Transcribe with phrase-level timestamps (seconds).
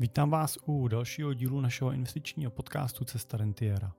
[0.00, 3.92] Vítám vás u dalšího dílu našeho investičního podcastu Cesta Rentiera.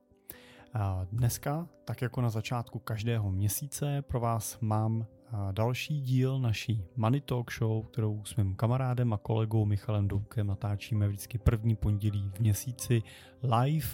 [1.12, 5.06] Dneska, tak jako na začátku každého měsíce, pro vás mám
[5.52, 11.08] další díl naší Money Talk Show, kterou s mým kamarádem a kolegou Michalem Doukem natáčíme
[11.08, 13.02] vždycky první pondělí v měsíci
[13.42, 13.88] live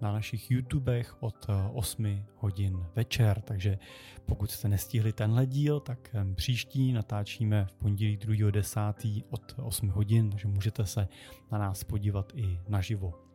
[0.00, 3.78] na našich YouTubech od 8 eh, hodin večer, takže
[4.26, 9.24] pokud jste nestihli tenhle díl, tak eh, příští natáčíme v pondělí 2.10.
[9.30, 11.08] od 8 hodin, takže můžete se
[11.52, 13.25] na nás podívat i naživo.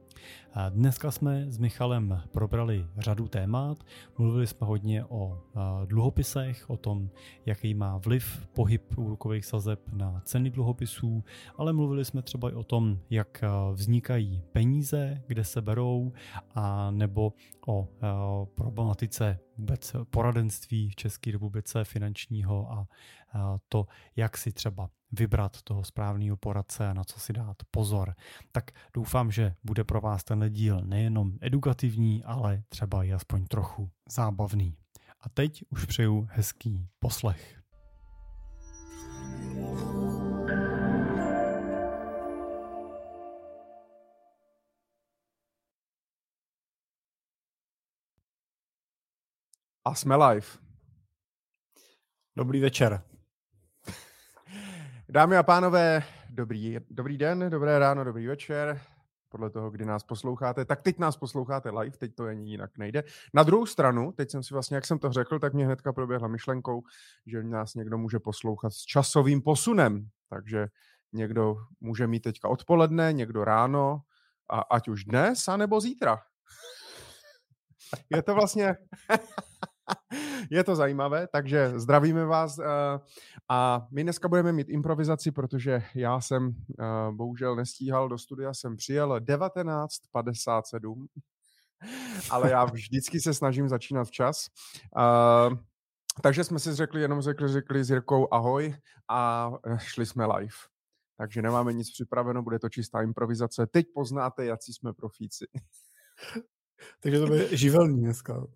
[0.69, 3.83] Dneska jsme s Michalem probrali řadu témat.
[4.17, 5.41] Mluvili jsme hodně o
[5.85, 7.09] dluhopisech, o tom,
[7.45, 11.23] jaký má vliv pohyb úrokových sazeb na ceny dluhopisů,
[11.57, 16.11] ale mluvili jsme třeba i o tom, jak vznikají peníze, kde se berou,
[16.55, 17.33] a nebo
[17.67, 17.87] o
[18.55, 22.87] problematice vůbec poradenství v České republice finančního a
[23.69, 28.15] to, jak si třeba vybrat toho správného poradce a na co si dát pozor.
[28.51, 33.89] Tak doufám, že bude pro vás tenhle díl nejenom edukativní, ale třeba i aspoň trochu
[34.09, 34.77] zábavný.
[35.21, 37.61] A teď už přeju hezký poslech.
[49.85, 50.47] A jsme live.
[52.35, 53.03] Dobrý večer.
[55.09, 58.81] Dámy a pánové, dobrý, dobrý den, dobré ráno, dobrý večer,
[59.29, 60.65] podle toho, kdy nás posloucháte.
[60.65, 63.03] Tak teď nás posloucháte live, teď to ani jinak nejde.
[63.33, 66.27] Na druhou stranu, teď jsem si vlastně, jak jsem to řekl, tak mě hnedka proběhla
[66.27, 66.83] myšlenkou,
[67.25, 70.09] že nás někdo může poslouchat s časovým posunem.
[70.29, 70.67] Takže
[71.13, 74.01] někdo může mít teďka odpoledne, někdo ráno,
[74.49, 76.21] a ať už dnes, anebo zítra.
[78.09, 78.75] Je to vlastně...
[80.51, 82.65] je to zajímavé, takže zdravíme vás uh,
[83.49, 86.53] a my dneska budeme mít improvizaci, protože já jsem uh,
[87.15, 91.07] bohužel nestíhal do studia, jsem přijel 19.57,
[92.29, 94.45] ale já vždycky se snažím začínat včas.
[94.97, 95.57] Uh,
[96.23, 98.75] takže jsme si řekli, jenom řekli, řekli s Jirkou ahoj
[99.09, 100.55] a šli jsme live.
[101.17, 103.67] Takže nemáme nic připraveno, bude to čistá improvizace.
[103.67, 105.45] Teď poznáte, jak jsme profíci.
[106.99, 108.47] Takže to bude živelný dneska.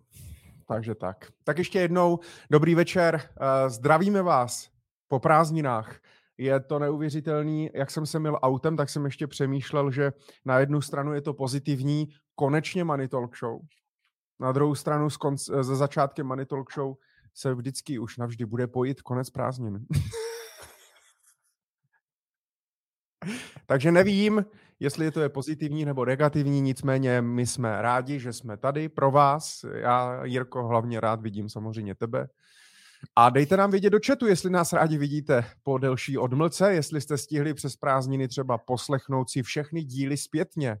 [0.66, 1.32] Takže tak.
[1.44, 2.18] Tak ještě jednou,
[2.50, 4.70] dobrý večer, eh, zdravíme vás
[5.08, 6.00] po prázdninách.
[6.38, 10.12] Je to neuvěřitelný, jak jsem se měl autem, tak jsem ještě přemýšlel, že
[10.44, 13.60] na jednu stranu je to pozitivní, konečně Money Talk Show.
[14.40, 16.94] Na druhou stranu s konc- ze začátkem Money Talk Show
[17.34, 19.86] se vždycky už navždy bude pojít konec prázdnin.
[23.66, 24.44] Takže nevím,
[24.80, 29.64] jestli to je pozitivní nebo negativní, nicméně my jsme rádi, že jsme tady pro vás.
[29.72, 32.28] Já, Jirko, hlavně rád vidím samozřejmě tebe.
[33.16, 37.18] A dejte nám vědět do chatu, jestli nás rádi vidíte po delší odmlce, jestli jste
[37.18, 40.76] stihli přes prázdniny třeba poslechnout si všechny díly zpětně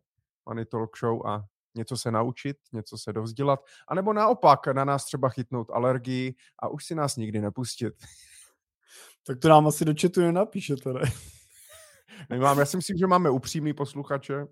[0.46, 5.28] Money Talk Show a něco se naučit, něco se dovzdělat, anebo naopak na nás třeba
[5.28, 7.94] chytnout alergii a už si nás nikdy nepustit.
[9.26, 11.00] Tak to nám asi do chatu nenapíšete, ne?
[12.30, 14.46] Nemám, já si myslím, že máme upřímný posluchače.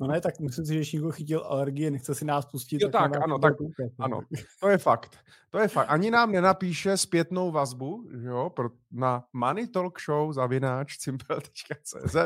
[0.00, 2.82] no ne, tak myslím si, že někdo chytil alergie, nechce si nás pustit.
[2.82, 4.20] Jo, tak, tak ano, tak, koukat, ano,
[4.60, 5.16] to je fakt.
[5.50, 5.86] To je fakt.
[5.88, 8.50] Ani nám nenapíše zpětnou vazbu, jo,
[8.90, 12.16] na money talk show zavináč simple.cz.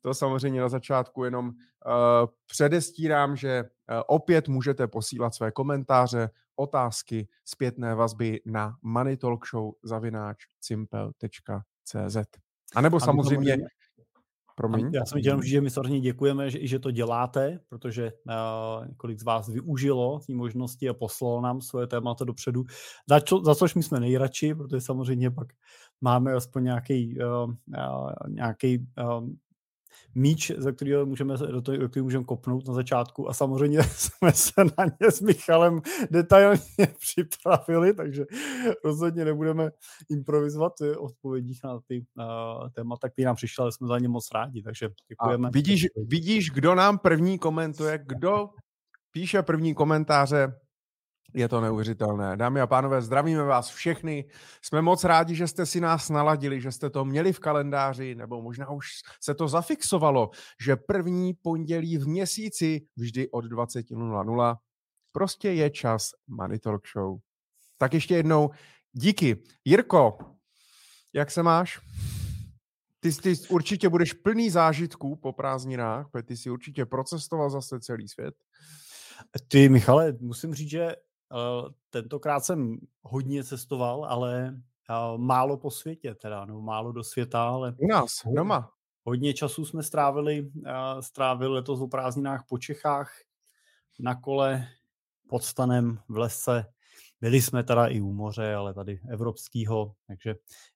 [0.00, 1.52] To samozřejmě na začátku jenom uh,
[2.46, 3.68] předestírám, že uh,
[4.06, 9.16] opět můžete posílat své komentáře, otázky, zpětné vazby na money
[12.74, 13.58] A nebo samozřejmě...
[14.56, 14.90] Promiň.
[14.92, 19.24] Já jsem chtěl že my samozřejmě děkujeme, že, že to děláte, protože uh, několik z
[19.24, 22.64] vás využilo té možnosti a poslalo nám svoje témata dopředu,
[23.08, 25.48] za, čo, za což my jsme nejradši, protože samozřejmě pak
[26.00, 29.28] máme aspoň nějaký, uh, uh, nějaký uh,
[30.14, 33.28] míč, za kterého můžeme, do toho, do kterého můžeme kopnout na začátku.
[33.28, 35.80] A samozřejmě jsme se na ně s Michalem
[36.10, 36.60] detailně
[37.00, 38.24] připravili, takže
[38.84, 39.70] rozhodně nebudeme
[40.10, 44.28] improvizovat v odpovědích na ty uh, témata, které nám přišly, ale jsme za ně moc
[44.34, 45.48] rádi, takže děkujeme.
[45.48, 48.48] A vidíš, vidíš, kdo nám první komentuje, kdo
[49.10, 50.52] píše první komentáře
[51.34, 52.36] je to neuvěřitelné.
[52.36, 54.24] Dámy a pánové, zdravíme vás všechny.
[54.62, 58.42] Jsme moc rádi, že jste si nás naladili, že jste to měli v kalendáři, nebo
[58.42, 58.86] možná už
[59.20, 60.30] se to zafixovalo,
[60.60, 64.56] že první pondělí v měsíci vždy od 20.00
[65.12, 67.18] prostě je čas Money Talk Show.
[67.78, 68.50] Tak ještě jednou
[68.92, 69.42] díky.
[69.64, 70.18] Jirko,
[71.12, 71.80] jak se máš?
[73.00, 78.08] Ty, ty určitě budeš plný zážitků po prázdninách, protože ty si určitě procestoval zase celý
[78.08, 78.34] svět.
[79.48, 80.96] Ty, Michale, musím říct, že
[81.90, 84.54] tentokrát jsem hodně cestoval, ale
[84.90, 87.74] uh, málo po světě teda, no málo do světa, ale...
[87.78, 88.70] U nás, doma.
[89.04, 90.50] hodně času jsme strávili,
[91.00, 93.12] strávili letos o prázdninách po Čechách,
[94.00, 94.68] na kole,
[95.28, 96.64] pod stanem, v lese.
[97.20, 100.34] Byli jsme teda i u moře, ale tady evropského, takže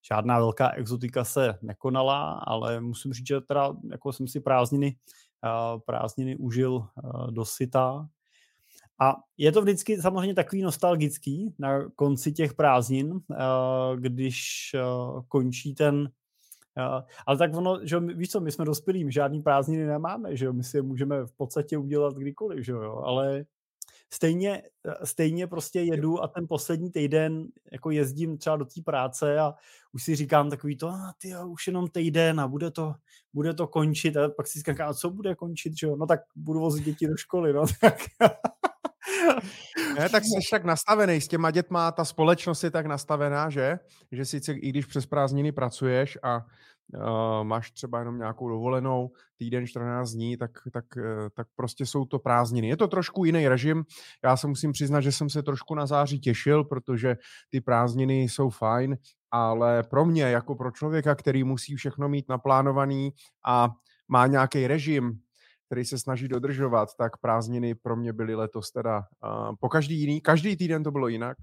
[0.09, 4.97] žádná velká exotika se nekonala, ale musím říct, že teda jako jsem si prázdniny,
[5.85, 6.87] prázdniny užil
[7.31, 8.09] dosyta.
[9.01, 13.21] A je to vždycky samozřejmě takový nostalgický na konci těch prázdnin,
[13.97, 14.71] když
[15.29, 16.11] končí ten
[17.27, 20.53] ale tak ono, že víš co, my jsme dospělí, my žádný prázdniny nemáme, že jo,
[20.53, 23.45] my si je můžeme v podstatě udělat kdykoliv, že jo, ale
[24.13, 24.63] stejně,
[25.05, 29.55] stejně prostě jedu a ten poslední týden jako jezdím třeba do té práce a
[29.93, 32.95] už si říkám takový to, a ty už jenom týden a bude to,
[33.33, 34.17] bude to končit.
[34.17, 37.07] A pak si říkám, a co bude končit, že jo, no tak budu vozit děti
[37.07, 37.99] do školy, no tak
[39.99, 43.79] ne, tak jsi tak nastavený s těma dětma, ta společnost je tak nastavená, že?
[44.13, 49.67] Že sice i když přes prázdniny pracuješ a uh, máš třeba jenom nějakou dovolenou, týden,
[49.67, 51.03] 14 dní, tak, tak, uh,
[51.35, 52.69] tak prostě jsou to prázdniny.
[52.69, 53.85] Je to trošku jiný režim.
[54.25, 57.17] Já se musím přiznat, že jsem se trošku na září těšil, protože
[57.51, 58.97] ty prázdniny jsou fajn,
[59.31, 63.13] ale pro mě, jako pro člověka, který musí všechno mít naplánovaný
[63.47, 63.69] a
[64.09, 65.21] má nějaký režim,
[65.67, 70.21] který se snaží dodržovat, tak prázdniny pro mě byly letos teda uh, po každý jiný,
[70.21, 71.37] každý týden to bylo jinak.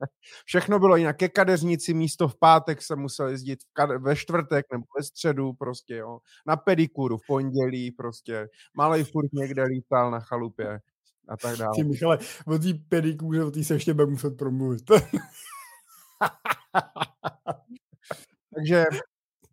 [0.44, 1.16] Všechno bylo jinak.
[1.16, 3.58] Ke kadeřnici místo v pátek jsem musel jezdit
[3.98, 6.18] ve čtvrtek nebo ve středu prostě, jo.
[6.46, 8.48] Na pedikuru v pondělí prostě.
[8.76, 10.80] Malej furt někde lítal na chalupě
[11.28, 11.72] a tak dále.
[11.74, 14.82] Ty Michale, o té pedikuře, o té se ještě bude muset promluvit.
[18.54, 18.84] Takže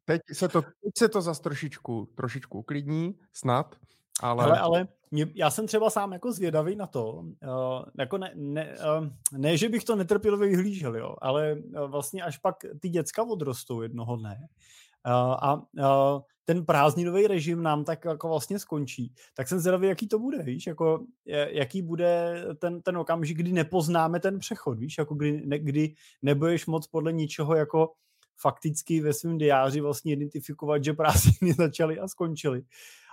[0.06, 3.76] teď se to, teď se to zase trošičku, trošičku uklidní, snad.
[4.22, 8.32] Ale, ale, ale mě, já jsem třeba sám jako zvědavý na to, uh, jako ne,
[8.36, 9.08] ne, uh,
[9.38, 13.82] ne, že bych to netrpělivě vyhlížel, jo, ale uh, vlastně až pak ty děcka odrostou
[13.82, 14.38] jednoho dne
[15.08, 20.08] uh, a uh, ten prázdninový režim nám tak jako vlastně skončí, tak jsem zvědavý, jaký
[20.08, 21.06] to bude, víš, jako
[21.50, 26.66] jaký bude ten, ten okamžik, kdy nepoznáme ten přechod, víš, jako kdy, ne, kdy nebudeš
[26.66, 27.92] moc podle ničeho jako
[28.38, 32.64] fakticky ve svém diáři vlastně identifikovat, že prázdniny začaly a skončily.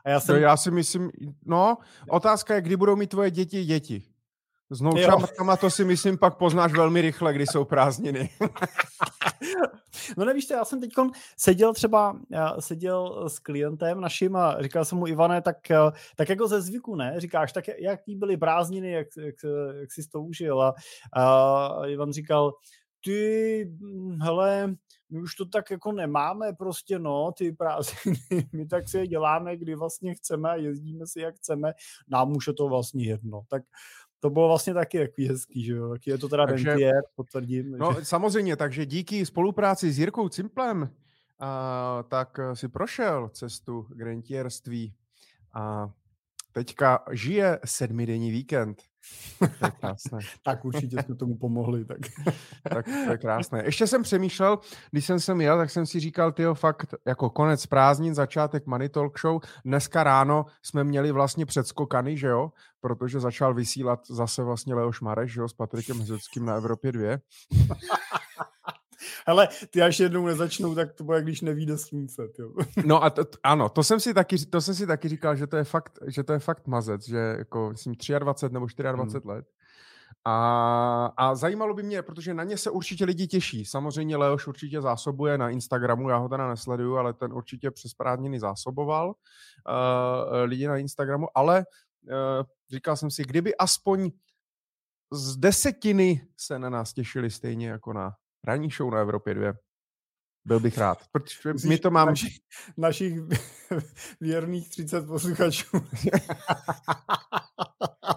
[0.04, 0.34] A já, jsem...
[0.34, 1.10] no, já si myslím,
[1.46, 1.78] no,
[2.08, 4.02] otázka je, kdy budou mít tvoje děti děti.
[4.70, 8.30] S noučatkama to si myslím pak poznáš velmi rychle, kdy jsou prázdniny.
[10.16, 10.90] no nevíš to, já jsem teď
[11.36, 15.56] seděl třeba, já seděl s klientem naším a říkal jsem mu, Ivane, tak,
[16.16, 17.14] tak jako ze zvyku, ne?
[17.16, 19.34] Říkáš, tak jaký byly prázdniny, jak, jak,
[19.80, 20.62] jak jsi to užil?
[20.62, 20.74] A,
[21.12, 22.52] a Ivan říkal,
[23.04, 24.74] ty, hm, hele,
[25.10, 28.18] my už to tak jako nemáme prostě, no, ty prázdniny,
[28.52, 31.72] my tak si je děláme, kdy vlastně chceme a jezdíme si, jak chceme,
[32.08, 33.42] nám už je to vlastně jedno.
[33.48, 33.62] Tak
[34.20, 37.78] to bylo vlastně taky jaký hezký, že jo, taky je to teda takže, rentier, potvrdím.
[37.78, 38.04] No že...
[38.04, 40.90] samozřejmě, takže díky spolupráci s Jirkou Cimplem,
[41.38, 44.94] a, tak si prošel cestu k rentierství
[45.52, 45.90] a
[46.52, 48.82] teďka žije sedmidenní víkend.
[49.38, 50.18] To je krásné.
[50.42, 51.84] tak určitě jsme tomu pomohli.
[51.84, 51.98] Tak.
[52.74, 53.62] tak to je krásné.
[53.64, 54.58] Ještě jsem přemýšlel,
[54.90, 58.88] když jsem sem jel, tak jsem si říkal, tyjo, fakt, jako konec prázdnin, začátek Money
[58.88, 59.40] Talk Show.
[59.64, 62.52] Dneska ráno jsme měli vlastně předskokany, že jo?
[62.80, 67.18] Protože začal vysílat zase vlastně Leoš Mareš, že jo, s Patrikem Hezeckým na Evropě 2.
[69.26, 72.28] Ale ty až jednou nezačnou, tak to bude, když nevíde slunce.
[72.38, 72.52] Jo.
[72.84, 75.56] No a to, ano, to jsem, si taky, to jsem si taky říkal, že to
[75.56, 79.36] je fakt, že to je fakt mazec, že jako, myslím, 23 nebo 24 hmm.
[79.36, 79.46] let.
[80.24, 83.64] A, a zajímalo by mě, protože na ně se určitě lidi těší.
[83.64, 88.40] Samozřejmě Leoš určitě zásobuje na Instagramu, já ho teda nesleduju, ale ten určitě přes prázdniny
[88.40, 89.14] zásoboval uh,
[90.44, 91.64] lidi na Instagramu, ale
[92.02, 94.10] uh, říkal jsem si, kdyby aspoň
[95.12, 98.12] z desetiny se na nás těšili stejně jako na
[98.44, 99.52] ranní show na Evropě 2.
[100.44, 102.08] Byl bych rád, protože my to mám...
[102.08, 102.28] Naši,
[102.76, 103.18] našich
[104.20, 105.66] věrných 30 posluchačů.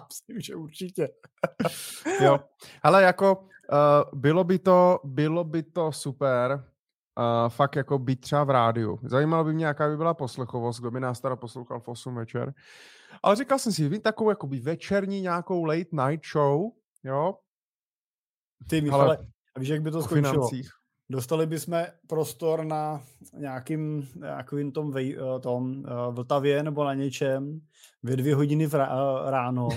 [0.08, 1.08] Myslím, že určitě.
[2.20, 2.40] jo,
[2.82, 3.48] ale jako uh,
[4.20, 8.98] bylo, by to, bylo by to super uh, fakt jako být třeba v rádiu.
[9.02, 12.54] Zajímalo by mě, jaká by byla poslechovost, kdo by nás teda poslouchal v 8 večer.
[13.22, 16.70] Ale říkal jsem si, vím takovou jakoby večerní nějakou late night show,
[17.04, 17.38] jo,
[18.68, 19.18] ty, Michale, ale
[19.54, 20.32] a víš, jak by to skončilo?
[20.32, 20.70] Financích.
[21.10, 23.02] Dostali bychom prostor na
[23.38, 27.60] nějakým, nějakým tom, vej, eh, tom uh, Vltavě nebo na něčem
[28.02, 28.74] ve dvě hodiny v
[29.30, 29.68] ráno.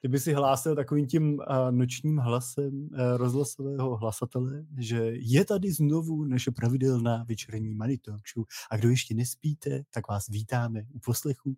[0.00, 5.72] Ty by si hlásil takovým tím uh, nočním hlasem uh, rozhlasového hlasatele, že je tady
[5.72, 10.98] znovu naše pravidelná večerní Money Talk Show a kdo ještě nespíte, tak vás vítáme u
[10.98, 11.56] poslechu.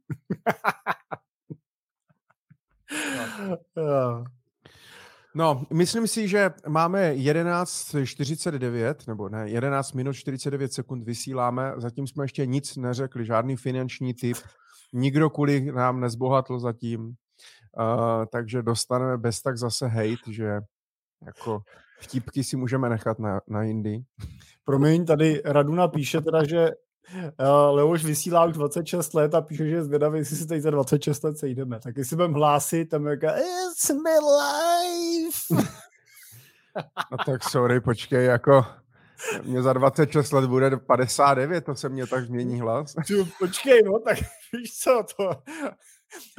[3.77, 4.25] no.
[5.35, 12.25] No, myslím si, že máme 11.49, nebo ne, 11 minut 49 sekund vysíláme, zatím jsme
[12.25, 14.37] ještě nic neřekli, žádný finanční typ,
[14.93, 17.15] nikdo kvůli nám nezbohatl zatím, uh,
[18.33, 20.61] takže dostaneme bez tak zase hate, že
[21.27, 21.63] jako
[22.01, 24.03] vtipky si můžeme nechat na, na jindy.
[24.65, 26.71] Promiň, tady Raduna píše teda, že
[27.15, 30.71] uh, Leoš vysílá už 26 let a píše, že je zvědavý, jestli si teď za
[30.71, 31.81] 26 let sejdeme.
[31.81, 35.69] Tak jestli budeme hlásit, tam je jaká, it's my life.
[37.11, 38.67] no tak sorry, počkej, jako
[39.43, 42.95] mě za 26 let bude 59, to se mě tak změní hlas.
[43.39, 44.19] Počkej, no, tak
[44.53, 45.31] víš co, to,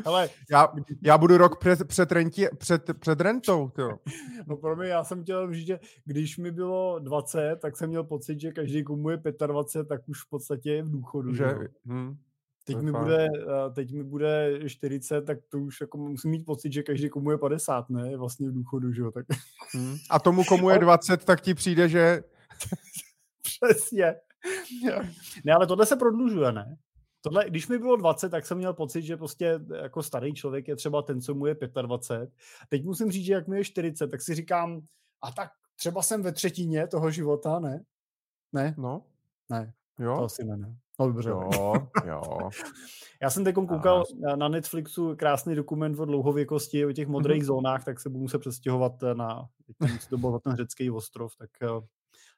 [0.05, 3.69] ale já, já budu rok před, před, rentě, před, před rentou.
[3.69, 3.89] To.
[4.47, 8.03] No pro mě, já jsem chtěl říct, že když mi bylo 20, tak jsem měl
[8.03, 11.35] pocit, že každý, komu je 25, tak už v podstatě je v důchodu.
[11.35, 12.17] Že, hm,
[12.63, 13.27] teď, mi bude,
[13.75, 17.37] teď mi bude 40, tak to už jako musím mít pocit, že každý, komu je
[17.37, 19.11] 50, ne, je vlastně v důchodu, že jo.
[19.11, 19.25] Tak...
[19.77, 19.95] Hm.
[20.09, 22.23] A tomu, komu je 20, tak ti přijde, že...
[23.41, 24.15] Přesně.
[25.45, 26.77] Ne, ale tohle se prodlužuje, ne?
[27.21, 30.75] Tohle, když mi bylo 20, tak jsem měl pocit, že prostě jako starý člověk je
[30.75, 32.29] třeba ten, co mu je 25.
[32.69, 34.81] Teď musím říct, že jak mi je 40, tak si říkám,
[35.21, 37.83] a tak třeba jsem ve třetině toho života, ne?
[38.53, 38.75] Ne?
[38.77, 39.05] No.
[39.49, 39.73] Ne.
[39.99, 40.17] Jo?
[40.17, 40.75] To asi ne, ne.
[40.99, 41.29] No dobře.
[41.29, 41.49] Jo,
[42.05, 42.49] jo.
[43.21, 44.35] Já jsem teď koukal a...
[44.35, 47.45] na Netflixu krásný dokument o dlouhověkosti, o těch modrých mm-hmm.
[47.45, 49.49] zónách, tak se budu muset přestěhovat na,
[50.09, 51.87] to byl ten řecký ostrov, tak eh,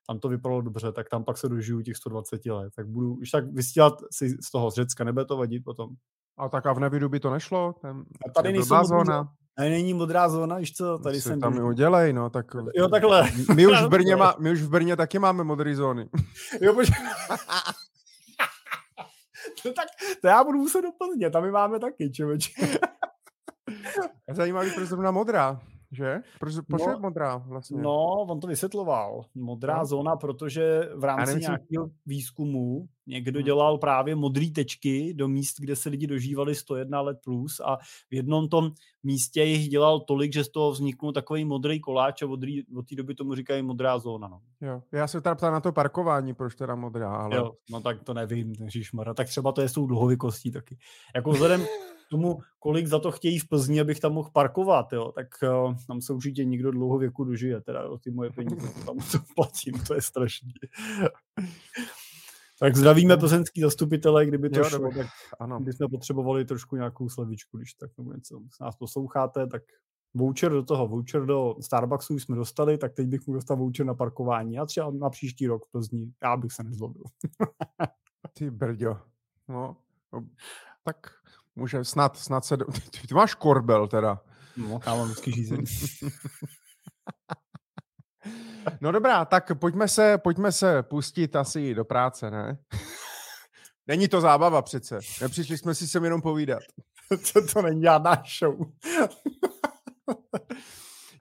[0.08, 2.74] tam to vypadalo dobře, tak tam pak se dožiju těch 120 let.
[2.76, 5.90] Tak budu už tak vysílat si z toho z Řecka, nebude to vadit potom.
[6.38, 7.74] A tak a v Nevidu by to nešlo?
[7.82, 9.34] Ten, a tady nejsou zóna.
[9.60, 11.40] Ne, není modrá zóna, víš co, tady jsem...
[11.40, 12.46] Tam mi udělej, no, tak...
[12.76, 13.32] Jo, takhle.
[13.56, 16.10] My už, v Brně má, my už v Brně taky máme modré zóny.
[16.62, 16.90] Jo, poč...
[19.66, 19.88] no tak
[20.22, 20.90] to já budu muset do
[21.32, 22.52] tam my máme taky, člověče.
[24.32, 25.62] Zajímavý, proč zrovna modrá.
[25.94, 26.22] Že?
[26.40, 27.82] Proč, proč no, je modrá vlastně?
[27.82, 29.26] No, on to vysvětloval.
[29.36, 29.86] Modrá no.
[29.86, 33.46] zóna, protože v rámci nějakého výzkumu někdo hmm.
[33.46, 37.78] dělal právě modré tečky do míst, kde se lidi dožívali 101 let plus a
[38.10, 38.72] v jednom tom
[39.04, 42.40] místě jich dělal tolik, že z toho vzniknul takový modrý koláč a od,
[42.78, 44.28] od té doby tomu říkají modrá zóna.
[44.28, 44.40] No.
[44.62, 44.82] Jo.
[44.92, 47.36] Já se teda ptám na to parkování, proč teda modrá, ale...
[47.36, 48.54] Jo, no tak to nevím,
[48.94, 49.14] Mara.
[49.14, 50.78] Tak třeba to je s tou dluhovykostí taky.
[51.16, 51.66] Jako vzhledem
[52.14, 56.02] tomu, kolik za to chtějí v Plzni, abych tam mohl parkovat, jo, tak uh, tam
[56.02, 59.74] se určitě nikdo dlouho věku dožije, teda o ty moje peníze, to tam to platím,
[59.88, 60.54] to je strašný.
[62.60, 65.08] tak zdravíme plzeňský zastupitele, kdyby to jo, šlo, tak
[65.40, 65.60] ano.
[65.60, 68.42] bychom potřebovali trošku nějakou slevičku, když tak nebo něco.
[68.62, 69.64] Nás posloucháte, tak
[70.14, 73.94] voucher do toho, voucher do Starbucksu jsme dostali, tak teď bych mu dostal voucher na
[73.94, 76.12] parkování a třeba na příští rok v Plzni.
[76.24, 77.04] Já bych se nezlobil.
[78.34, 79.00] Ty brďo.
[79.50, 79.78] No,
[80.14, 80.28] no
[80.84, 80.98] tak
[81.56, 82.58] Může snad, snad se...
[82.58, 84.22] Ty, ty máš korbel teda.
[84.58, 85.62] No, já mám vždycky řízení.
[88.82, 92.58] no dobrá, tak pojďme se, pojďme se pustit asi do práce, ne?
[93.88, 95.00] Není to zábava přece.
[95.22, 96.64] Nepřišli jsme si sem jenom povídat.
[97.34, 98.56] to, to není žádná show.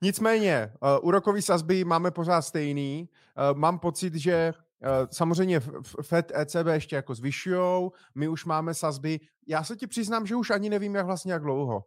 [0.02, 3.08] Nicméně, uh, úrokový sazby máme pořád stejný.
[3.52, 4.54] Uh, mám pocit, že
[5.12, 5.60] samozřejmě
[6.02, 9.20] FED, ECB ještě jako zvyšujou, my už máme sazby.
[9.48, 11.84] Já se ti přiznám, že už ani nevím, jak vlastně jak dlouho.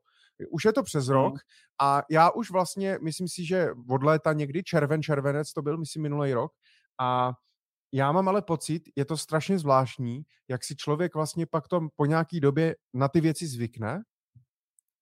[0.49, 1.39] Už je to přes rok mm.
[1.81, 6.01] a já už vlastně, myslím si, že od léta někdy, červen, červenec to byl, myslím,
[6.01, 6.51] minulý rok
[7.01, 7.31] a
[7.93, 12.05] já mám ale pocit, je to strašně zvláštní, jak si člověk vlastně pak tom po
[12.05, 14.01] nějaký době na ty věci zvykne,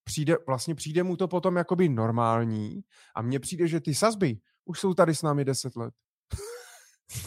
[0.03, 2.81] přijde, vlastně přijde mu to potom jakoby normální
[3.15, 5.93] a mně přijde, že ty sazby už jsou tady s námi deset let.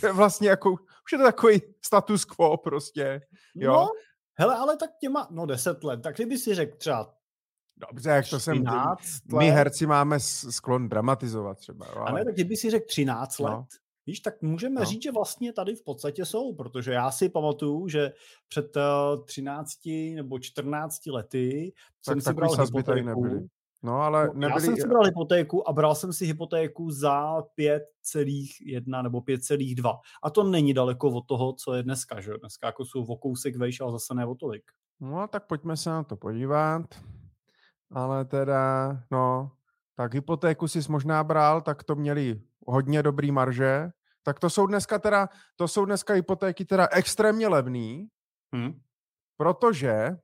[0.01, 3.21] To je vlastně jako, už je to takový status quo prostě.
[3.55, 3.73] Jo?
[3.73, 3.89] No,
[4.35, 7.13] hele, ale tak těma, no deset let, tak kdyby si řekl třeba
[7.91, 8.65] Dobře, jak to jsem...
[9.39, 11.87] My herci máme sklon dramatizovat třeba.
[11.87, 12.07] Jo, ale...
[12.07, 13.47] A ne, tak kdyby si řekl 13 no.
[13.47, 13.67] let,
[14.07, 14.87] Víš, tak můžeme no.
[14.87, 18.13] říct, že vlastně tady v podstatě jsou, protože já si pamatuju, že
[18.49, 18.83] před uh,
[19.21, 19.71] eh, 13
[20.15, 21.73] nebo 14 lety
[22.07, 23.49] tak jsem si bral hypotéku.
[23.87, 24.53] No, ale nebyli...
[24.53, 29.99] Já jsem si bral hypotéku a bral jsem si hypotéku za 5,1 nebo 5,2.
[30.23, 33.57] A to není daleko od toho, co je dneska, že Dneska jako jsou o kousek
[33.57, 34.63] vejš, ale zase ne o tolik.
[35.01, 36.83] No, tak pojďme se na to podívat.
[37.93, 39.53] Ale teda, no,
[39.97, 43.91] tak hypotéku si možná bral, tak to měli hodně dobrý marže.
[44.23, 48.09] Tak to jsou dneska teda, to jsou dneska hypotéky teda extrémně levný,
[48.55, 48.81] hmm.
[49.37, 50.17] protože,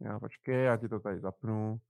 [0.00, 1.80] já počkej, já ti to tady zapnu,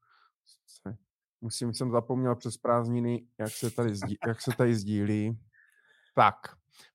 [1.41, 5.39] Musím, jsem zapomněl přes prázdniny, jak se tady, zdí, jak se tady sdílí.
[6.15, 6.35] Tak,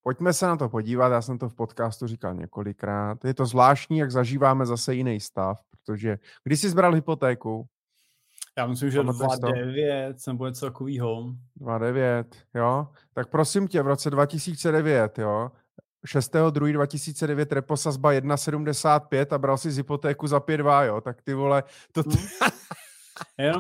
[0.04, 1.10] pojďme se na to podívat.
[1.10, 3.26] Já jsem to v podcastu říkal několikrát.
[3.26, 7.68] Je to zvláštní, jak zažíváme zase jiný stav, protože když jsi zbral hypotéku?
[8.58, 11.24] Já myslím, že 2.9 nebo něco takového.
[11.62, 12.88] 2.9, jo.
[13.14, 15.52] Tak prosím tě, v roce 2009, jo,
[16.06, 21.64] 6.2.2009 repo sazba 1,75 a bral si z hypotéku za 5,2, jo, tak ty vole,
[21.92, 22.04] to...
[22.04, 22.10] T...
[22.10, 22.52] Jenom,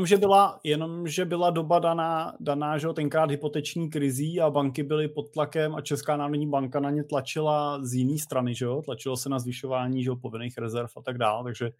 [0.06, 5.08] že byla, jenom, že byla doba daná, daná že tenkrát hypoteční krizí a banky byly
[5.08, 8.82] pod tlakem a Česká národní banka na ně tlačila z jiné strany, že jo?
[8.82, 11.72] Tlačilo se na zvyšování že jo, povinných rezerv a tak dále, takže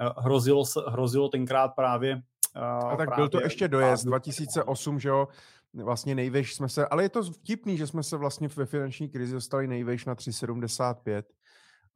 [0.00, 2.22] eh, hrozilo, se, hrozilo tenkrát právě
[2.54, 5.28] a tak byl to ještě dojezd 2008, že jo,
[5.74, 9.34] vlastně nejvejš jsme se, ale je to vtipný, že jsme se vlastně ve finanční krizi
[9.34, 11.22] dostali nejvejš na 3,75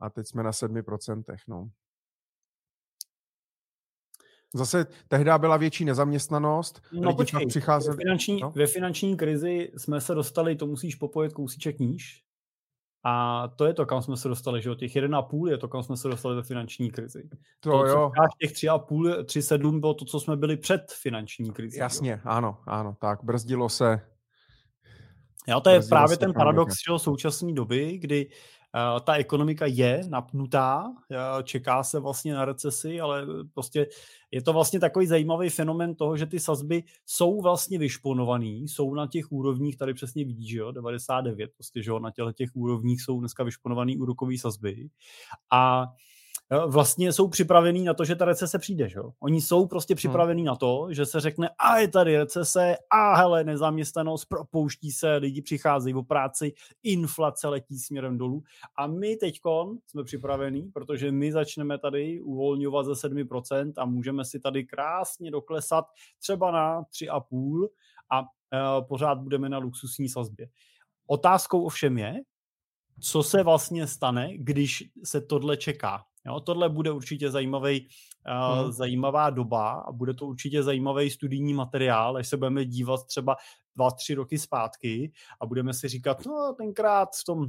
[0.00, 1.68] a teď jsme na 7%, no.
[4.56, 6.82] Zase tehdy byla větší nezaměstnanost.
[6.92, 7.96] No počkej, přicházeli...
[7.96, 8.50] ve, finanční, no?
[8.50, 12.22] ve finanční krizi jsme se dostali, to musíš popojit kousíček níž,
[13.08, 14.74] a to je to, kam jsme se dostali, že jo?
[14.74, 17.28] Těch 1,5 je to, kam jsme se dostali ve finanční krizi.
[17.60, 18.10] To, to jo.
[18.40, 21.78] Těch 3,5, 3,7 bylo to, co jsme byli před finanční krizí.
[21.78, 22.18] Jasně, jo?
[22.24, 24.00] ano, ano, tak brzdilo se.
[25.48, 28.55] Jo, to je právě ten paradox že, současné doby, kdy Eh,
[29.04, 33.86] ta ekonomika je napnutá, eh, čeká se vlastně na recesi, ale prostě
[34.30, 39.06] je to vlastně takový zajímavý fenomen toho, že ty sazby jsou vlastně vyšponovaný, jsou na
[39.06, 43.20] těch úrovních, tady přesně vidíš, že jo, 99, prostě, že jo, na těch úrovních jsou
[43.20, 44.88] dneska vyšponovaný úrokové sazby.
[45.52, 45.86] A
[46.66, 48.88] vlastně jsou připravení na to, že ta recese přijde.
[48.88, 49.00] Že?
[49.20, 49.96] Oni jsou prostě hmm.
[49.96, 50.46] připravení hmm.
[50.46, 55.42] na to, že se řekne, a je tady recese, a hele, nezaměstnanost, propouští se, lidi
[55.42, 58.42] přicházejí o práci, inflace letí směrem dolů.
[58.76, 59.40] A my teď
[59.86, 65.84] jsme připravení, protože my začneme tady uvolňovat ze 7% a můžeme si tady krásně doklesat
[66.18, 67.68] třeba na 3,5
[68.10, 68.24] a e,
[68.82, 70.48] pořád budeme na luxusní sazbě.
[71.06, 72.14] Otázkou ovšem je,
[73.00, 76.04] co se vlastně stane, když se tohle čeká.
[76.26, 77.88] Jo, tohle bude určitě zajímavý,
[78.28, 78.72] hmm.
[78.72, 83.36] zajímavá doba a bude to určitě zajímavý studijní materiál, až se budeme dívat třeba
[83.76, 87.46] dva, tři roky zpátky a budeme si říkat, no tenkrát v tom uh,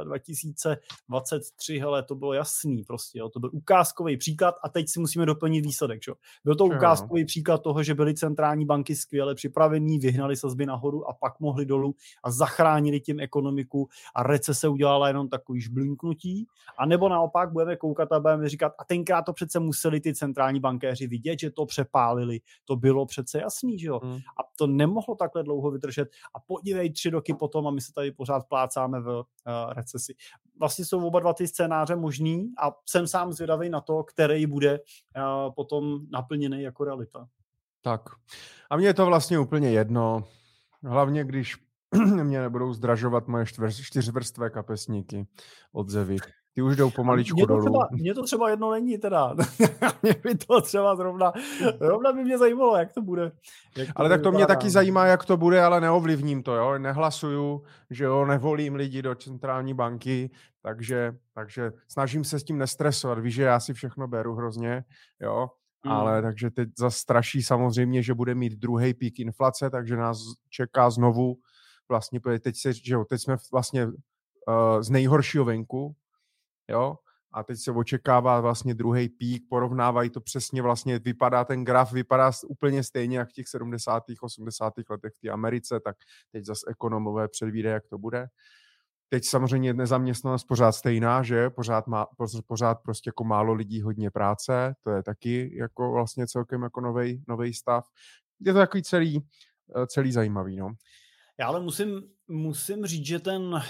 [0.00, 5.00] eh, 2023, hele, to bylo jasný prostě, jo, to byl ukázkový příklad a teď si
[5.00, 6.14] musíme doplnit výsledek, jo.
[6.44, 11.12] Byl to ukázkový příklad toho, že byly centrální banky skvěle připravení, vyhnali sazby nahoru a
[11.12, 11.94] pak mohli dolů
[12.24, 16.46] a zachránili tím ekonomiku a recese udělala jenom takový žblinknutí,
[16.78, 20.60] a nebo naopak budeme koukat a budeme říkat, a tenkrát to přece museli ty centrální
[20.60, 24.00] bankéři vidět, že to přepálili, to bylo přece jasný, že jo.
[24.02, 24.14] Hmm.
[24.14, 27.92] A to nemohlo takhle dlouho dlouho vydržet a podívej tři roky potom a my se
[27.92, 29.24] tady pořád plácáme v uh,
[29.72, 30.14] recesi.
[30.60, 34.78] Vlastně jsou oba dva ty scénáře možný a jsem sám zvědavý na to, který bude
[34.78, 37.28] uh, potom naplněný jako realita.
[37.82, 38.00] Tak.
[38.70, 40.24] A mně je to vlastně úplně jedno.
[40.82, 41.56] Hlavně, když
[42.22, 43.44] mě nebudou zdražovat moje
[43.82, 45.26] čtyřvrstvé kapesníky
[45.72, 46.16] od Zevy.
[46.54, 47.62] Ty už jdou pomaličku mě to dolů.
[47.62, 49.34] Třeba, mě to třeba jedno není teda.
[50.02, 51.32] mě by to třeba zrovna,
[51.78, 53.32] zrovna by mě zajímalo, jak to bude.
[53.76, 56.78] Jak to ale tak to mě taky zajímá, jak to bude, ale neovlivním to, jo.
[56.78, 60.30] Nehlasuju, že jo, nevolím lidi do centrální banky,
[60.62, 63.18] takže, takže snažím se s tím nestresovat.
[63.18, 64.84] Víš, že já si všechno beru hrozně,
[65.20, 65.48] jo.
[65.84, 65.94] Hmm.
[65.94, 70.18] Ale takže teď zastraší samozřejmě, že bude mít druhý pík inflace, takže nás
[70.50, 71.36] čeká znovu
[71.88, 73.92] vlastně, teď, se, že jo, teď jsme vlastně uh,
[74.80, 75.94] z nejhoršího venku,
[76.68, 76.96] jo,
[77.32, 82.30] a teď se očekává vlastně druhý pík, porovnávají to přesně vlastně, vypadá ten graf, vypadá
[82.46, 84.02] úplně stejně jak v těch 70.
[84.20, 84.72] 80.
[84.90, 85.96] letech v té Americe, tak
[86.32, 88.26] teď zase ekonomové předvídají, jak to bude.
[89.08, 92.06] Teď samozřejmě nezaměstnanost pořád stejná, že pořád, má,
[92.46, 96.80] pořád prostě jako málo lidí, hodně práce, to je taky jako vlastně celkem jako
[97.28, 97.84] nový stav.
[98.40, 99.26] Je to takový celý,
[99.76, 100.72] eh, celý zajímavý, no.
[101.40, 103.62] Já ale musím, musím říct, že ten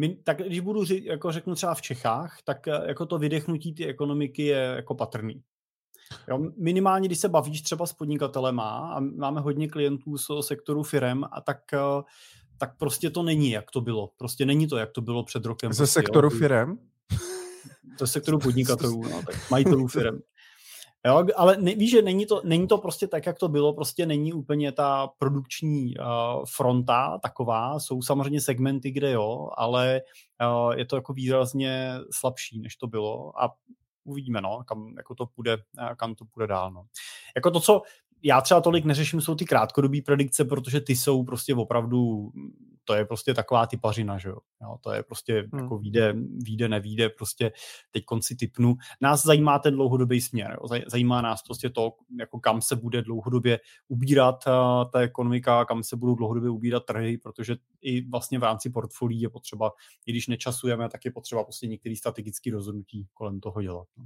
[0.00, 3.74] my, tak když budu říct, jako řeknu třeba v Čechách, tak eh, jako to vydechnutí
[3.74, 5.42] ty ekonomiky je jako patrný.
[6.28, 11.24] Jo, minimálně, když se bavíš třeba s podnikatelema a máme hodně klientů z sektoru firem
[11.32, 12.02] a tak, eh,
[12.58, 14.10] tak prostě to není, jak to bylo.
[14.16, 15.72] Prostě není to, jak to bylo před rokem.
[15.72, 16.38] Ze prostě, sektoru jo.
[16.38, 16.78] firem?
[17.98, 20.20] Ze sektoru podnikatelů, no, tak majitelů firem.
[21.06, 24.06] Jo, ale ne, víš, že není to, není to prostě tak, jak to bylo, prostě
[24.06, 26.04] není úplně ta produkční uh,
[26.56, 30.02] fronta taková, jsou samozřejmě segmenty, kde jo, ale
[30.42, 33.54] uh, je to jako výrazně slabší, než to bylo a
[34.04, 35.56] uvidíme, no, kam jako to půjde,
[35.96, 36.84] kam to půjde dál, no.
[37.36, 37.82] Jako to, co
[38.22, 42.32] já třeba tolik neřeším, jsou ty krátkodobé predikce, protože ty jsou prostě opravdu,
[42.84, 44.36] to je prostě taková typařina, že jo.
[44.62, 45.62] jo to je prostě hmm.
[45.62, 47.52] jako výjde, výjde, nevíde, prostě
[47.90, 48.74] teď konci typnu.
[49.00, 50.80] Nás zajímá ten dlouhodobý směr, jo.
[50.86, 55.96] zajímá nás prostě to, jako kam se bude dlouhodobě ubírat uh, ta ekonomika, kam se
[55.96, 59.72] budou dlouhodobě ubírat trhy, protože i vlastně v rámci portfolií je potřeba,
[60.06, 63.86] i když nečasujeme, tak je potřeba prostě některý strategický rozhodnutí kolem toho dělat.
[63.96, 64.04] No.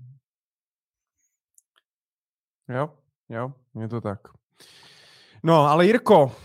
[2.68, 2.90] Jo,
[3.28, 4.20] Jo, je to tak.
[5.42, 6.37] No, ale Jirko,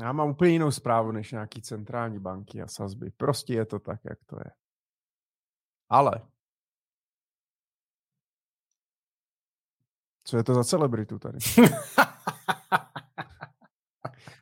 [0.00, 3.10] já mám úplně jinou zprávu než nějaký centrální banky a sazby.
[3.10, 4.50] Prostě je to tak, jak to je.
[5.88, 6.22] Ale
[10.24, 11.38] co je to za celebritu tady?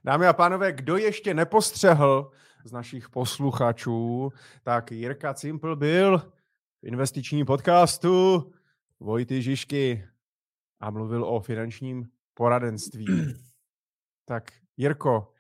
[0.05, 2.31] Dámy a pánové, kdo ještě nepostřehl
[2.65, 8.53] z našich posluchačů, tak Jirka Cimpl byl v investičním podcastu
[9.01, 10.09] Vojty Žižky
[10.85, 13.07] a mluvil o finančním poradenství.
[14.29, 15.33] tak Jirko,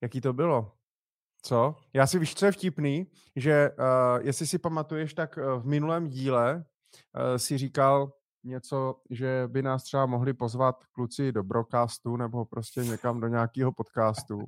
[0.00, 0.72] jaký to bylo?
[1.42, 1.76] Co?
[1.92, 6.08] Já si víš, co je vtipný, že uh, jestli si pamatuješ, tak uh, v minulém
[6.08, 8.12] díle uh, si říkal
[8.44, 13.72] něco, že by nás třeba mohli pozvat kluci do broadcastu nebo prostě někam do nějakého
[13.72, 14.44] podcastu.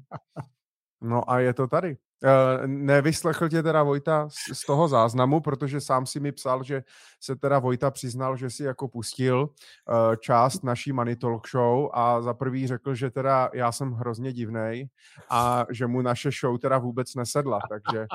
[1.00, 1.96] No a je to tady.
[2.24, 6.82] Uh, nevyslechl tě teda Vojta z, toho záznamu, protože sám si mi psal, že
[7.20, 12.22] se teda Vojta přiznal, že si jako pustil uh, část naší Money Talk Show a
[12.22, 14.88] za prvý řekl, že teda já jsem hrozně divnej
[15.30, 18.06] a že mu naše show teda vůbec nesedla, takže...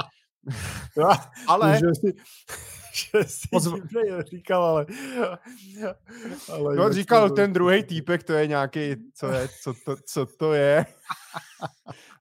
[1.48, 1.80] ale...
[2.93, 3.73] Že si, Pozv...
[4.30, 4.86] říkal, ale...
[6.54, 10.54] ale no, říkal ten druhý týpek, to je nějaký, co, je, co, to, co to
[10.54, 10.86] je.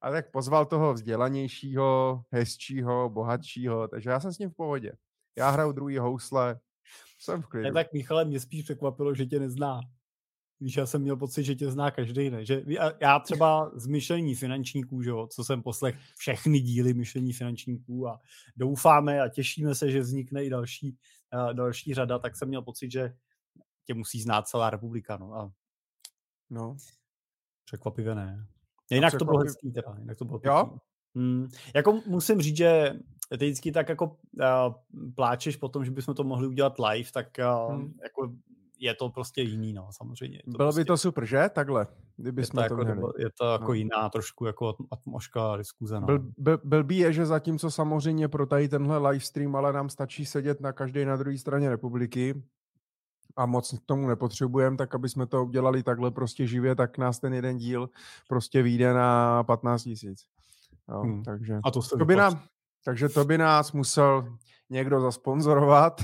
[0.03, 4.93] A tak pozval toho vzdělanějšího, hezčího, bohatšího, takže já jsem s ním v pohodě.
[5.39, 6.61] Já hraju druhý housle,
[7.19, 7.65] jsem v klidu.
[7.65, 9.81] Ne, tak Michale, mě spíš překvapilo, že tě nezná.
[10.61, 12.45] Víš, já jsem měl pocit, že tě zná každý, ne?
[12.45, 12.63] Že
[13.01, 18.21] já třeba z myšlení finančníků, že jo, co jsem poslech všechny díly myšlení finančníků a
[18.57, 20.97] doufáme a těšíme se, že vznikne i další,
[21.35, 23.15] uh, další řada, tak jsem měl pocit, že
[23.85, 25.35] tě musí znát celá republika, no.
[25.35, 25.53] A
[26.51, 26.77] no.
[27.65, 28.47] Překvapivě ne.
[28.91, 30.59] Jinak to bylo hezký teda, jinak to bylo pěkný.
[30.59, 30.79] Jo?
[31.15, 32.95] Hmm, jako musím říct, že
[33.31, 34.75] ty vždycky tak jako uh,
[35.15, 37.95] pláčeš po tom, že bychom to mohli udělat live, tak uh, hmm.
[38.03, 38.33] jako
[38.79, 40.39] je to prostě jiný, no, samozřejmě.
[40.45, 41.51] To Bylo prostě, by to super, že?
[41.53, 41.87] Takhle,
[42.17, 43.13] kdyby jsme to, jako, měli.
[43.19, 43.73] Je to jako no.
[43.73, 46.07] jiná trošku jako atmosféra diskuze, no.
[46.07, 50.61] Byl, byl, blbý je, že zatímco samozřejmě pro tady tenhle livestream, ale nám stačí sedět
[50.61, 52.43] na každé na druhé straně republiky,
[53.37, 57.19] a moc k tomu nepotřebujeme, tak aby jsme to udělali takhle prostě živě, tak nás
[57.19, 57.91] ten jeden díl
[58.29, 60.25] prostě vyjde na 15 tisíc.
[60.89, 61.23] Hmm.
[61.23, 62.43] Takže a to, to by nám,
[62.85, 64.37] takže to by nás musel
[64.71, 66.03] někdo zasponzorovat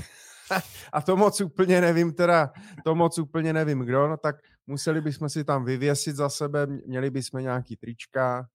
[0.93, 2.51] a to moc úplně nevím teda,
[2.83, 4.35] to moc úplně nevím kdo, no tak
[4.67, 8.47] museli bychom si tam vyvěsit za sebe, měli bychom nějaký trička,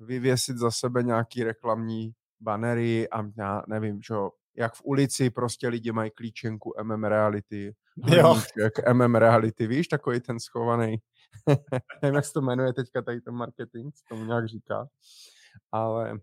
[0.00, 5.92] vyvěsit za sebe nějaký reklamní banery a já nevím, čo, jak v ulici prostě lidi
[5.92, 7.74] mají klíčenku MM Reality,
[8.56, 10.96] jak MM Reality, víš, takový ten schovaný,
[12.02, 14.86] nevím, jak se to jmenuje teďka tady ten marketing, tomu nějak říká,
[15.72, 16.18] ale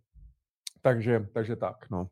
[0.81, 2.07] takže, takže tak, no.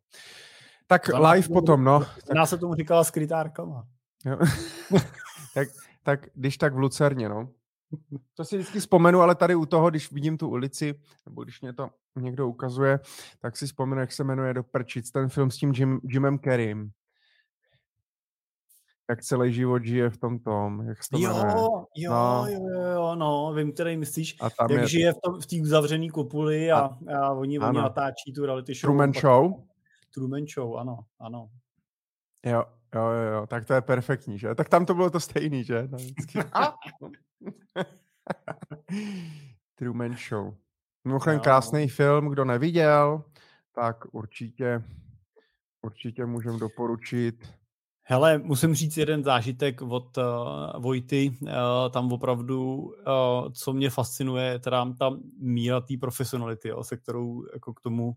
[0.88, 2.00] Tak Za live potom, no.
[2.00, 2.47] Tak...
[2.47, 3.88] se tomu říkala skrytá reklama.
[5.54, 5.67] tak,
[6.04, 7.50] tak když tak v Lucerně, no.
[8.34, 11.73] To si vždycky vzpomenu, ale tady u toho, když vidím tu ulici, nebo když mě
[11.73, 13.00] to někdo ukazuje,
[13.39, 16.91] tak si vzpomenu, jak se jmenuje do prčic ten film s tím Jim, Jimem Kerrym.
[19.10, 21.63] Jak celý život žije v tom tom, jak se to jo, jmenuje.
[21.97, 22.45] Jo, no.
[22.50, 24.36] jo, jo, no, vím, který myslíš.
[24.41, 24.88] A tam jak je...
[24.88, 28.88] žije v, v té uzavřené kupuli a, a, a oni, oni natáčí tu reality show.
[28.88, 29.66] Truman Show?
[30.17, 31.49] Truman Show, ano, ano.
[32.45, 32.63] Jo,
[32.95, 34.56] jo, jo, jo, tak to je perfektní, že?
[34.56, 35.88] Tak tam to bylo to stejný, že?
[35.91, 35.97] No,
[39.75, 40.53] Truman Show.
[41.06, 43.23] Mimochodem krásný film, kdo neviděl,
[43.75, 44.84] tak určitě,
[45.82, 47.53] určitě můžem doporučit.
[48.03, 50.23] Hele, musím říct jeden zážitek od uh,
[50.82, 51.49] Vojty, uh,
[51.91, 57.73] tam opravdu, uh, co mě fascinuje, teda ta míra té profesionality, jo, se kterou jako
[57.73, 58.13] k tomu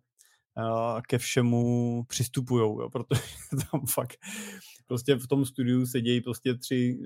[1.07, 3.23] ke všemu přistupují, protože
[3.71, 4.19] tam fakt
[4.91, 6.99] prostě v tom studiu sedějí prostě tři,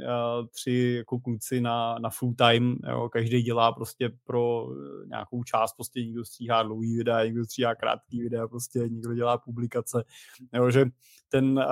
[0.51, 5.73] tři jako kluci na, na full time, jo, každý dělá prostě pro e, nějakou část,
[5.75, 10.05] prostě někdo stříhá dlouhý videa, někdo stříhá krátký videa, prostě někdo dělá publikace,
[10.53, 10.85] jo, že
[11.29, 11.65] ten,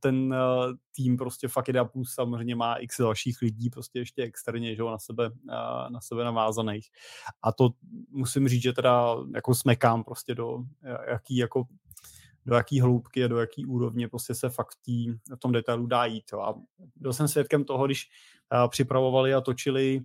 [0.00, 0.34] ten
[0.96, 4.90] tým prostě fakt jde plus samozřejmě má x dalších lidí prostě ještě externě, že jo,
[4.90, 5.30] na sebe,
[5.88, 6.88] na sebe navázaných.
[7.42, 7.70] A to
[8.10, 10.58] musím říct, že teda jako smekám prostě do
[11.08, 11.64] jaký jako
[12.46, 16.04] do jaký hloubky a do jaký úrovně prostě se fakt tý, v tom detailu dá
[16.04, 16.24] jít.
[16.32, 16.40] Jo.
[16.40, 16.54] A
[16.96, 18.08] byl jsem svědkem toho, když
[18.54, 20.00] uh, připravovali a točili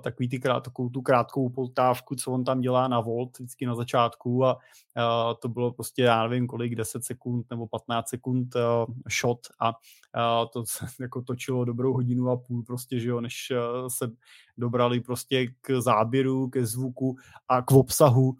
[0.00, 3.74] takový ty krát, takovou tu krátkou poltávku, co on tam dělá na Volt vždycky na
[3.74, 8.94] začátku a uh, to bylo prostě, já nevím kolik, 10 sekund nebo 15 sekund uh,
[9.20, 13.52] shot a uh, to se jako točilo dobrou hodinu a půl prostě, že jo, než
[13.52, 14.10] uh, se
[14.58, 17.16] dobrali prostě k záběru, ke zvuku
[17.48, 18.36] a k obsahu, uh,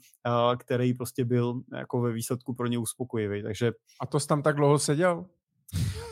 [0.57, 3.73] který prostě byl jako ve výsledku pro ně uspokojivý, takže...
[4.01, 5.27] A to jsi tam tak dlouho seděl?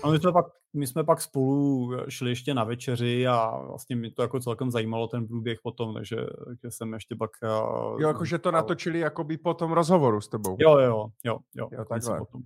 [0.02, 4.10] A my jsme, pak, my jsme pak spolu šli ještě na večeři a vlastně mi
[4.10, 6.16] to jako celkem zajímalo ten průběh potom, takže,
[6.46, 7.30] takže jsem ještě pak...
[7.42, 10.56] Jo, jakože to natočili jakoby po tom rozhovoru s tebou.
[10.60, 11.68] Jo, jo, jo, jo.
[11.72, 12.18] jo takhle.
[12.18, 12.42] Potom.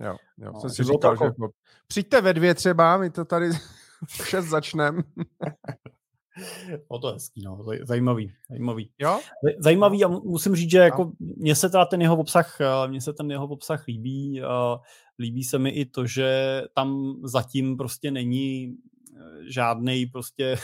[0.00, 0.52] Jo, jo.
[0.52, 1.24] No, jsem si říkal, jako...
[1.24, 1.48] že
[1.86, 3.50] přijďte ve dvě třeba, my to tady
[4.08, 5.02] v šest začneme.
[6.90, 7.64] No to hezký, no.
[7.82, 8.90] Zajímavý, zajímavý.
[8.98, 9.20] Jo?
[9.58, 13.12] Zajímavý a musím říct, že jako mně se teda ten jeho obsah, eh, mně se
[13.12, 14.42] ten jeho obsah líbí.
[15.18, 18.76] Líbí se mi i to, že tam zatím prostě není
[19.48, 20.56] žádný prostě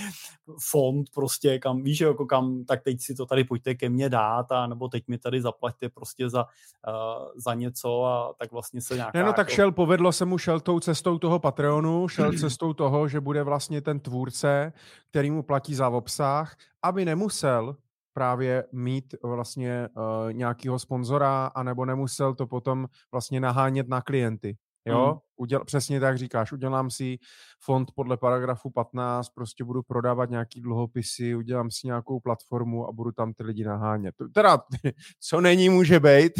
[0.70, 4.52] fond prostě, kam, víš, jako kam, tak teď si to tady pojďte ke mně dát,
[4.52, 8.94] a nebo teď mi tady zaplaťte prostě za, uh, za něco a tak vlastně se
[8.94, 9.18] nějaká...
[9.18, 9.54] Ne, no tak jako...
[9.54, 13.80] šel, povedlo se mu, šel tou cestou toho Patreonu, šel cestou toho, že bude vlastně
[13.80, 14.72] ten tvůrce,
[15.10, 17.76] který mu platí za obsah, aby nemusel
[18.12, 24.56] právě mít vlastně uh, nějakého sponzora, anebo nemusel to potom vlastně nahánět na klienty.
[24.86, 25.18] Jo, mm.
[25.36, 27.18] Uděl, přesně tak říkáš, udělám si
[27.60, 33.12] fond podle paragrafu 15, prostě budu prodávat nějaký dluhopisy, udělám si nějakou platformu a budu
[33.12, 34.14] tam ty lidi nahánět.
[34.34, 34.58] Teda,
[35.20, 36.32] co není, může být.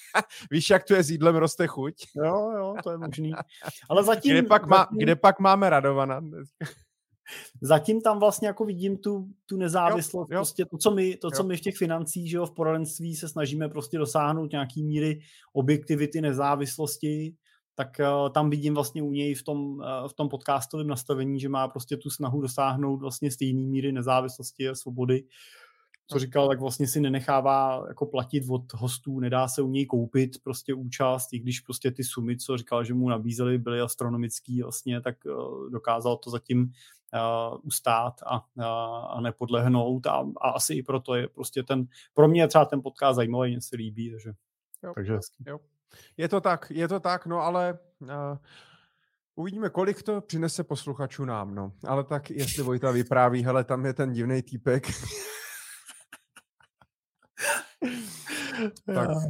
[0.50, 1.94] Víš, jak to je s jídlem roste chuť?
[2.24, 3.32] Jo, jo, to je možný.
[3.88, 4.32] Ale zatím...
[4.32, 4.98] Kde pak, má, zatím...
[4.98, 6.20] kde pak máme Radovana?
[7.62, 10.38] Zatím tam vlastně jako vidím tu, tu nezávislost, jo, jo.
[10.38, 13.28] prostě to, co my, to, co my v těch financích, že jo, v poradenství se
[13.28, 15.20] snažíme prostě dosáhnout nějaký míry
[15.52, 17.34] objektivity, nezávislosti,
[17.80, 21.48] tak uh, tam vidím vlastně u něj v tom, uh, v tom podcastovém nastavení, že
[21.48, 25.24] má prostě tu snahu dosáhnout vlastně stejné míry nezávislosti a svobody.
[26.06, 30.30] Co říkal, tak vlastně si nenechává jako platit od hostů, nedá se u něj koupit
[30.42, 35.00] prostě účast, i když prostě ty sumy, co říkal, že mu nabízeli, byly astronomický vlastně,
[35.00, 38.64] tak uh, dokázal to zatím uh, ustát a, uh,
[39.16, 42.82] a nepodlehnout a, a asi i proto je prostě ten, pro mě je třeba ten
[42.82, 44.32] podcast zajímavý, mě se líbí, takže,
[44.82, 45.18] jo, takže.
[45.46, 45.58] Jo.
[46.16, 48.08] Je to tak, je to tak, no ale uh,
[49.34, 51.72] uvidíme, kolik to přinese posluchačů nám, no.
[51.86, 54.86] Ale tak jestli Vojta vypráví, hele, tam je ten divný týpek.
[58.94, 59.24] tak, uh,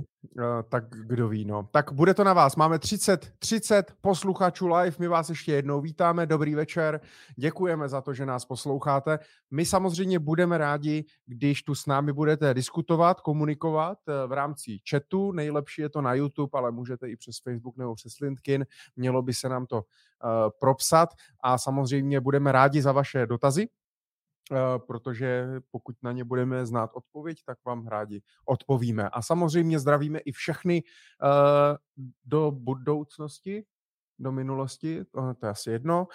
[0.68, 1.68] tak kdo ví, no.
[1.72, 2.56] Tak bude to na vás.
[2.56, 4.96] Máme 30, 30 posluchačů live.
[4.98, 6.26] My vás ještě jednou vítáme.
[6.26, 7.00] Dobrý večer.
[7.36, 9.18] Děkujeme za to, že nás posloucháte.
[9.50, 15.32] My samozřejmě budeme rádi, když tu s námi budete diskutovat, komunikovat uh, v rámci chatu.
[15.32, 18.66] Nejlepší je to na YouTube, ale můžete i přes Facebook nebo přes LinkedIn.
[18.96, 19.82] Mělo by se nám to uh,
[20.60, 21.08] propsat
[21.42, 23.79] a samozřejmě budeme rádi za vaše dotazy Eh,
[24.86, 29.08] protože pokud na ně budeme znát odpověď, tak vám rádi odpovíme.
[29.08, 31.76] A samozřejmě zdravíme i všechny eh,
[32.24, 33.64] do budoucnosti,
[34.18, 36.06] do minulosti, to, to je asi jedno.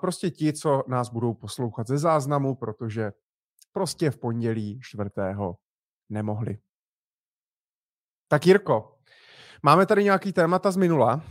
[0.00, 3.12] Prostě ti, co nás budou poslouchat ze záznamu, protože
[3.72, 5.56] prostě v pondělí čtvrtého
[6.08, 6.58] nemohli.
[8.28, 8.98] Tak Jirko,
[9.62, 11.22] máme tady nějaký témata z minula.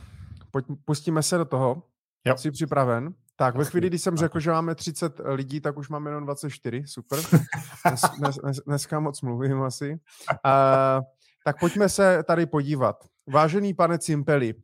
[0.51, 1.83] Pojď, pustíme se do toho.
[2.25, 2.37] Jo.
[2.37, 3.13] Jsi připraven?
[3.35, 6.83] Tak ve chvíli, kdy jsem řekl, že máme 30 lidí, tak už máme jenom 24,
[6.87, 7.19] super.
[7.85, 9.91] Dnes, dnes, dnes, dneska moc mluvím asi.
[9.91, 11.03] Uh,
[11.45, 13.05] tak pojďme se tady podívat.
[13.27, 14.55] Vážený pane Cimpeli,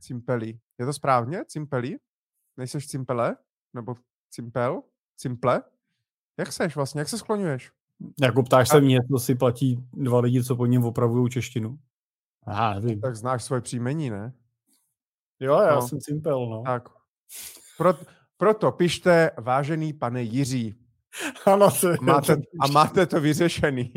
[0.00, 1.44] Cimpeli, je to správně?
[1.44, 1.96] Cimpeli?
[2.56, 3.36] Nejseš Cimpele?
[3.74, 3.94] Nebo
[4.30, 4.82] Cimpel?
[5.16, 5.62] Cimple?
[6.38, 7.00] Jak seš vlastně?
[7.00, 7.72] Jak se skloňuješ?
[8.22, 11.78] Jako ptáš se mě, to si platí dva lidi, co po něm opravují češtinu.
[12.46, 13.00] Aha, nevím.
[13.00, 14.32] Tak znáš svoje příjmení, ne?
[15.40, 15.88] Jo, já no.
[15.88, 16.62] jsem Cimpel, no.
[16.66, 16.88] Tak.
[17.78, 17.94] Pro,
[18.36, 20.74] proto pište, vážený pane Jiří.
[21.46, 23.92] Ano, to máte, a máte to vyřešený.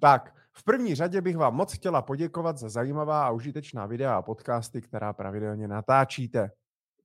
[0.00, 4.22] tak, v první řadě bych vám moc chtěla poděkovat za zajímavá a užitečná videa a
[4.22, 6.50] podcasty, která pravidelně natáčíte.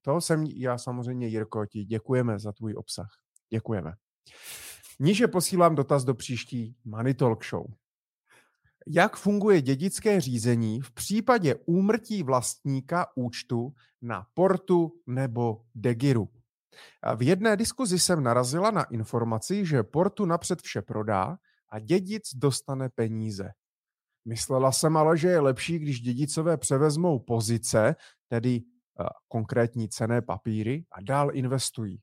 [0.01, 3.09] To jsem já samozřejmě, Jirko, ti děkujeme za tvůj obsah.
[3.49, 3.93] Děkujeme.
[4.99, 7.65] Níže posílám dotaz do příští Money Talk Show
[8.87, 16.29] jak funguje dědické řízení v případě úmrtí vlastníka účtu na Portu nebo Degiru.
[17.15, 21.37] V jedné diskuzi jsem narazila na informaci, že Portu napřed vše prodá
[21.69, 23.49] a dědic dostane peníze.
[24.25, 27.95] Myslela jsem ale, že je lepší, když dědicové převezmou pozice,
[28.27, 28.61] tedy
[29.27, 31.99] konkrétní cené papíry a dál investují.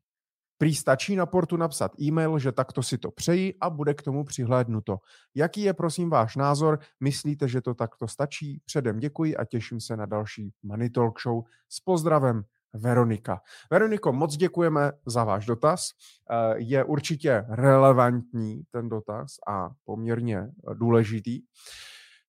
[0.61, 4.25] Prý stačí na portu napsat e-mail, že takto si to přeji a bude k tomu
[4.25, 4.99] přihlédnuto.
[5.35, 6.79] Jaký je prosím váš názor?
[7.01, 8.61] Myslíte, že to takto stačí?
[8.65, 11.43] Předem děkuji a těším se na další Money Talk Show.
[11.69, 12.43] S pozdravem
[12.75, 13.41] Veronika.
[13.71, 15.91] Veroniko, moc děkujeme za váš dotaz.
[16.31, 21.41] Eh, je určitě relevantní ten dotaz a poměrně důležitý.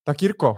[0.03, 0.57] Tak Jirko,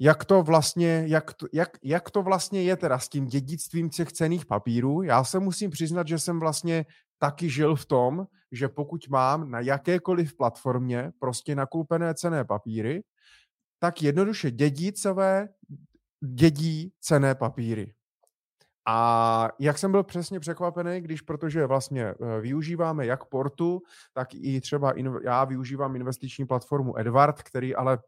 [0.00, 4.12] jak to vlastně, jak to, jak, jak to vlastně je teda s tím dědictvím těch
[4.12, 5.02] cených papírů.
[5.02, 6.86] Já se musím přiznat, že jsem vlastně
[7.18, 13.02] taky žil v tom, že pokud mám na jakékoliv platformě prostě nakoupené cené papíry,
[13.78, 15.48] tak jednoduše dědicové
[16.24, 17.94] dědí cené papíry.
[18.86, 24.60] A jak jsem byl přesně překvapený, když protože vlastně eh, využíváme jak Portu, tak i
[24.60, 24.92] třeba
[25.24, 27.98] já využívám investiční platformu Edward, který ale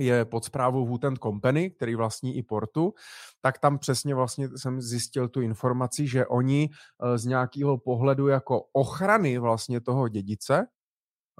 [0.00, 2.94] je pod zprávou Wooten Company, který vlastní i Portu,
[3.40, 8.62] tak tam přesně vlastně jsem zjistil tu informaci, že oni eh, z nějakého pohledu jako
[8.72, 10.66] ochrany vlastně toho dědice,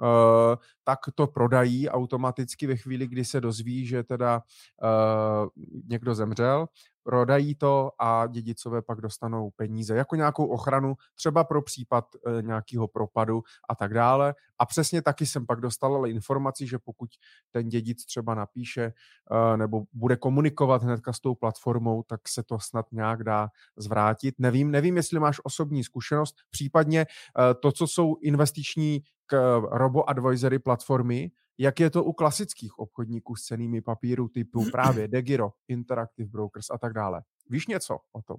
[0.01, 4.41] Uh, tak to prodají automaticky ve chvíli, kdy se dozví, že teda
[4.83, 5.47] uh,
[5.89, 6.67] někdo zemřel,
[7.03, 12.87] prodají to a dědicové pak dostanou peníze jako nějakou ochranu, třeba pro případ e, nějakého
[12.87, 14.35] propadu a tak dále.
[14.59, 17.09] A přesně taky jsem pak dostal ale informaci, že pokud
[17.51, 22.59] ten dědic třeba napíše e, nebo bude komunikovat hnedka s tou platformou, tak se to
[22.59, 24.35] snad nějak dá zvrátit.
[24.39, 27.05] Nevím, nevím, jestli máš osobní zkušenost, případně e,
[27.53, 33.81] to, co jsou investiční k robo-advisory platformy, jak je to u klasických obchodníků s cenými
[33.81, 37.21] papíru typu právě Degiro, Interactive Brokers a tak dále.
[37.49, 38.37] Víš něco o tom?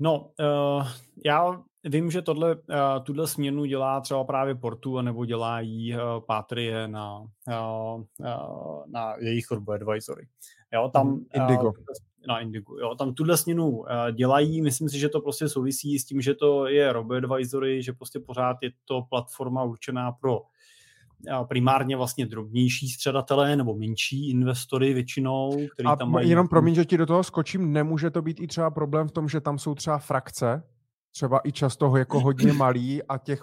[0.00, 0.88] No, uh,
[1.24, 6.00] já vím, že tohle, uh, tuhle směnu dělá třeba právě Portu, nebo dělá jí uh,
[6.26, 10.28] Patrie na, uh, uh, na jejich robo-advisory.
[10.72, 11.66] Jo, tam, mhm, Indigo.
[11.66, 11.72] Uh,
[12.28, 12.78] na Indigo.
[12.78, 16.34] Jo, tam tuhle směnu uh, dělají, myslím si, že to prostě souvisí s tím, že
[16.34, 20.40] to je robo-advisory, že prostě pořád je to platforma určená pro
[21.48, 26.30] primárně vlastně drobnější středatelé nebo menší investory většinou, který a tam mají...
[26.30, 29.28] jenom promiň, že ti do toho skočím, nemůže to být i třeba problém v tom,
[29.28, 30.62] že tam jsou třeba frakce,
[31.12, 33.42] třeba i často jako hodně malý a těch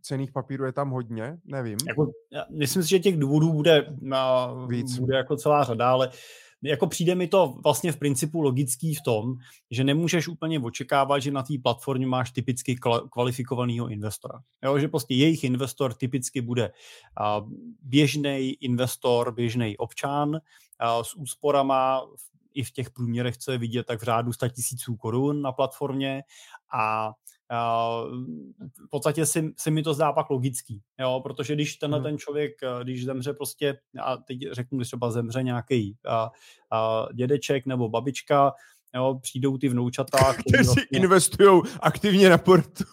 [0.00, 1.76] cených papírů je tam hodně, nevím.
[1.88, 2.10] Jako,
[2.58, 3.86] myslím si, že těch důvodů bude,
[4.68, 4.98] Víc.
[4.98, 6.14] bude jako celá řada, ale uh,
[6.62, 9.34] jako přijde mi to vlastně v principu logický v tom,
[9.70, 12.76] že nemůžeš úplně očekávat, že na té platformě máš typicky
[13.10, 14.40] kvalifikovaného investora.
[14.64, 16.72] Jo, že prostě jejich investor typicky bude
[17.82, 20.40] běžný investor, běžný občan
[21.02, 22.02] s úsporama
[22.54, 26.22] i v těch průměrech, co je vidět, tak v řádu 100 tisíců korun na platformě
[26.72, 27.12] a
[28.86, 32.04] v podstatě si, si mi to zdá pak logický, jo, protože když tenhle hmm.
[32.04, 36.30] ten člověk, eh, když zemře prostě, a teď řeknu, když třeba zemře nějaký a,
[36.72, 38.52] a dědeček nebo babička,
[38.94, 40.98] jo, přijdou ty vnoučata, kteří vlastně...
[40.98, 42.84] investují aktivně na portu.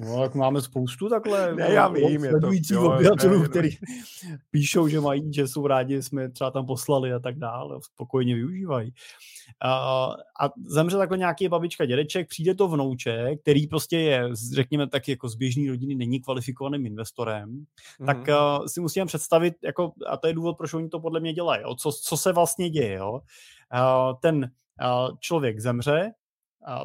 [0.00, 3.78] No, tak máme spoustu takhle ne, já vím, sledujících obyvatelů, kteří
[4.50, 8.92] píšou, že mají, že jsou rádi, jsme třeba tam poslali a tak dále, spokojně využívají.
[9.62, 10.06] A,
[10.40, 15.28] a zemře takhle nějaký babička, dědeček, přijde to vnouče, který prostě je, řekněme tak jako
[15.28, 18.06] z běžné rodiny, není kvalifikovaným investorem, mm-hmm.
[18.06, 21.32] tak uh, si musíme představit, jako, a to je důvod, proč oni to podle mě
[21.32, 22.94] dělají, jo, co, co se vlastně děje.
[22.94, 23.12] Jo.
[23.12, 26.10] Uh, ten uh, člověk zemře,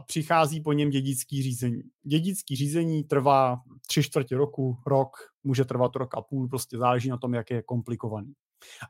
[0.08, 1.82] přichází po něm dědický řízení.
[2.04, 7.18] Dědický řízení trvá tři čtvrtě roku, rok, může trvat rok a půl, prostě záleží na
[7.18, 8.34] tom, jak je komplikovaný.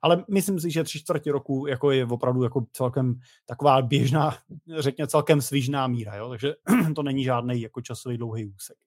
[0.02, 4.38] Ale myslím si, že tři čtvrtě roku jako je opravdu jako celkem taková běžná,
[4.80, 6.30] řekně celkem svížná míra, jo?
[6.30, 6.54] takže
[6.96, 8.78] to není žádný jako časový dlouhý úsek.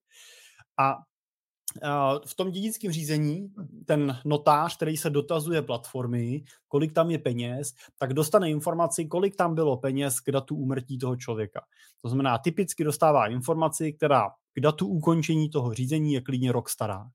[0.79, 0.97] A
[2.27, 3.53] v tom dědickém řízení
[3.87, 9.55] ten notář, který se dotazuje platformy, kolik tam je peněz, tak dostane informaci, kolik tam
[9.55, 11.61] bylo peněz k datu úmrtí toho člověka.
[12.03, 17.11] To znamená, typicky dostává informaci, která k datu ukončení toho řízení je klidně rok stará.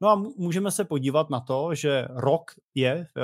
[0.00, 3.22] No a můžeme se podívat na to, že rok je eh,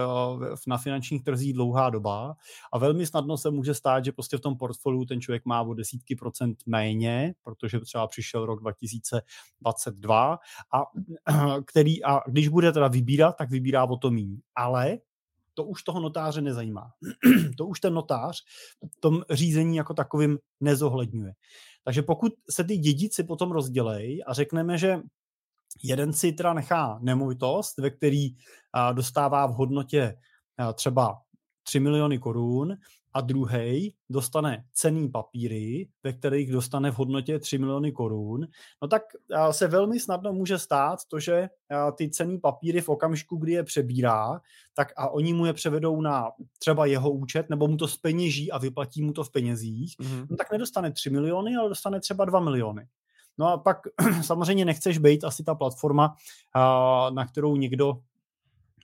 [0.66, 2.35] na finančních trzích dlouhá doba
[2.72, 5.75] a velmi snadno se může stát, že prostě v tom portfoliu ten člověk má o
[5.75, 10.38] desítky procent méně, protože třeba přišel rok 2022
[10.75, 10.83] a,
[11.66, 14.38] který, a když bude teda vybírat, tak vybírá o to méně.
[14.55, 14.98] Ale
[15.54, 16.90] to už toho notáře nezajímá.
[17.58, 18.36] to už ten notář
[18.96, 21.32] v tom řízení jako takovým nezohledňuje.
[21.84, 24.98] Takže pokud se ty dědici potom rozdělejí a řekneme, že
[25.82, 28.28] jeden si teda nechá nemovitost, ve který
[28.92, 30.14] dostává v hodnotě
[30.74, 31.18] třeba
[31.62, 32.76] 3 miliony korun
[33.14, 38.46] a druhý dostane cený papíry, ve kterých dostane v hodnotě 3 miliony korun,
[38.83, 39.03] no tak
[39.51, 41.48] se velmi snadno může stát to, že
[41.96, 44.40] ty cený papíry v okamžiku, kdy je přebírá,
[44.75, 48.59] tak a oni mu je převedou na třeba jeho účet, nebo mu to speněží a
[48.59, 50.27] vyplatí mu to v penězích, mm-hmm.
[50.31, 52.87] no tak nedostane 3 miliony, ale dostane třeba 2 miliony.
[53.38, 53.79] No a pak
[54.22, 56.14] samozřejmě nechceš být asi ta platforma,
[57.11, 57.98] na kterou někdo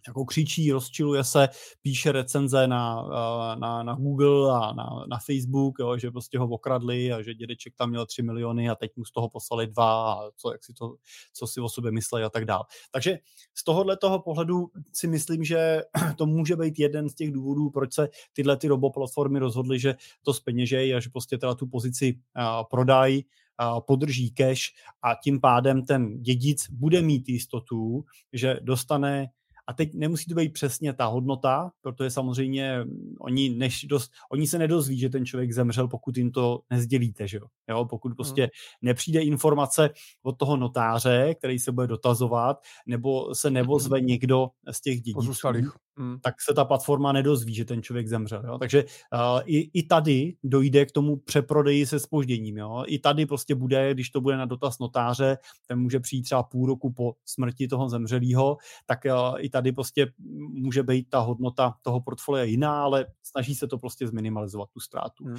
[0.09, 1.48] jako křičí, rozčiluje se,
[1.82, 3.02] píše recenze na,
[3.54, 7.74] na, na Google a na, na Facebook, jo, že prostě ho okradli a že dědeček
[7.76, 10.72] tam měl 3 miliony a teď mu z toho poslali dva a co, jak si
[10.72, 10.94] to,
[11.32, 12.64] co si o sobě myslí a tak dál.
[12.90, 13.18] Takže
[13.54, 15.82] z tohohle toho pohledu si myslím, že
[16.16, 20.34] to může být jeden z těch důvodů, proč se tyhle ty roboplatformy rozhodly, že to
[20.34, 22.20] speněžej a že prostě teda tu pozici
[22.70, 23.24] prodají
[23.86, 24.62] podrží cash
[25.02, 29.26] a tím pádem ten dědic bude mít jistotu, že dostane
[29.69, 32.85] A teď nemusí to být přesně ta hodnota, protože samozřejmě
[33.21, 37.37] oni, než dost, oni se nedozví, že ten člověk zemřel, pokud jim to nezdělíte, že
[37.37, 37.47] jo?
[37.69, 38.49] jo pokud prostě hmm.
[38.83, 39.91] nepřijde informace
[40.23, 42.57] od toho notáře, který se bude dotazovat,
[42.87, 45.35] nebo se nevozve někdo z těch dědiců,
[45.99, 46.18] hmm.
[46.20, 48.42] tak se ta platforma nedozví, že ten člověk zemřel.
[48.46, 48.59] Jo?
[48.59, 52.57] Takže uh, i, i tady dojde k tomu přeprodeji se spožděním.
[52.57, 52.84] Jo?
[52.86, 56.66] I tady prostě bude, když to bude na dotaz notáře, ten může přijít třeba půl
[56.66, 60.12] roku po smrti toho zemřelého, tak uh, i tady prostě
[60.51, 65.24] může být ta hodnota toho portfolia jiná, ale snaží se to prostě zminimalizovat tu ztrátu.
[65.24, 65.36] Hmm.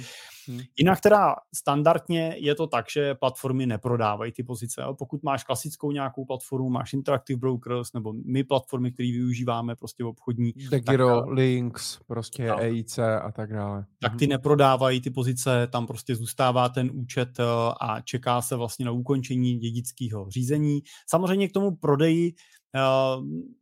[0.48, 0.60] Hmm.
[0.78, 4.82] Jinak teda standardně je to tak, že platformy neprodávají ty pozice.
[4.82, 4.94] Jo?
[4.94, 10.06] Pokud máš klasickou nějakou platformu, máš Interactive Brokers nebo my platformy, které využíváme prostě v
[10.06, 10.49] obchodní.
[10.70, 12.60] Degiro, tak, Links, prostě no.
[12.60, 13.84] EIC a tak dále.
[14.00, 14.30] Tak ty mhm.
[14.30, 17.44] neprodávají ty pozice, tam prostě zůstává ten účet eh,
[17.80, 20.82] a čeká se vlastně na ukončení dědického řízení.
[21.08, 22.34] Samozřejmě k tomu prodeji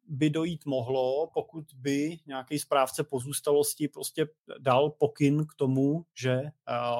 [0.08, 4.26] by dojít mohlo, pokud by nějaký správce pozůstalosti prostě
[4.58, 6.52] dal pokyn k tomu, že eh,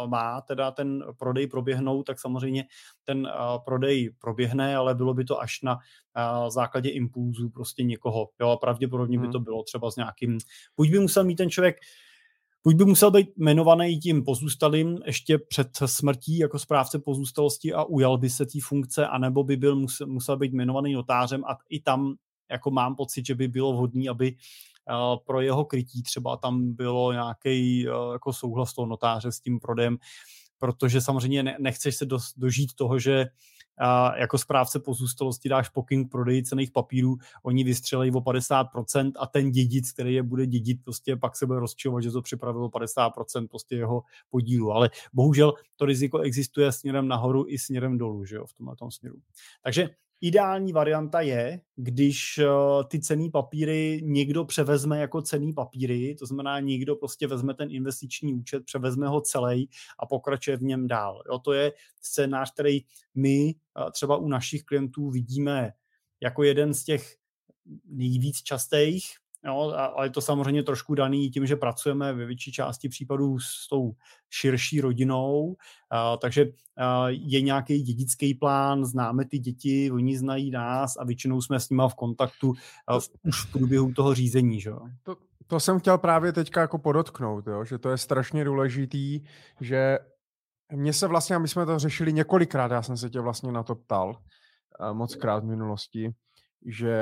[0.06, 2.64] má teda ten prodej proběhnout, tak samozřejmě
[3.04, 5.78] ten eh, prodej proběhne, ale bylo by to až na
[6.16, 8.28] eh, základě impulzu prostě někoho.
[8.40, 9.32] Jo, a pravděpodobně by hmm.
[9.32, 10.38] to bylo třeba s nějakým,
[10.76, 11.76] buď by musel mít ten člověk
[12.64, 18.18] buď by musel být jmenovaný tím pozůstalým ještě před smrtí jako správce pozůstalosti a ujal
[18.18, 22.14] by se té funkce, anebo by byl musel, musel být jmenovaný notářem a i tam
[22.50, 24.36] jako mám pocit, že by bylo vhodné, aby
[25.26, 27.80] pro jeho krytí třeba tam bylo nějaký
[28.12, 29.96] jako souhlas toho notáře s tím prodejem,
[30.59, 32.06] protože samozřejmě nechceš se
[32.36, 33.26] dožít toho, že
[33.81, 39.26] a jako správce pozůstalosti dáš pokyn k prodeji cených papírů, oni vystřelejí o 50% a
[39.26, 43.49] ten dědic, který je bude dědit, prostě pak se bude rozčilovat, že to připravilo 50%
[43.49, 44.72] prostě jeho podílu.
[44.72, 48.91] Ale bohužel to riziko existuje směrem nahoru i směrem dolů, že jo, v tomhle tom
[48.91, 49.16] směru.
[49.62, 49.89] Takže
[50.21, 52.45] Ideální varianta je, když eh,
[52.89, 58.35] ty cený papíry někdo převezme jako cený papíry, to znamená někdo prostě vezme ten investiční
[58.35, 61.23] účet, převezme ho celý a pokračuje v něm dál.
[61.33, 62.81] Jo, to je scénář, který
[63.14, 65.73] my eh, třeba u našich klientů vidíme
[66.21, 67.16] jako jeden z těch
[67.85, 69.05] nejvíc častých,
[69.45, 73.68] Jo, ale je to samozřejmě trošku daný tím, že pracujeme ve větší části případů s
[73.68, 73.93] tou
[74.30, 75.57] širší rodinou,
[75.91, 81.43] a, takže a, je nějaký dědický plán, známe ty děti, oni znají nás a většinou
[81.43, 82.55] jsme s nimi v kontaktu
[82.86, 84.61] a, v, už v průběhu toho řízení.
[84.61, 84.70] Že?
[85.03, 85.16] To,
[85.47, 87.64] to jsem chtěl právě teďka jako podotknout, jo?
[87.64, 89.20] že to je strašně důležitý,
[89.61, 89.99] že
[90.72, 93.62] mně se vlastně, a my jsme to řešili několikrát, já jsem se tě vlastně na
[93.62, 94.18] to ptal,
[94.93, 96.14] moc krát v minulosti,
[96.66, 96.99] že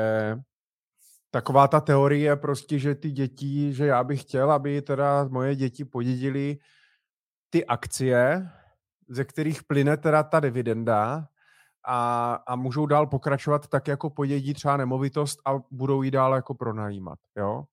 [1.37, 5.85] taková ta teorie prostě, že ty děti, že já bych chtěl, aby teda moje děti
[5.85, 6.59] podědili
[7.51, 8.49] ty akcie,
[9.09, 11.29] ze kterých plyne teda ta dividenda
[11.87, 16.55] a, a můžou dál pokračovat tak, jako podědí třeba nemovitost a budou ji dál jako
[16.55, 17.65] pronajímat, jo.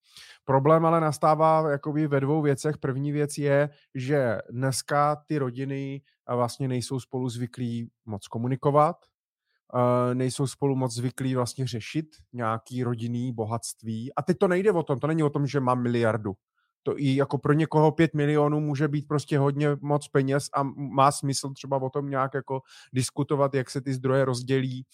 [0.45, 2.77] Problém ale nastává jakoby ve dvou věcech.
[2.77, 8.95] První věc je, že dneska ty rodiny vlastně nejsou spolu zvyklí moc komunikovat,
[10.13, 14.13] nejsou spolu moc zvyklí vlastně řešit nějaký rodinný bohatství.
[14.15, 16.33] A teď to nejde o tom, to není o tom, že mám miliardu.
[16.85, 21.11] To i jako pro někoho pět milionů může být prostě hodně moc peněz a má
[21.11, 22.61] smysl třeba o tom nějak jako
[22.93, 24.85] diskutovat, jak se ty zdroje rozdělí,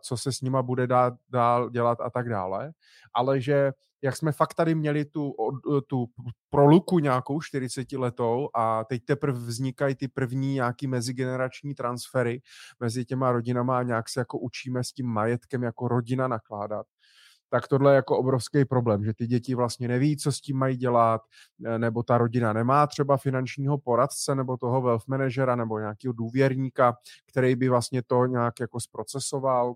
[0.00, 2.72] co se s nima bude dát, dál dělat a tak dále.
[3.14, 3.72] Ale že
[4.02, 5.34] jak jsme fakt tady měli tu,
[5.86, 6.06] tu
[6.50, 12.40] proluku nějakou 40 letou a teď teprve vznikají ty první nějaký mezigenerační transfery
[12.80, 16.86] mezi těma rodinama a nějak se jako učíme s tím majetkem jako rodina nakládat.
[17.50, 20.76] Tak tohle je jako obrovský problém, že ty děti vlastně neví, co s tím mají
[20.76, 21.20] dělat,
[21.66, 26.94] e, nebo ta rodina nemá třeba finančního poradce, nebo toho wealth managera, nebo nějakého důvěrníka,
[27.30, 29.74] který by vlastně to nějak jako zprocesoval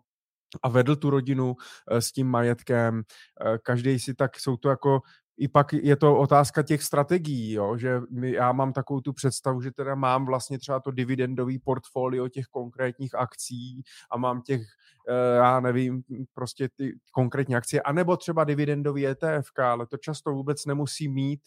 [0.62, 1.54] a vedl tu rodinu
[1.90, 3.02] eh, s tím majetkem.
[3.40, 5.00] Eh, každý si tak, jsou to jako
[5.38, 7.76] i pak je to otázka těch strategií, jo?
[7.76, 12.28] že my, já mám takovou tu představu, že teda mám vlastně třeba to dividendový portfolio
[12.28, 14.62] těch konkrétních akcí a mám těch,
[15.08, 16.02] eh, já nevím,
[16.34, 21.40] prostě ty konkrétní akcie, anebo třeba dividendový ETF, ale to často vůbec nemusí mít,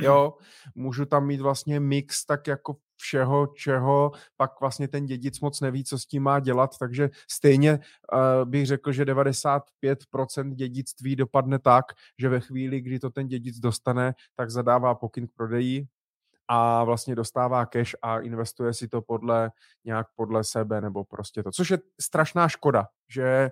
[0.00, 0.34] jo,
[0.74, 5.84] můžu tam mít vlastně mix tak jako všeho, čeho pak vlastně ten dědic moc neví,
[5.84, 11.84] co s tím má dělat, takže stejně uh, bych řekl, že 95% dědictví dopadne tak,
[12.18, 15.86] že ve chvíli, kdy to ten dědic dostane, tak zadává pokyn k prodeji
[16.48, 19.50] a vlastně dostává cash a investuje si to podle
[19.84, 23.50] nějak podle sebe nebo prostě to, což je strašná škoda, že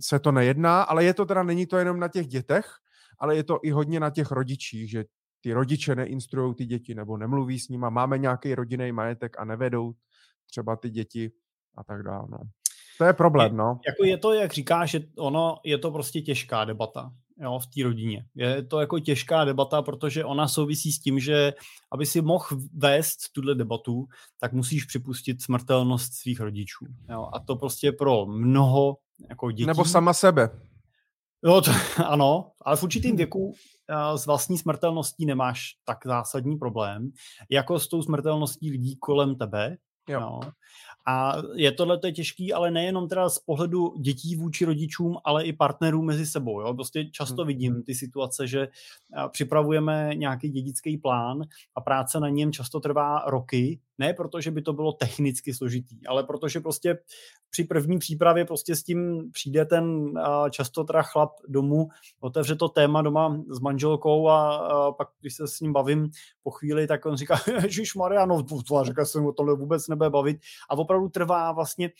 [0.00, 2.66] se to nejedná, ale je to teda, není to jenom na těch dětech,
[3.18, 5.04] ale je to i hodně na těch rodičích, že
[5.40, 9.92] ty rodiče neinstruují ty děti nebo nemluví s nima, máme nějaký rodinný majetek a nevedou
[10.46, 11.30] třeba ty děti
[11.76, 12.26] a tak dále.
[12.30, 12.38] No.
[12.98, 13.80] To je problém, no.
[13.86, 17.82] Jako je to, jak říkáš, že ono je to prostě těžká debata jo, v té
[17.82, 18.26] rodině.
[18.34, 21.52] Je to jako těžká debata, protože ona souvisí s tím, že
[21.92, 24.06] aby si mohl vést tuhle debatu,
[24.40, 26.86] tak musíš připustit smrtelnost svých rodičů.
[27.10, 27.28] Jo?
[27.32, 28.96] A to prostě pro mnoho
[29.30, 29.66] jako dětí...
[29.66, 30.50] Nebo sama sebe.
[31.44, 31.70] Jo, to,
[32.06, 33.54] ano, ale v určitém věku
[34.16, 37.10] s vlastní smrtelností nemáš tak zásadní problém,
[37.50, 39.76] jako s tou smrtelností lidí kolem tebe.
[40.08, 40.20] Jo.
[40.20, 40.40] Jo.
[41.08, 46.02] A je tohle těžký, ale nejenom teda z pohledu dětí vůči rodičům, ale i partnerů
[46.02, 46.60] mezi sebou.
[46.60, 46.74] Jo?
[46.74, 47.46] Prostě často hmm.
[47.46, 48.68] vidím ty situace, že
[49.30, 51.42] připravujeme nějaký dědický plán
[51.74, 56.06] a práce na něm často trvá roky, ne proto, že by to bylo technicky složitý,
[56.06, 56.98] ale protože prostě
[57.50, 60.14] při první přípravě prostě s tím přijde ten
[60.50, 61.88] často teda chlap domů,
[62.20, 66.10] otevře to téma doma s manželkou a, pak, když se s ním bavím
[66.42, 68.44] po chvíli, tak on říká, Ježíš Maria, no
[68.84, 70.36] říká se o tohle vůbec nebude bavit.
[70.70, 71.90] A opravdu trvá vlastně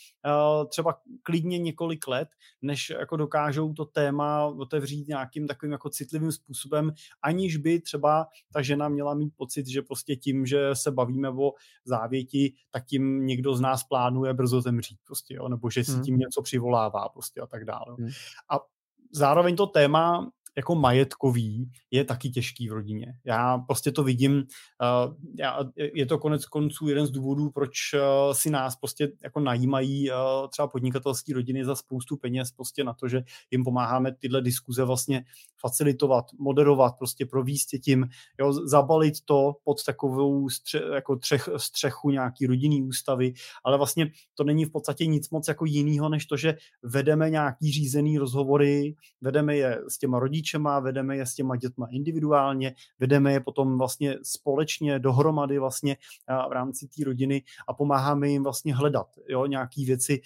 [0.69, 2.29] třeba klidně několik let,
[2.63, 6.93] než jako dokážou to téma otevřít nějakým takovým jako citlivým způsobem,
[7.23, 11.53] aniž by třeba ta žena měla mít pocit, že prostě tím, že se bavíme o
[11.87, 16.03] závěti, tak tím někdo z nás plánuje brzo zemřít, prostě, jo, nebo že si hmm.
[16.03, 17.97] tím něco přivolává prostě a tak dále.
[17.99, 18.11] Hmm.
[18.51, 18.59] A
[19.13, 23.15] zároveň to téma jako majetkový je taky těžký v rodině.
[23.25, 28.33] Já prostě to vidím, uh, já, je to konec konců jeden z důvodů, proč uh,
[28.33, 30.17] si nás prostě jako najímají uh,
[30.51, 35.25] třeba podnikatelské rodiny za spoustu peněz prostě na to, že jim pomáháme tyhle diskuze vlastně
[35.61, 38.09] facilitovat, moderovat, prostě províst tím,
[38.41, 43.33] jo, zabalit to pod takovou stře, jako třech, střechu nějaký rodinný ústavy,
[43.65, 47.73] ale vlastně to není v podstatě nic moc jako jinýho, než to, že vedeme nějaký
[47.73, 53.41] řízený rozhovory, vedeme je s těma rodičema, vedeme je s těma dětma individuálně, vedeme je
[53.41, 55.97] potom vlastně společně dohromady vlastně
[56.49, 60.21] v rámci té rodiny a pomáháme jim vlastně hledat jo, nějaký věci,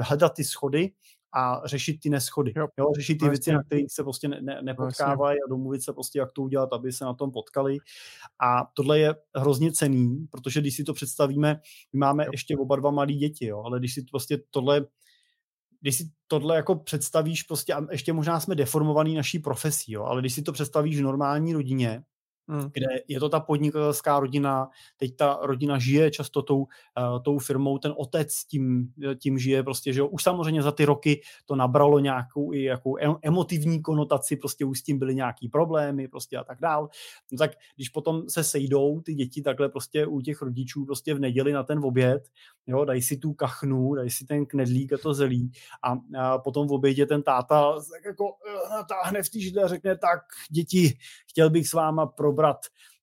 [0.00, 0.92] hledat ty schody
[1.32, 2.52] a řešit ty neschody.
[2.56, 2.68] Jo.
[2.78, 6.18] Jo, řešit ty věci, na kterých se prostě ne, ne, nepotkávají a domluvit se prostě,
[6.18, 7.78] jak to udělat, aby se na tom potkali.
[8.42, 11.60] A tohle je hrozně cený, protože když si to představíme,
[11.92, 12.30] my máme jo.
[12.32, 14.86] ještě oba dva malí děti, jo, ale když si prostě tohle
[15.80, 20.20] když si tohle jako představíš, prostě a ještě možná jsme deformovaný naší profesí, jo, ale
[20.20, 22.02] když si to představíš v normální rodině,
[22.50, 22.70] hmm.
[22.72, 27.78] kde je to ta podnikatelská rodina, teď ta rodina žije často tou, uh, tou firmou,
[27.78, 31.98] ten otec tím, tím žije prostě, že jo, už samozřejmě za ty roky to nabralo
[31.98, 36.60] nějakou i jakou emotivní konotaci, prostě už s tím byly nějaký problémy prostě a tak
[36.60, 36.88] dál.
[37.32, 41.20] No tak když potom se sejdou ty děti takhle prostě u těch rodičů prostě v
[41.20, 42.28] neděli na ten oběd,
[42.66, 46.68] jo, dají si tu kachnu, dají si ten knedlík a to zelí a, a potom
[46.68, 50.20] v obědě ten táta tak jako uh, natáhne v té a řekne, tak
[50.50, 50.98] děti,
[51.30, 52.39] chtěl bych s váma probrat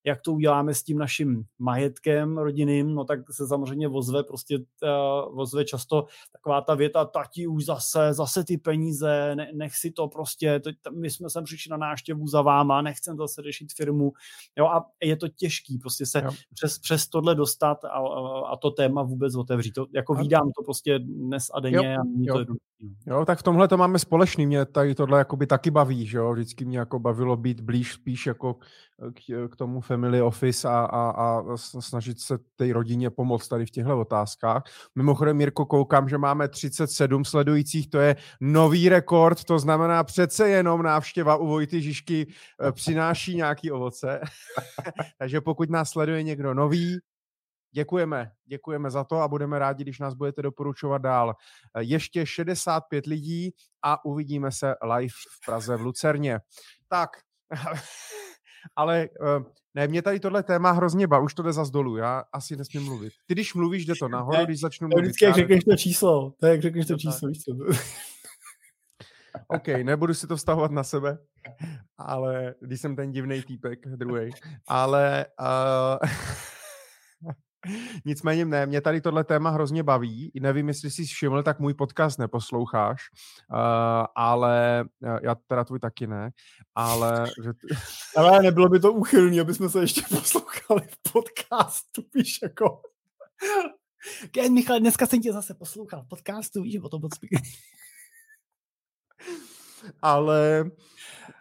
[0.06, 5.36] jak to uděláme s tím naším majetkem rodinným, no tak se samozřejmě vozve prostě uh,
[5.36, 10.08] vozve často taková ta věta, tati už zase, zase ty peníze, ne, nech si to
[10.08, 14.12] prostě, to, my jsme sem přišli na náštěvu za váma, nechcem zase řešit firmu,
[14.58, 16.24] jo, a je to těžký prostě se
[16.54, 19.72] přes, přes tohle dostat a, a, a to téma vůbec otevřít.
[19.72, 20.22] To, jako a...
[20.22, 22.68] vídám to prostě dnes a denně jo, a není to jednoduché.
[23.08, 23.16] No.
[23.16, 26.34] Jo, tak v tomhle to máme společný, mě tady tohle jakoby taky baví, že jo,
[26.34, 28.56] vždycky mě jako bavilo být blíž spíš jako
[29.14, 33.72] k, k tomu family office a, a, a snažit se té rodině pomoct tady v
[33.72, 34.64] těchto otázkách.
[34.96, 40.84] Mimochodem, Mirko, koukám, že máme 37 sledujících, to je nový rekord, to znamená přece jenom
[40.84, 44.22] návštěva u Vojty Žižky eh, přináší nějaký ovoce.
[45.20, 47.00] Takže pokud nás sleduje někdo nový,
[47.72, 51.36] Děkujeme, děkujeme za to a budeme rádi, když nás budete doporučovat dál.
[51.76, 56.40] Eh, ještě 65 lidí a uvidíme se live v Praze v Lucerně.
[56.88, 57.10] Tak,
[58.76, 59.44] ale uh,
[59.76, 62.84] ne, mě tady tohle téma hrozně baví, už to jde za dolů, já asi nesmím
[62.84, 63.14] mluvit.
[63.26, 65.02] Ty když mluvíš, jde to nahoru, ne, když začnu mluvit.
[65.02, 67.52] Vždycky, jak řekneš to číslo, to je, jak řekneš to číslo, víš co?
[69.48, 71.18] OK, nebudu si to vztahovat na sebe,
[71.98, 74.30] ale když jsem ten divný týpek, druhý.
[74.68, 76.10] Ale uh,
[78.06, 80.32] Nicméně ne, mě tady tohle téma hrozně baví.
[80.42, 83.02] Nevím, jestli jsi všiml, tak můj podcast neposloucháš,
[83.52, 86.32] uh, ale uh, já teda tvůj taky ne,
[86.76, 87.26] ale...
[87.44, 87.60] Že t...
[88.18, 92.82] ale nebylo by to úchylný, aby jsme se ještě poslouchali v podcastu, víš, jako...
[94.32, 97.14] Ken, Michal, dneska jsem tě zase poslouchal v podcastu, víš, o tom moc
[100.02, 100.72] Ale...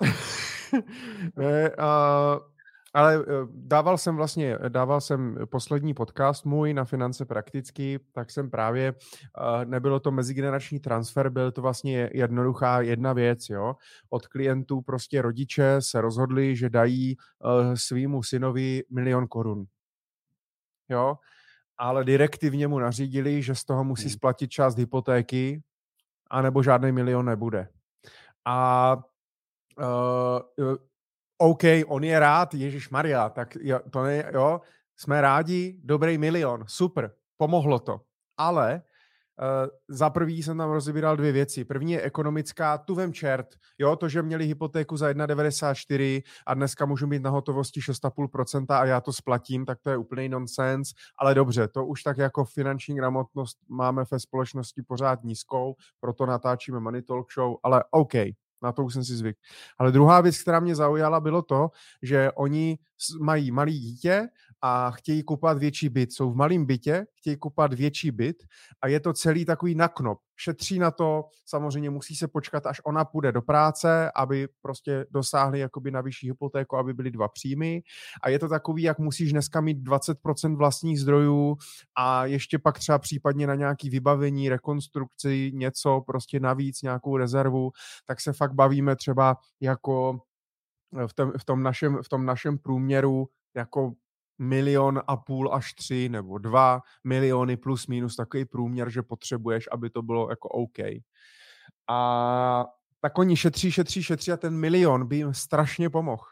[1.37, 2.56] ne, uh
[2.97, 8.51] ale eh, dával jsem vlastně, dával jsem poslední podcast můj na finance prakticky, tak jsem
[8.51, 13.75] právě, eh, nebylo to mezigenerační transfer, byl to vlastně jednoduchá jedna věc, jo.
[14.11, 19.65] Od klientů prostě rodiče se rozhodli, že dají eh, svýmu synovi milion korun.
[20.89, 21.19] Jo.
[21.79, 24.11] ale direktivně mu nařídili, že z toho musí Hmm.
[24.11, 25.63] splatit část hypotéky,
[26.31, 27.69] anebo žádný milion nebude.
[28.45, 28.97] A
[29.79, 30.77] uh,
[31.39, 34.61] OK, on je rád, Ježíš Maria, tak jo, to ne, jo,
[34.97, 38.01] jsme rádi, dobrý milion, super, pomohlo to.
[38.37, 38.83] Ale
[39.41, 41.65] Uh, za prvý jsem tam rozebíral dvě věci.
[41.65, 43.47] První je ekonomická, tu vem čert.
[43.79, 48.85] Jo, to, že měli hypotéku za 1,94 a dneska můžu mít na hotovosti 6,5% a
[48.85, 50.89] já to splatím, tak to je úplný nonsens.
[51.19, 56.81] Ale dobře, to už tak jako finanční gramotnost máme ve společnosti pořád nízkou, proto natáčíme
[56.81, 58.15] Money Talk Show, ale OK,
[58.63, 59.37] na to už jsem si zvyk.
[59.79, 61.71] Ale druhá věc, která mě zaujala, bylo to,
[62.03, 62.79] že oni
[63.21, 64.29] mají malý dítě
[64.63, 66.13] a chtějí kupovat větší byt.
[66.13, 68.37] Jsou v malém bytě, chtějí kupovat větší byt
[68.83, 70.19] a je to celý takový na knop.
[70.39, 75.59] Šetří na to, samozřejmě musí se počkat, až ona půjde do práce, aby prostě dosáhli
[75.59, 77.83] jakoby na vyšší hypotéku, aby byly dva příjmy.
[78.23, 81.57] A je to takový, jak musíš dneska mít 20% vlastních zdrojů
[81.99, 87.71] a ještě pak třeba případně na nějaký vybavení, rekonstrukci, něco prostě navíc, nějakou rezervu,
[88.07, 90.21] tak se fakt bavíme třeba jako
[91.07, 93.27] v tom, v tom, našem, v tom našem průměru
[93.57, 93.93] jako
[94.39, 99.91] milion a půl až tři nebo dva miliony plus minus takový průměr, že potřebuješ, aby
[99.91, 100.79] to bylo jako OK.
[101.91, 102.65] A
[103.01, 106.25] tak oni šetří, šetří, šetří a ten milion by jim strašně pomohl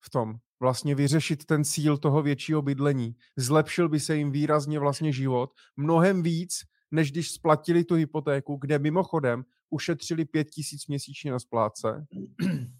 [0.00, 3.16] v tom vlastně vyřešit ten cíl toho většího bydlení.
[3.36, 6.58] Zlepšil by se jim výrazně vlastně život, mnohem víc,
[6.90, 12.06] než když splatili tu hypotéku, kde mimochodem ušetřili pět tisíc měsíčně na splátce,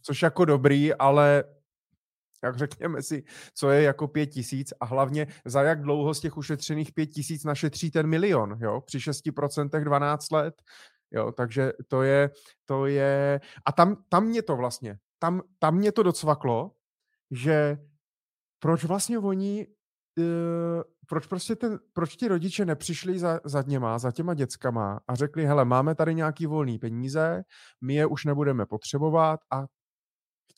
[0.02, 1.44] což jako dobrý, ale
[2.44, 3.24] jak řekněme si,
[3.54, 7.44] co je jako pět tisíc a hlavně za jak dlouho z těch ušetřených pět tisíc
[7.44, 10.62] našetří ten milion, jo, při 6% 12 let,
[11.10, 12.30] jo, takže to je,
[12.64, 16.72] to je, a tam, tam mě to vlastně, tam, tam mě to docvaklo,
[17.30, 17.78] že
[18.58, 19.66] proč vlastně oni,
[20.18, 25.14] uh, proč prostě ten, proč ti rodiče nepřišli za, za něma, za těma dětskama a
[25.14, 27.42] řekli, hele, máme tady nějaký volný peníze,
[27.80, 29.66] my je už nebudeme potřebovat a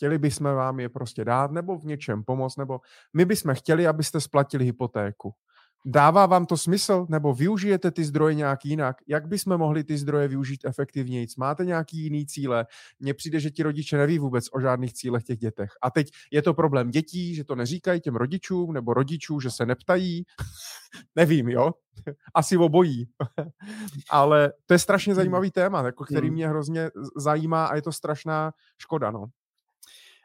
[0.00, 2.80] chtěli bychom vám je prostě dát, nebo v něčem pomoct, nebo
[3.14, 5.34] my bychom chtěli, abyste splatili hypotéku.
[5.86, 8.96] Dává vám to smysl, nebo využijete ty zdroje nějak jinak?
[9.08, 11.26] Jak bychom mohli ty zdroje využít efektivněji?
[11.38, 12.66] Máte nějaký jiný cíle?
[13.00, 15.70] Mně přijde, že ti rodiče neví vůbec o žádných cílech těch dětech.
[15.82, 19.66] A teď je to problém dětí, že to neříkají těm rodičům, nebo rodičů, že se
[19.66, 20.24] neptají.
[21.16, 21.70] Nevím, jo?
[22.34, 23.08] Asi obojí.
[24.10, 26.34] Ale to je strašně zajímavý téma, jako který Hmm.
[26.34, 29.26] mě hrozně zajímá a je to strašná škoda, no.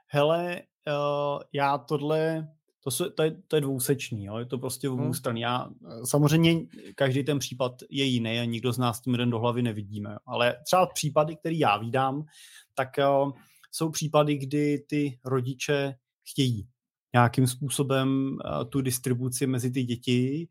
[0.08, 2.48] Hele, uh, já tohle,
[2.84, 4.38] to, jsou, to, je, to je dvousečný, jo?
[4.38, 5.14] je to prostě obou Hmm.
[5.14, 5.38] stran.
[5.38, 5.70] Já,
[6.06, 6.54] samozřejmě
[6.96, 10.56] každý ten případ je jiný a nikdo z nás tím jeden do hlavy nevidíme, ale
[10.66, 12.26] třeba případy, které já vídám,
[12.74, 13.32] tak uh,
[13.72, 15.96] jsou případy, kdy ty rodiče
[16.32, 16.68] chtějí
[17.14, 20.48] nějakým způsobem uh, tu distribuci mezi ty děti,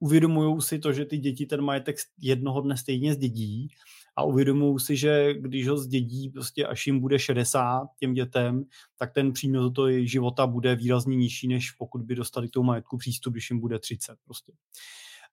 [0.00, 3.68] uvědomují si to, že ty děti ten majetek jednoho dne stejně zdědí
[4.18, 8.64] a uvědomují si, že když ho zdědí prostě až jim bude 60 těm dětem,
[8.96, 12.66] tak ten přínos do toho života bude výrazně nižší, než pokud by dostali k tomu
[12.66, 14.52] majetku přístup, když jim bude 30 prostě.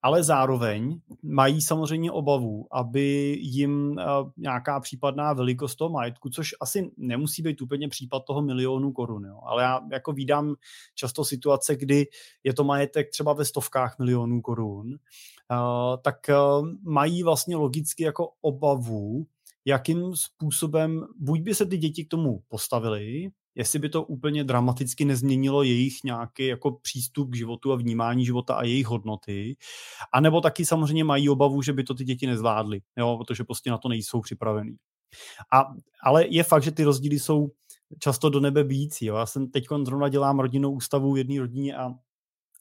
[0.05, 6.91] Ale zároveň mají samozřejmě obavu, aby jim uh, nějaká případná velikost toho majetku, což asi
[6.97, 9.39] nemusí být úplně případ toho milionu korun, jo.
[9.43, 10.55] ale já jako vídám
[10.95, 12.05] často situace, kdy
[12.43, 14.97] je to majetek třeba ve stovkách milionů korun,
[15.51, 19.25] Uh, tak uh, mají vlastně logicky jako obavu,
[19.65, 25.05] jakým způsobem buď by se ty děti k tomu postavily, jestli by to úplně dramaticky
[25.05, 29.55] nezměnilo jejich nějaký jako přístup k životu a vnímání života a jejich hodnoty,
[30.13, 33.77] anebo taky samozřejmě mají obavu, že by to ty děti nezvládly, jo, protože prostě na
[33.77, 34.75] to nejsou připravený.
[35.53, 35.65] A,
[36.03, 37.51] ale je fakt, že ty rozdíly jsou
[37.99, 39.05] často do nebe bíjící.
[39.05, 39.15] Jo.
[39.15, 41.91] Já jsem teď zrovna dělám rodinnou ústavu v jedné rodině a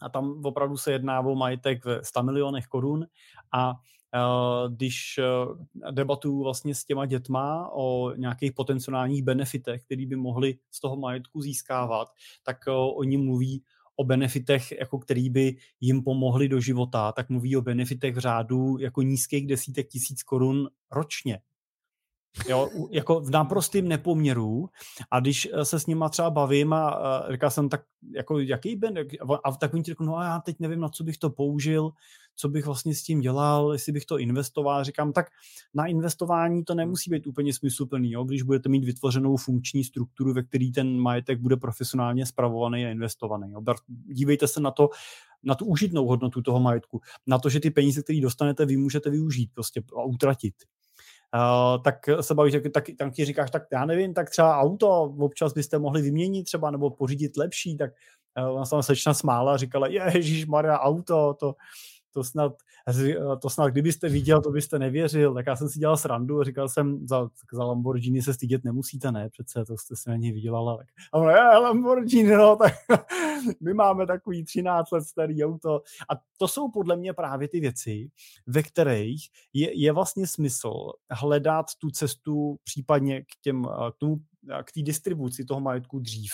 [0.02, 3.06] a tam opravdu se jedná o majetek ve 100 milionech korun
[3.52, 3.72] a
[4.68, 10.80] když uh, debatuju vlastně s těma dětma o nějakých potenciálních benefitech, který by mohli z
[10.80, 12.08] toho majetku získávat,
[12.42, 13.62] tak uh, oni mluví
[13.96, 18.78] o benefitech, jako který by jim pomohli do života, tak mluví o benefitech v řádu
[18.78, 21.40] jako nízkých desítek tisíc korun ročně.
[22.48, 24.68] Jo, jako v naprostém nepoměru
[25.10, 27.82] a když se s nima třeba bavím a, a říkal jsem tak,
[28.14, 28.94] jako jaký ben,
[29.44, 31.90] a tak oni ti řeknu, no a já teď nevím, na co bych to použil,
[32.36, 34.84] co bych vlastně s tím dělal, jestli bych to investoval.
[34.84, 35.26] Říkám, tak
[35.74, 38.24] na investování to nemusí být úplně smysluplný, jo?
[38.24, 43.52] když budete mít vytvořenou funkční strukturu, ve který ten majetek bude profesionálně spravovaný a investovaný.
[43.52, 43.60] Jo?
[43.88, 44.88] Dívejte se na to,
[45.42, 49.10] na tu užitnou hodnotu toho majetku, na to, že ty peníze, které dostanete, vy můžete
[49.10, 50.54] využít prostě a utratit.
[51.34, 55.52] Uh, tak se bavíš, tak, tak ti říkáš, tak já nevím, tak třeba auto občas
[55.52, 57.90] byste mohli vyměnit třeba nebo pořídit lepší, tak
[58.36, 61.54] ona se tam smála a říkala, ježíš Maria, auto, to,
[62.12, 62.52] to snad,
[63.42, 65.34] to snad kdybyste viděl, to byste nevěřil.
[65.34, 69.12] Tak já jsem si dělal srandu a říkal jsem, za, za Lamborghini se stydět nemusíte,
[69.12, 69.30] ne?
[69.30, 70.76] Přece to jste si na něj vydělala.
[70.76, 70.86] Tak.
[71.12, 72.72] A ono, je, Lamborghini, no, tak
[73.60, 75.82] my máme takový 13 let starý auto.
[76.10, 78.10] A to jsou podle mě právě ty věci,
[78.46, 80.72] ve kterých je, je vlastně smysl
[81.10, 84.20] hledat tu cestu případně k těm, k tomu
[84.64, 86.32] k té distribuci toho majetku dřív.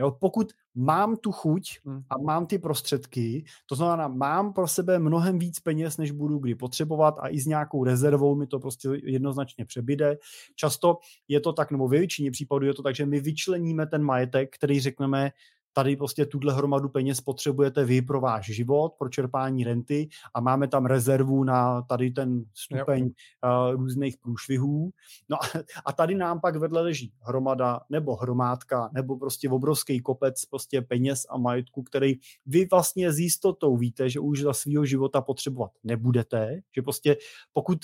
[0.00, 2.02] Jo, pokud mám tu chuť hmm.
[2.10, 6.54] a mám ty prostředky, to znamená, mám pro sebe mnohem víc peněz, než budu kdy
[6.54, 10.18] potřebovat a i s nějakou rezervou mi to prostě jednoznačně přebyde.
[10.56, 14.02] Často je to tak, nebo ve většině případů je to tak, že my vyčleníme ten
[14.02, 15.30] majetek, který řekneme,
[15.78, 20.68] tady prostě tuhle hromadu peněz potřebujete vy pro váš život, pro čerpání renty a máme
[20.68, 24.90] tam rezervu na tady ten stupeň uh, různých průšvihů.
[25.28, 25.46] No a,
[25.86, 31.26] a tady nám pak vedle leží hromada nebo hromádka nebo prostě obrovský kopec prostě peněz
[31.30, 32.14] a majetku, který
[32.46, 37.16] vy vlastně s jistotou víte, že už za svého života potřebovat nebudete, že prostě
[37.52, 37.78] pokud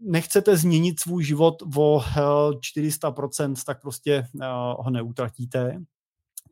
[0.00, 2.00] nechcete změnit svůj život o
[2.76, 4.26] 400%, tak prostě
[4.78, 5.84] ho neutratíte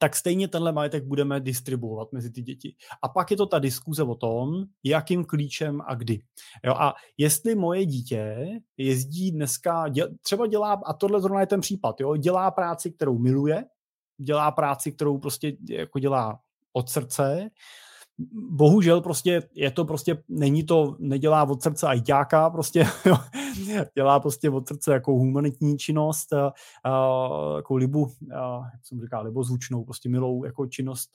[0.02, 2.74] tak stejně tenhle majetek budeme distribuovat mezi ty děti.
[3.02, 6.22] A pak je to ta diskuze o tom, jakým klíčem a kdy.
[6.64, 8.36] Jo, a jestli moje dítě
[8.76, 13.18] jezdí dneska, děl, třeba dělá, a tohle zrovna je ten případ, jo, dělá práci, kterou
[13.18, 13.64] miluje,
[14.20, 16.40] dělá práci, kterou prostě jako dělá
[16.72, 17.50] od srdce,
[18.50, 23.16] bohužel prostě je to prostě, není to, nedělá od srdce ajťáka, prostě jo,
[23.94, 26.52] dělá prostě od srdce jako humanitní činnost, a,
[26.84, 26.90] a,
[27.56, 28.06] jako libu,
[28.36, 31.10] a, jak jsem říkal, libozvučnou, prostě milou jako činnost,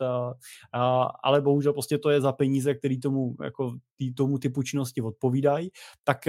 [1.24, 5.70] ale bohužel prostě to je za peníze, který tomu, jako tý, tomu typu činnosti odpovídají,
[6.04, 6.28] tak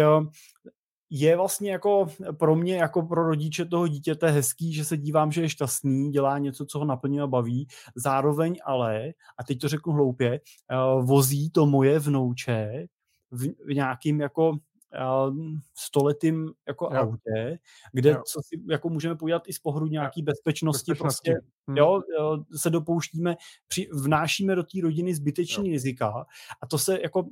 [1.11, 2.07] je vlastně jako
[2.39, 6.39] pro mě, jako pro rodiče toho dítěte hezký, že se dívám, že je šťastný, dělá
[6.39, 10.41] něco, co ho naplňuje a baví, zároveň ale, a teď to řeknu hloupě,
[11.01, 12.87] vozí to moje vnouče
[13.31, 14.59] v nějakým jako
[15.75, 17.01] stoletým jako jo.
[17.01, 17.59] autě,
[17.93, 18.23] kde jo.
[18.33, 21.31] co si jako můžeme podívat i z pohledu nějaký bezpečnosti, bezpečnosti.
[21.31, 21.77] prostě hmm.
[21.77, 22.03] jo,
[22.57, 23.37] se dopouštíme,
[23.69, 25.73] při, vnášíme do té rodiny zbytečný jo.
[25.73, 26.27] rizika
[26.63, 27.25] a to se jako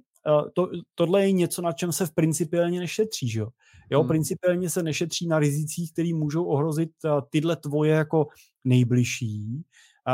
[0.54, 3.48] to, tohle je něco, na čem se v principiálně nešetří, že jo?
[3.90, 4.08] Jo, hmm.
[4.08, 6.90] principiálně se nešetří na rizicích, které můžou ohrozit
[7.30, 8.26] tyhle tvoje jako
[8.64, 9.64] nejbližší,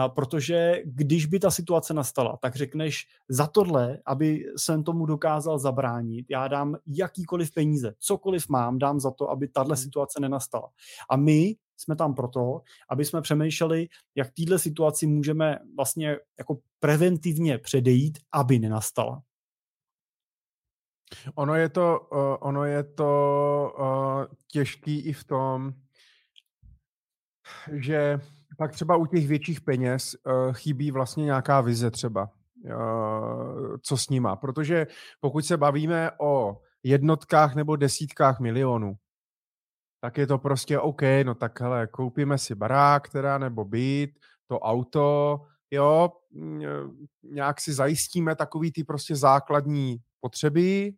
[0.08, 6.26] protože když by ta situace nastala, tak řekneš za tohle, aby jsem tomu dokázal zabránit,
[6.28, 9.82] já dám jakýkoliv peníze, cokoliv mám, dám za to, aby tahle hmm.
[9.82, 10.68] situace nenastala.
[11.10, 17.58] A my jsme tam proto, aby jsme přemýšleli, jak téhle situaci můžeme vlastně jako preventivně
[17.58, 19.22] předejít, aby nenastala.
[21.34, 25.72] Ono je to, uh, ono je to uh, těžký i v tom,
[27.72, 28.20] že
[28.58, 32.30] pak třeba u těch větších peněz uh, chybí vlastně nějaká vize třeba,
[32.64, 34.36] uh, co s nima.
[34.36, 34.86] Protože
[35.20, 38.94] pokud se bavíme o jednotkách nebo desítkách milionů,
[40.00, 44.10] tak je to prostě OK, no tak hele, koupíme si barák teda, nebo byt,
[44.46, 45.40] to auto,
[45.70, 46.08] jo,
[47.22, 50.92] nějak si zajistíme takový ty prostě základní potřeby,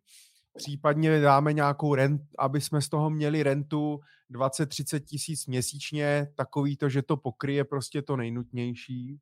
[0.57, 3.99] případně dáme nějakou rent, aby jsme z toho měli rentu
[4.31, 9.19] 20-30 tisíc měsíčně, takový to, že to pokryje prostě to nejnutnější,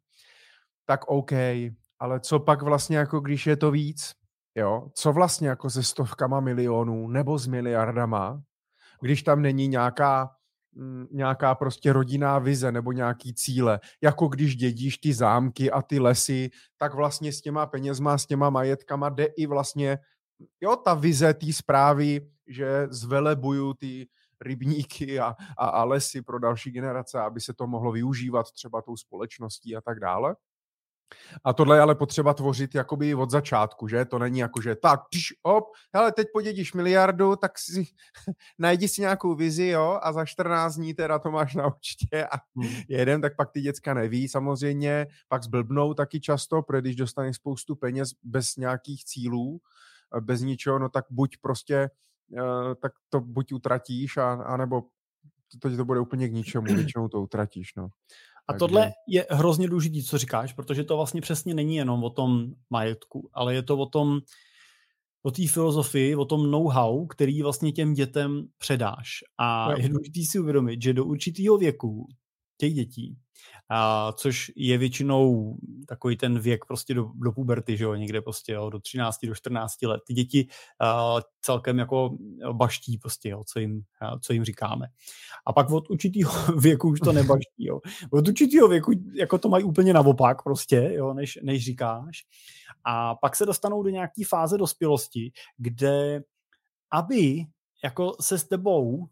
[0.85, 1.31] tak OK,
[1.99, 4.11] ale co pak vlastně jako když je to víc,
[4.55, 8.41] jo, co vlastně jako se stovkama milionů nebo s miliardama,
[9.01, 10.29] když tam není nějaká
[10.73, 13.79] mm, nějaká prostě rodinná vize nebo nějaký cíle.
[14.01, 18.49] Jako když dědíš ty zámky a ty lesy, tak vlastně s těma penězma, s těma
[18.49, 19.99] majetkama jde i vlastně
[20.61, 24.07] jo, ta vize té zprávy, že zvelebuju ty
[24.41, 28.97] rybníky a, a, a lesy pro další generace, aby se to mohlo využívat třeba tou
[28.97, 30.35] společností a tak dále.
[31.43, 34.05] A tohle je ale potřeba tvořit jakoby od začátku, že?
[34.05, 37.85] To není jako, že tak, pš, op, hele, teď podědíš miliardu, tak si
[38.59, 42.37] najdi si nějakou vizi, jo, a za 14 dní teda to máš na určitě a
[42.55, 42.75] hmm.
[42.87, 47.75] jeden, tak pak ty děcka neví samozřejmě, pak zblbnou taky často, protože když dostaneš spoustu
[47.75, 49.61] peněz bez nějakých cílů,
[50.19, 51.89] bez ničeho, no tak buď prostě,
[52.81, 54.81] tak to buď utratíš, a, anebo
[55.61, 57.87] to, to bude úplně k ničemu, většinou to utratíš, no.
[58.47, 58.59] A Takže...
[58.59, 63.29] tohle je hrozně důležité, co říkáš, protože to vlastně přesně není jenom o tom majetku,
[63.33, 64.19] ale je to o tom,
[65.23, 69.09] o té filozofii, o tom know-how, který vlastně těm dětem předáš.
[69.37, 69.77] A no.
[69.77, 72.07] je důležité si uvědomit, že do určitého věku
[72.57, 73.17] těch dětí,
[73.69, 75.55] a což je většinou
[75.87, 79.35] takový ten věk prostě do, do puberty, že jo, někde prostě jo, do 13, do
[79.35, 80.01] 14 let.
[80.07, 80.47] Ty děti
[80.81, 82.17] a, celkem jako
[82.51, 84.87] baští prostě, jo, co jim, a, co jim říkáme.
[85.45, 87.79] A pak od určitého věku už to nebaští, jo.
[88.11, 92.23] Od určitého věku jako to mají úplně naopak prostě, jo, než, než říkáš.
[92.85, 96.23] A pak se dostanou do nějaké fáze dospělosti, kde
[96.91, 97.45] aby
[97.83, 99.07] jako se s tebou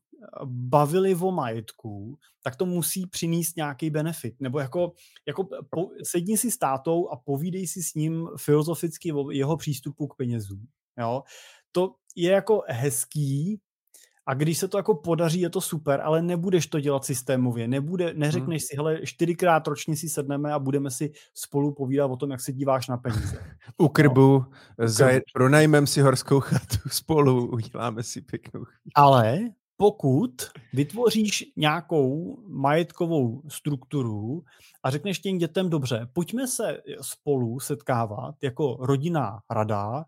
[0.46, 4.36] bavili o majetku, tak to musí přinést nějaký benefit.
[4.40, 4.94] Nebo jako,
[5.28, 10.08] jako po, sedni si s tátou a povídej si s ním filozoficky o jeho přístupu
[10.08, 10.68] k penězům.
[11.00, 11.24] Jo?
[11.72, 13.62] To je jako hezký,
[14.26, 17.68] a když se to jako podaří, je to super, ale nebudeš to dělat systémově.
[17.68, 18.68] Nebude, neřekneš hmm.
[18.68, 22.54] si, hele, čtyřikrát ročně si sedneme a budeme si spolu povídat o tom, jak se
[22.54, 23.58] díváš na peníze.
[23.78, 24.46] U krbu,
[24.80, 24.88] no.
[24.88, 28.92] Zajet, pronajmem si horskou chatu spolu, uděláme si pěknou chvíli.
[28.96, 29.40] Ale
[29.82, 30.32] pokud
[30.74, 34.44] vytvoříš nějakou majetkovou strukturu
[34.84, 40.04] a řekneš těm dětem, dobře, pojďme se spolu setkávat jako rodinná rada,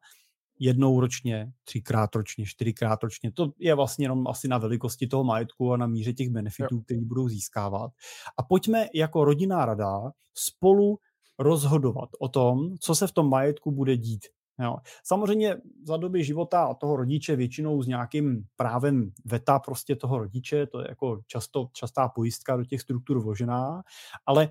[0.59, 3.31] jednou ročně, třikrát ročně, čtyřikrát ročně.
[3.31, 7.01] To je vlastně jenom asi na velikosti toho majetku a na míře těch benefitů, které
[7.01, 7.91] budou získávat.
[8.37, 10.97] A pojďme jako rodinná rada spolu
[11.39, 14.25] rozhodovat o tom, co se v tom majetku bude dít.
[14.59, 14.75] Jo.
[15.03, 20.81] Samozřejmě za doby života toho rodiče většinou s nějakým právem veta prostě toho rodiče, to
[20.81, 23.83] je jako často, častá pojistka do těch struktur vložená,
[24.25, 24.49] ale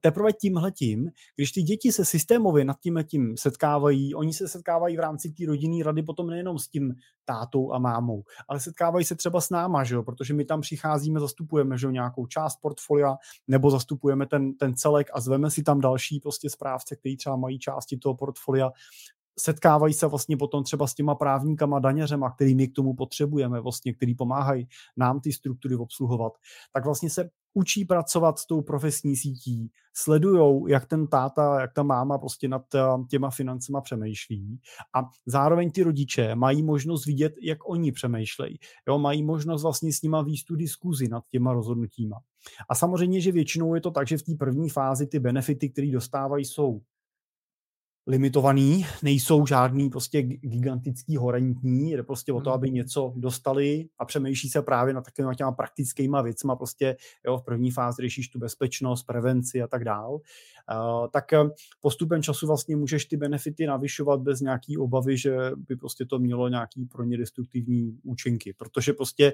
[0.00, 5.32] teprve tímhletím, když ty děti se systémově nad tím setkávají, oni se setkávají v rámci
[5.32, 9.50] té rodinné rady potom nejenom s tím tátou a mámou, ale setkávají se třeba s
[9.50, 10.02] náma, že jo?
[10.02, 11.90] protože my tam přicházíme, zastupujeme že jo?
[11.90, 13.16] nějakou část portfolia,
[13.48, 17.58] nebo zastupujeme ten, ten celek a zveme si tam další prostě správce, který třeba mají
[17.58, 18.70] části toho portfolia
[19.38, 23.94] setkávají se vlastně potom třeba s těma právníkama, daněřema, který my k tomu potřebujeme, vlastně,
[23.94, 26.32] který pomáhají nám ty struktury obsluhovat,
[26.72, 31.82] tak vlastně se učí pracovat s tou profesní sítí, sledujou, jak ten táta, jak ta
[31.82, 32.80] máma prostě nad eh,
[33.10, 34.60] těma financema přemýšlí
[34.94, 38.58] a zároveň ty rodiče mají možnost vidět, jak oni přemýšlejí.
[38.88, 42.16] Jo, mají možnost vlastně s nima výst tu diskuzi nad těma rozhodnutíma.
[42.68, 45.90] A samozřejmě, že většinou je to tak, že v té první fázi ty benefity, které
[45.92, 46.80] dostávají, jsou
[48.06, 52.74] limitovaný, nejsou žádný prostě gigantický horentní, jde prostě o to, aby mhm.
[52.74, 56.96] něco dostali a přemýšlí se právě na takovýma těma praktickýma věcma, prostě
[57.26, 61.38] jo, v první fázi řešíš tu bezpečnost, prevenci a tak dál, uh, tak eh,
[61.80, 66.48] postupem času vlastně můžeš ty benefity navyšovat bez nějaký obavy, že by prostě to mělo
[66.48, 69.32] nějaký pro ně destruktivní účinky, protože prostě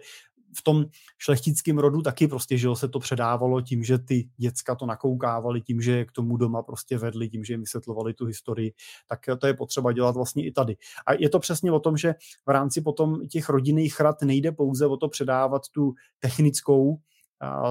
[0.58, 0.84] v tom
[1.18, 5.80] šlechtickém rodu taky prostě, že se to předávalo tím, že ty děcka to nakoukávali, tím,
[5.80, 8.61] že je k tomu doma prostě vedli, tím, že jim vysvětlovali tu historii,
[9.08, 10.76] tak to je potřeba dělat vlastně i tady.
[11.06, 12.14] A je to přesně o tom, že
[12.46, 16.98] v rámci potom těch rodinných rad nejde pouze o to předávat tu technickou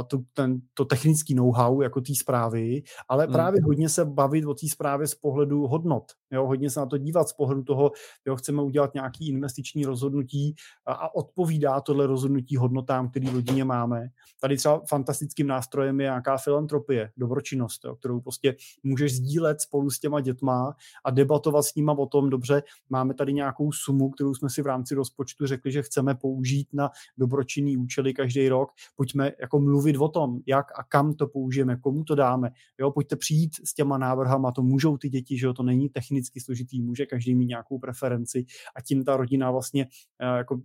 [0.07, 3.33] to, ten, to technický know-how jako té zprávy, ale hmm.
[3.33, 6.11] právě hodně se bavit o té zprávě z pohledu hodnot.
[6.31, 7.91] Jo, hodně se na to dívat z pohledu toho,
[8.25, 10.55] jo, chceme udělat nějaký investiční rozhodnutí
[10.85, 14.07] a, a odpovídá tohle rozhodnutí hodnotám, který v rodině máme.
[14.39, 19.99] Tady třeba fantastickým nástrojem je nějaká filantropie, dobročinnost, jo, kterou prostě můžeš sdílet spolu s
[19.99, 20.75] těma dětma
[21.05, 24.65] a debatovat s nima o tom, dobře, máme tady nějakou sumu, kterou jsme si v
[24.65, 28.71] rámci rozpočtu řekli, že chceme použít na dobročinný účely každý rok.
[28.95, 32.51] Pojďme jako mluvit o tom, jak a kam to použijeme, komu to dáme.
[32.79, 35.89] Jo, pojďte přijít s těma návrhama, to můžou ty děti, že jo, to není
[36.21, 38.45] technicky složitý, může každý mít nějakou preferenci
[38.75, 40.61] a tím ta rodina vlastně uh, jako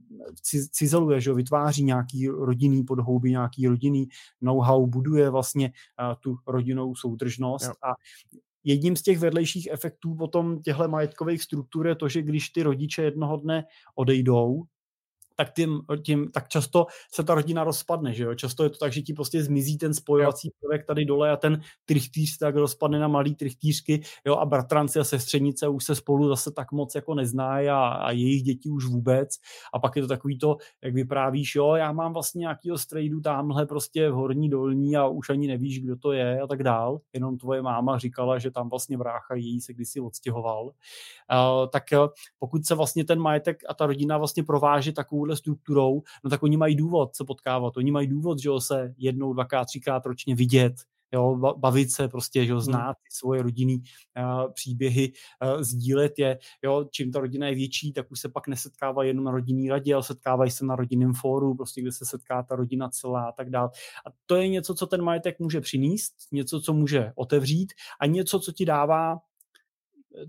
[0.71, 4.09] cizeluje, že vytváří nějaký rodinný podhouby, nějaký rodinný
[4.41, 7.73] know-how, buduje vlastně uh, tu rodinnou soudržnost jo.
[7.83, 7.95] a
[8.65, 13.03] jedním z těch vedlejších efektů potom těchto majetkových struktur je to, že když ty rodiče
[13.03, 14.65] jednoho dne odejdou,
[15.37, 18.35] tak, tím, tím, tak často se ta rodina rozpadne, že jo?
[18.35, 21.61] Často je to tak, že ti prostě zmizí ten spojovací prvek tady dole a ten
[21.85, 24.35] trichtýř tak rozpadne na malý trichtýřky, jo?
[24.35, 28.43] A bratranci a sestřenice už se spolu zase tak moc jako neznají a, a jejich
[28.43, 29.29] děti už vůbec.
[29.75, 33.67] A pak je to takový to, jak vyprávíš, jo, já mám vlastně nějakýho strejdu tamhle
[33.67, 37.01] prostě v horní dolní a už ani nevíš, kdo to je a tak dál.
[37.13, 40.65] Jenom tvoje máma říkala, že tam vlastně brácha její se kdysi odstěhoval.
[40.67, 40.73] Uh,
[41.73, 41.85] tak
[42.39, 46.43] pokud se vlastně ten majetek a ta rodina vlastně prováže takovou takovouhle strukturou, no tak
[46.43, 47.77] oni mají důvod se potkávat.
[47.77, 50.75] Oni mají důvod, že jo, se jednou, dvakrát, třikrát ročně vidět,
[51.13, 52.65] jo, bavit se prostě, že jo, hmm.
[52.65, 55.13] znát ty svoje rodinný uh, příběhy,
[55.43, 59.25] uh, sdílet je, jo, čím ta rodina je větší, tak už se pak nesetkávají jenom
[59.25, 62.89] na rodinný radě, ale setkávají se na rodinném fóru, prostě kde se setká ta rodina
[62.89, 63.71] celá a tak dále.
[64.07, 68.41] A to je něco, co ten majetek může přinést, něco, co může otevřít a něco,
[68.41, 69.19] co ti dává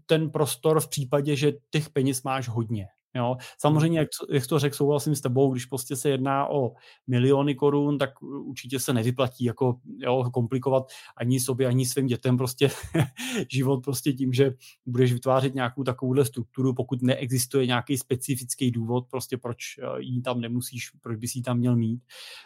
[0.06, 2.88] ten prostor v případě, že těch peněz máš hodně.
[3.18, 3.38] Jo.
[3.57, 6.72] Samozřejmě, jak, jak to řekl, souhlasím s tebou, když prostě se jedná o
[7.07, 10.84] miliony korun, tak určitě se nevyplatí jako jo, komplikovat
[11.18, 12.70] ani sobě, ani svým dětem prostě
[13.51, 14.53] život prostě tím, že
[14.86, 20.41] budeš vytvářet nějakou takovouhle strukturu, pokud neexistuje nějaký specifický důvod, prostě proč eh, ji tam
[20.41, 22.01] nemusíš, proč bys ji tam měl mít.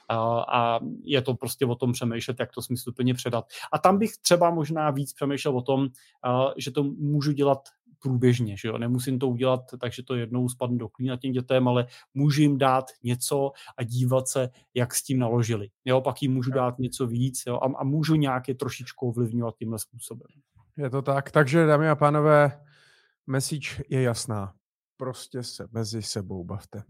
[0.09, 3.45] A, a je to prostě o tom přemýšlet, jak to smysluplně předat.
[3.72, 5.88] A tam bych třeba možná víc přemýšlel o tom,
[6.57, 7.59] že to můžu dělat
[8.02, 8.78] průběžně, že jo?
[8.78, 12.86] nemusím to udělat takže to jednou spadne do klína těm dětem, ale můžu jim dát
[13.04, 15.70] něco a dívat se, jak s tím naložili.
[15.86, 16.02] Jo?
[16.02, 17.60] Pak jim můžu dát něco víc jo?
[17.62, 20.28] A, a můžu nějaké trošičku ovlivňovat tímhle způsobem.
[20.78, 22.62] Je to tak, takže dámy a pánové,
[23.28, 24.54] message je jasná.
[24.97, 26.84] Prostě se mezi sebou bavte.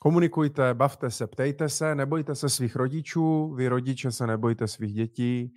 [0.00, 5.54] Komunikujte, bavte se, ptejte se, nebojte se svých rodičů, vy rodiče se nebojte svých dětí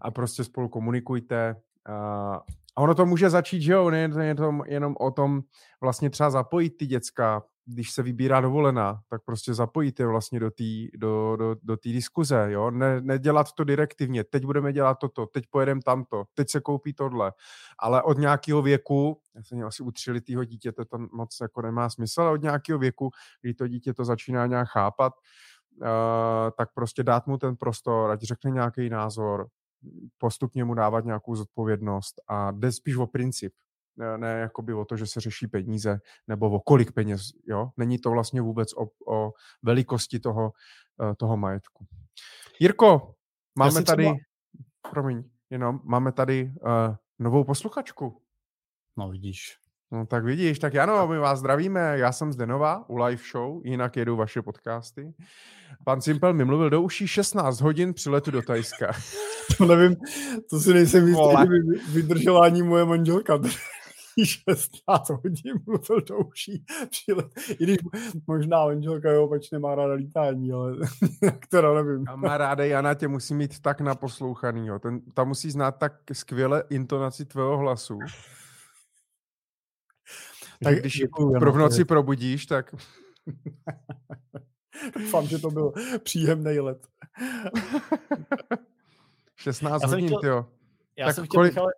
[0.00, 1.56] a prostě spolu komunikujte.
[1.88, 2.40] A
[2.78, 5.42] ono to může začít, že jo, není to jenom o tom
[5.80, 10.50] vlastně třeba zapojit ty děcka, když se vybírá dovolená, tak prostě zapojit je vlastně do
[10.50, 10.64] té
[10.94, 15.44] do, do, do tý diskuze, jo, ne, nedělat to direktivně, teď budeme dělat toto, teď
[15.50, 17.32] pojedeme tamto, teď se koupí tohle,
[17.78, 21.90] ale od nějakého věku, já jsem měl asi u třilitýho dítěte, to moc jako nemá
[21.90, 23.10] smysl, ale od nějakého věku,
[23.42, 25.12] kdy to dítě to začíná nějak chápat,
[25.80, 25.88] uh,
[26.58, 29.46] tak prostě dát mu ten prostor, ať řekne nějaký názor,
[30.18, 33.54] postupně mu dávat nějakou zodpovědnost a jde spíš o princip,
[33.96, 37.70] ne, ne jakoby o to, že se řeší peníze nebo o kolik peněz, jo.
[37.76, 40.52] Není to vlastně vůbec o, o velikosti toho,
[41.02, 41.86] eh, toho majetku.
[42.60, 43.14] Jirko,
[43.58, 44.14] máme tady, třeba...
[44.90, 48.22] promiň, jenom, máme tady uh, novou posluchačku.
[48.96, 49.61] No vidíš.
[49.92, 53.60] No tak vidíš, tak Jano, my vás zdravíme, já jsem zde nová u live show,
[53.64, 55.14] jinak jedu vaše podcasty.
[55.84, 58.92] Pan Simpel mi mluvil do uší 16 hodin při letu do Tajska.
[59.58, 59.96] to nevím,
[60.50, 63.38] to si nejsem jistý, že by vydržela ani moje manželka.
[64.24, 67.26] 16 hodin mluvil do uší při let.
[67.48, 67.78] I když
[68.26, 70.76] možná manželka jo, pač nemá ráda lítání, ale
[71.38, 72.04] která nevím.
[72.04, 74.78] Kamaráde Jana tě musí mít tak naposlouchanýho.
[74.78, 77.98] Ten, ta musí znát tak skvěle intonaci tvého hlasu,
[80.64, 82.74] tak když děkuju, pro v noci probudíš, tak...
[84.98, 86.86] Doufám, že to byl příjemný let.
[89.36, 90.46] 16 hodin, chtěl, jo.
[90.96, 91.52] Já tak jsem chtěl, kolik...
[91.52, 91.72] Michale,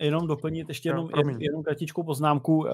[0.00, 2.66] jenom doplnit ještě jenom, no, jenom kratičkou poznámku, uh,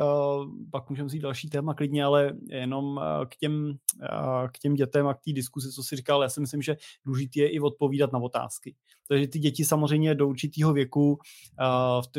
[0.71, 5.07] pak můžeme vzít další téma klidně, ale jenom uh, k, těm, uh, k těm dětem
[5.07, 8.13] a k té diskusi, co jsi říkal, já si myslím, že důležité je i odpovídat
[8.13, 8.75] na otázky.
[9.09, 11.19] Takže ty děti samozřejmě do určitého věku,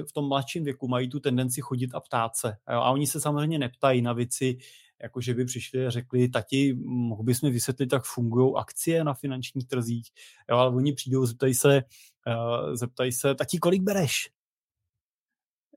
[0.07, 2.47] v, tom mladším věku mají tu tendenci chodit a ptát se.
[2.47, 2.79] Jo?
[2.79, 4.57] A oni se samozřejmě neptají na věci,
[5.01, 9.13] jako že by přišli a řekli, tati, mohl bys mi vysvětlit, jak fungují akcie na
[9.13, 10.07] finančních trzích,
[10.49, 11.83] jo, ale oni přijdou, zeptají se,
[12.27, 14.34] uh, zeptají se, tati, kolik bereš?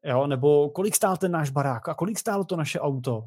[0.04, 3.24] Jo, nebo kolik stál ten náš barák a kolik stálo to naše auto?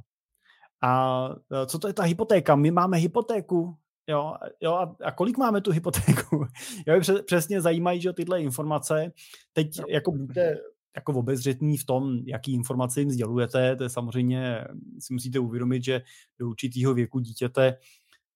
[0.83, 1.29] A
[1.63, 2.55] e, co to je ta hypotéka?
[2.55, 3.75] My máme hypotéku,
[4.07, 6.45] jo, jo a, a kolik máme tu hypotéku?
[6.87, 9.11] jo, přesně zajímají, že tyhle informace.
[9.53, 10.57] Teď jako buďte
[10.95, 14.65] jako obezřetní v tom, jaký informace jim sdělujete, to je samozřejmě,
[14.99, 16.01] si musíte uvědomit, že
[16.39, 17.77] do určitého věku dítěte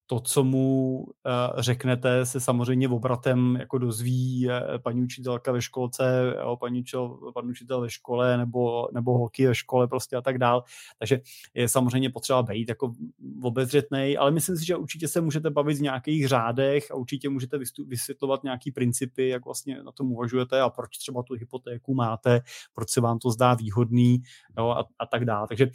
[0.07, 1.05] to, co mu uh,
[1.57, 7.47] řeknete, se samozřejmě obratem jako dozví uh, paní učitelka ve školce, jo, paní, učitel, pan
[7.47, 10.63] učitel ve škole nebo, nebo holky ve škole prostě a tak dál.
[10.99, 11.21] Takže
[11.53, 12.93] je samozřejmě potřeba být jako
[13.41, 17.57] obezřetný, ale myslím si, že určitě se můžete bavit v nějakých řádech a určitě můžete
[17.87, 22.41] vysvětlovat nějaký principy, jak vlastně na tom uvažujete a proč třeba tu hypotéku máte,
[22.73, 24.21] proč se vám to zdá výhodný
[24.57, 25.47] jo, a, a tak dále.
[25.47, 25.67] Takže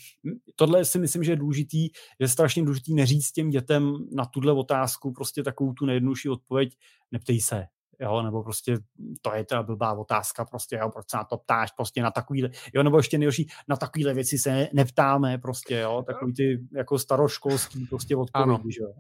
[0.57, 4.53] tohle si myslím, že je důležitý, že je strašně důležitý neříct těm dětem na tuhle
[4.53, 6.77] otázku prostě takovou tu nejjednodušší odpověď,
[7.13, 7.67] neptej se,
[8.01, 8.79] jo, nebo prostě
[9.23, 12.51] to je ta blbá otázka, prostě, jo, proč se na to ptáš, prostě na takovýhle,
[12.75, 17.87] jo, nebo ještě nejhorší, na takovýhle věci se neptáme, prostě, jo, takový ty jako staroškolský
[17.87, 18.71] prostě odpovědi, ano.
[18.71, 18.93] že jo.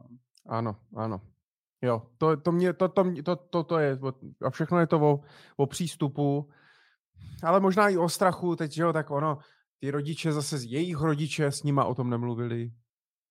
[0.47, 1.21] Ano, ano.
[1.83, 3.99] Jo, to, to, mě, to, to, to, to, to je,
[4.45, 5.21] a všechno je to o,
[5.57, 6.49] o přístupu,
[7.43, 9.39] ale možná i o strachu, teď, že jo, tak ono,
[9.79, 12.71] ty rodiče zase z jejich rodiče s nima o tom nemluvili,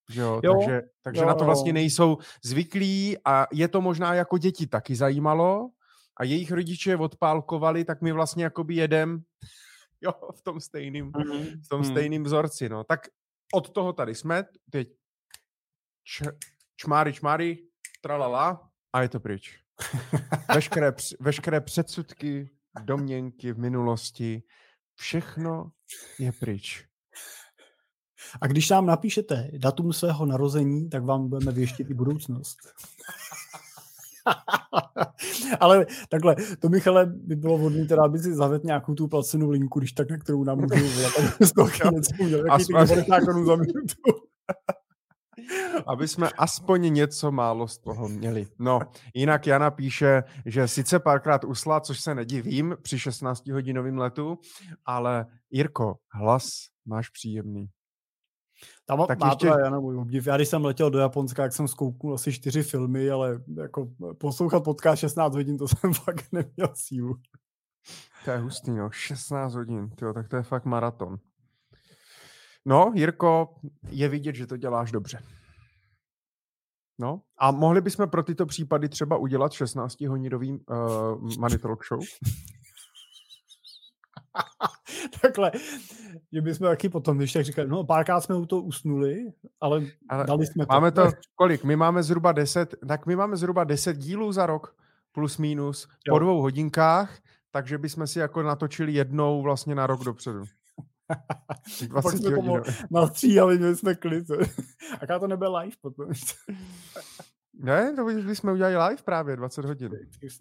[0.10, 0.42] že jo?
[0.44, 4.68] Jo, takže takže jo, na to vlastně nejsou zvyklí a je to možná jako děti
[4.68, 5.70] taky zajímalo
[6.20, 9.22] a jejich rodiče odpálkovali, tak my vlastně jakoby jedem
[10.02, 11.62] jo, v tom stejným, mm-hmm.
[11.66, 11.86] v tom mm.
[11.86, 12.70] stejným vzorci.
[12.70, 12.84] No.
[12.84, 13.08] Tak
[13.54, 14.88] od toho tady jsme, teď
[16.04, 16.26] č,
[16.78, 17.58] čmáry, čmáry,
[18.02, 19.60] tralala a je to pryč.
[20.54, 22.50] Veškeré, veškeré předsudky,
[22.84, 24.44] domněnky v minulosti,
[24.96, 25.72] všechno
[26.20, 26.89] je pryč.
[28.42, 32.58] A když nám napíšete datum svého narození, tak vám budeme věštit i budoucnost.
[35.60, 39.80] Ale takhle, to Michale by bylo vhodné, teda, aby si zavedl nějakou tu placenou linku,
[39.80, 42.60] když tak, na kterou nám můžu volat, aby z toho něco udělal,
[43.46, 44.12] za minutu.
[45.88, 48.48] aby jsme aspoň něco málo z toho měli.
[48.60, 48.80] No,
[49.14, 54.38] jinak Jana píše, že sice párkrát usla, což se nedivím při 16-hodinovém letu,
[54.86, 56.46] ale Jirko, hlas
[56.86, 57.68] máš příjemný.
[58.90, 59.48] Tam tak má ještě...
[59.48, 60.28] to Jana můj obdiv.
[60.28, 64.64] Já když jsem letěl do Japonska, jak jsem zkouknul asi čtyři filmy, ale jako poslouchat
[64.64, 67.16] podcast 16 hodin, to jsem fakt neměl sílu.
[68.26, 68.90] To je hustý, no.
[68.92, 71.18] 16 hodin, tyjo, tak to je fakt maraton.
[72.66, 73.56] No, Jirko,
[73.90, 75.24] je vidět, že to děláš dobře.
[77.00, 82.00] No, a mohli bychom pro tyto případy třeba udělat 16-hodinový uh, Money Talk Show?
[85.22, 85.52] Takhle,
[86.34, 90.26] že bychom taky potom, když tak říkali, no párkrát jsme u toho usnuli, ale, ale
[90.26, 90.74] dali jsme to.
[90.74, 91.64] Máme to, kolik?
[91.64, 94.76] My máme zhruba 10, tak my máme zhruba 10 dílů za rok,
[95.12, 96.16] plus minus, jo.
[96.16, 97.18] po dvou hodinkách,
[97.52, 100.44] takže bychom si jako natočili jednou vlastně na rok dopředu.
[101.88, 102.58] 20 jsme tomu
[102.92, 104.26] nastříhali, měli jsme klid.
[105.02, 106.12] Aká to nebyl live potom.
[107.54, 109.92] ne, to bychom udělali live právě, 20 hodin.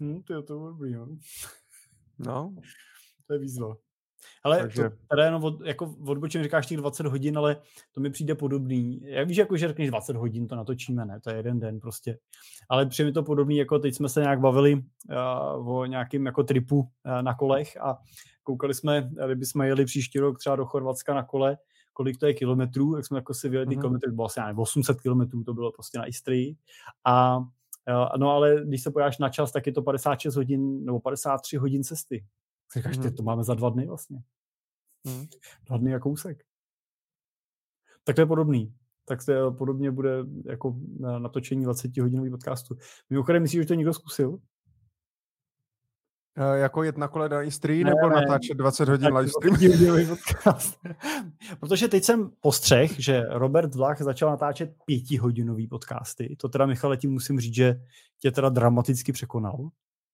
[0.01, 1.07] Hm, to je to dobrý, no.
[2.19, 2.53] No.
[3.29, 3.75] To je výzva.
[4.43, 4.83] Ale Takže...
[4.83, 7.61] to, teda jenom od, jako odbočím říkáš těch 20 hodin, ale
[7.91, 9.01] to mi přijde podobný.
[9.03, 11.19] Já víš, jako, že řekneš 20 hodin, to natočíme, ne?
[11.19, 12.17] To je jeden den prostě.
[12.69, 16.43] Ale přijde mi to podobný, jako teď jsme se nějak bavili uh, o nějakým jako
[16.43, 16.87] tripu uh,
[17.21, 17.97] na kolech a
[18.43, 21.57] koukali jsme, kdyby jsme jeli příští rok třeba do Chorvatska na kole,
[21.93, 23.79] kolik to je kilometrů, jak jsme jako si vyjeli mm-hmm.
[23.79, 26.55] kilometry, bylo asi 800 kilometrů, to bylo prostě na Istrii.
[27.05, 27.45] A uh,
[28.17, 31.83] no ale když se pojáš na čas, tak je to 56 hodin nebo 53 hodin
[31.83, 32.25] cesty.
[32.75, 33.13] Říkáš, mm.
[33.13, 34.23] to máme za dva dny vlastně.
[35.03, 35.27] Mm.
[35.67, 36.43] Dva dny a kousek.
[38.03, 38.75] Tak to je podobný.
[39.05, 42.77] Tak to je, podobně bude jako na natočení 20 hodinový podcastu.
[43.09, 44.39] Mimochodem, myslíš, že to někdo zkusil?
[46.37, 50.07] Uh, jako jet na kole na Istrii ne, nebo ne, natáčet 20 hodin live stream?
[50.07, 50.79] podcast.
[51.59, 56.35] Protože teď jsem postřeh, že Robert Vlach začal natáčet pětihodinový podcasty.
[56.39, 57.81] To teda, Michale, tím musím říct, že
[58.19, 59.69] tě teda dramaticky překonal.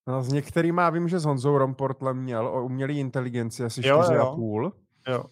[0.08, 4.72] No, s některýma vím, že s Honzou Romportlem měl o umělé inteligenci asi 4,5.
[5.08, 5.26] Jo.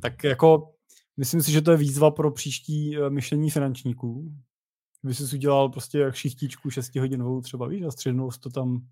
[0.00, 0.72] Tak jako
[1.16, 4.32] myslím si, že to je výzva pro příští uh, myšlení finančníků.
[5.02, 8.86] By si udělal prostě jak šichtičku 6 hodinovou třeba, víš, a střednou to tam...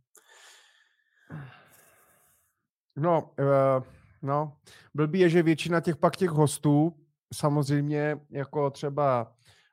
[2.97, 3.85] No, uh,
[4.23, 4.57] no,
[4.95, 6.97] blbý je, že většina těch pak těch hostů
[7.35, 9.33] samozřejmě jako třeba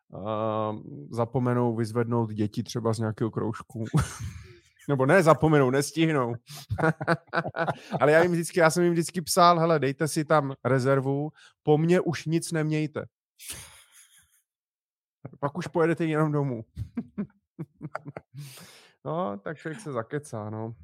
[0.09, 3.84] uh, zapomenou vyzvednout děti třeba z nějakého kroužku.
[4.91, 6.35] Nebo ne, zapomenou, nestihnou.
[7.99, 11.31] Ale já jim vždycky, já jsem jim vždycky psal, hele, dejte si tam rezervu,
[11.63, 13.05] po mně už nic nemějte.
[15.39, 16.65] Pak už pojedete jenom domů.
[19.05, 20.75] no, tak člověk se zakecá, no.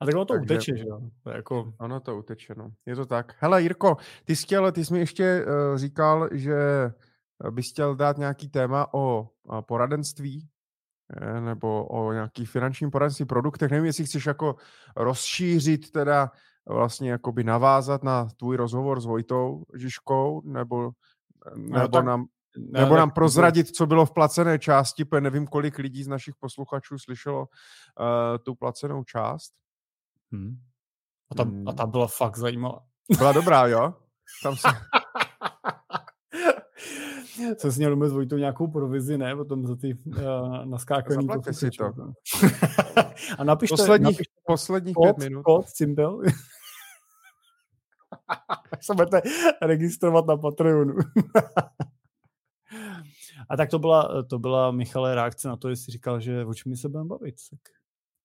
[0.00, 1.00] A tak ono to Takže, uteče, že jo?
[1.34, 1.74] Jako...
[1.78, 2.70] Ono to uteče, no.
[2.86, 3.34] Je to tak.
[3.38, 6.56] Hele, Jirko, ty jsi, chtěl, ty jsi mi ještě uh, říkal, že
[7.50, 10.57] bys chtěl dát nějaký téma o uh, poradenství Eh,
[11.40, 13.70] nebo o nějaký finančním poradenství produktech.
[13.70, 14.56] Nevím, jestli chceš jako
[14.96, 16.30] rozšířit teda
[16.68, 20.90] vlastně jakoby navázat na tvůj rozhovor s Vojtou Žižkou, nebo,
[21.56, 25.46] nebo no, tak, nám ne, nebo nám prozradit, co bylo v placené části, protože nevím,
[25.46, 27.46] kolik lidí z našich posluchačů slyšelo uh,
[28.42, 29.52] tu placenou část.
[30.32, 30.56] Hmm.
[31.30, 31.68] A, ta, hmm.
[31.68, 32.78] a ta byla fakt zajímavá.
[33.18, 33.94] Byla dobrá, jo?
[34.42, 34.68] Tam se...
[37.58, 39.36] jsem si měl domluvit Vojtou nějakou provizi, ne?
[39.36, 41.84] Potom za ty uh, naskákaný Zaplaťte si to.
[43.38, 45.42] a napište, posledních, napište posledních kód, pět minut.
[45.42, 46.22] Kód, symbol.
[48.80, 49.20] se budete
[49.62, 50.94] registrovat na Patreonu.
[53.50, 56.76] a tak to byla, to byla Michale reakce na to, jestli říkal, že o čem
[56.76, 57.34] se budeme bavit.
[57.50, 57.60] Tak,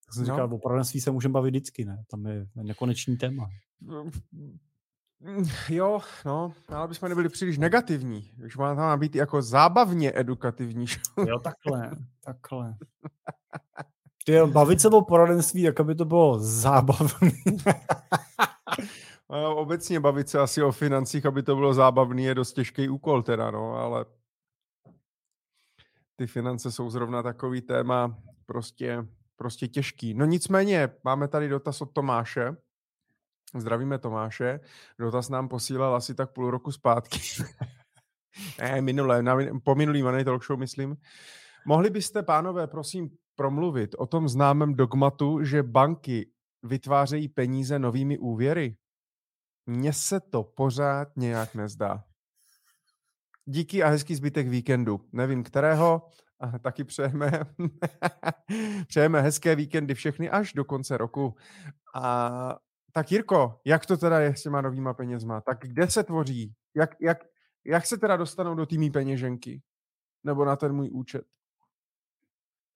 [0.04, 0.26] tak jsem no.
[0.26, 2.04] říkal, o poradenství se můžeme bavit vždycky, ne?
[2.10, 3.48] Tam je nekonečný téma.
[5.68, 8.30] Jo, no, ale bychom nebyli příliš negativní.
[8.46, 10.86] Už má tam být jako zábavně edukativní.
[11.26, 11.90] jo, takhle,
[12.24, 12.76] takhle.
[14.24, 17.30] Ty bavit se o poradenství, jak aby to bylo zábavné.
[19.30, 23.22] no, obecně bavit se asi o financích, aby to bylo zábavný, je dost těžký úkol
[23.22, 24.04] teda, no, ale
[26.16, 29.06] ty finance jsou zrovna takový téma prostě,
[29.36, 30.14] prostě těžký.
[30.14, 32.56] No nicméně, máme tady dotaz od Tomáše,
[33.56, 34.60] Zdravíme Tomáše.
[34.98, 37.20] Dotaz nám posílal asi tak půl roku zpátky.
[38.58, 40.96] ne, minulé, na, po minulý Money Talk Show, myslím.
[41.66, 46.30] Mohli byste, pánové, prosím, promluvit o tom známém dogmatu, že banky
[46.62, 48.76] vytvářejí peníze novými úvěry?
[49.66, 52.04] Mně se to pořád nějak nezdá.
[53.44, 55.00] díky a hezký zbytek víkendu.
[55.12, 56.08] Nevím kterého,
[56.40, 57.30] a taky přejeme,
[58.86, 61.34] přejeme hezké víkendy všechny až do konce roku.
[61.94, 62.58] A
[62.96, 65.40] tak Jirko, jak to teda je s těma novýma penězma?
[65.40, 66.54] Tak kde se tvoří?
[66.74, 67.18] Jak, jak,
[67.64, 69.62] jak se teda dostanou do týmí peněženky?
[70.24, 71.24] Nebo na ten můj účet?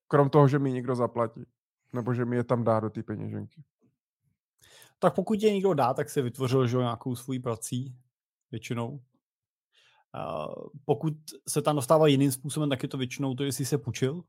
[0.09, 1.47] Krom toho, že mi někdo zaplatí.
[1.93, 3.63] Nebo že mi je tam dá do té peněženky.
[4.99, 7.97] Tak pokud je někdo dá, tak se vytvořil že, nějakou svůj prací
[8.51, 9.01] většinou.
[10.85, 11.15] pokud
[11.49, 14.23] se tam dostává jiným způsobem, tak je to většinou to, jestli se půjčil,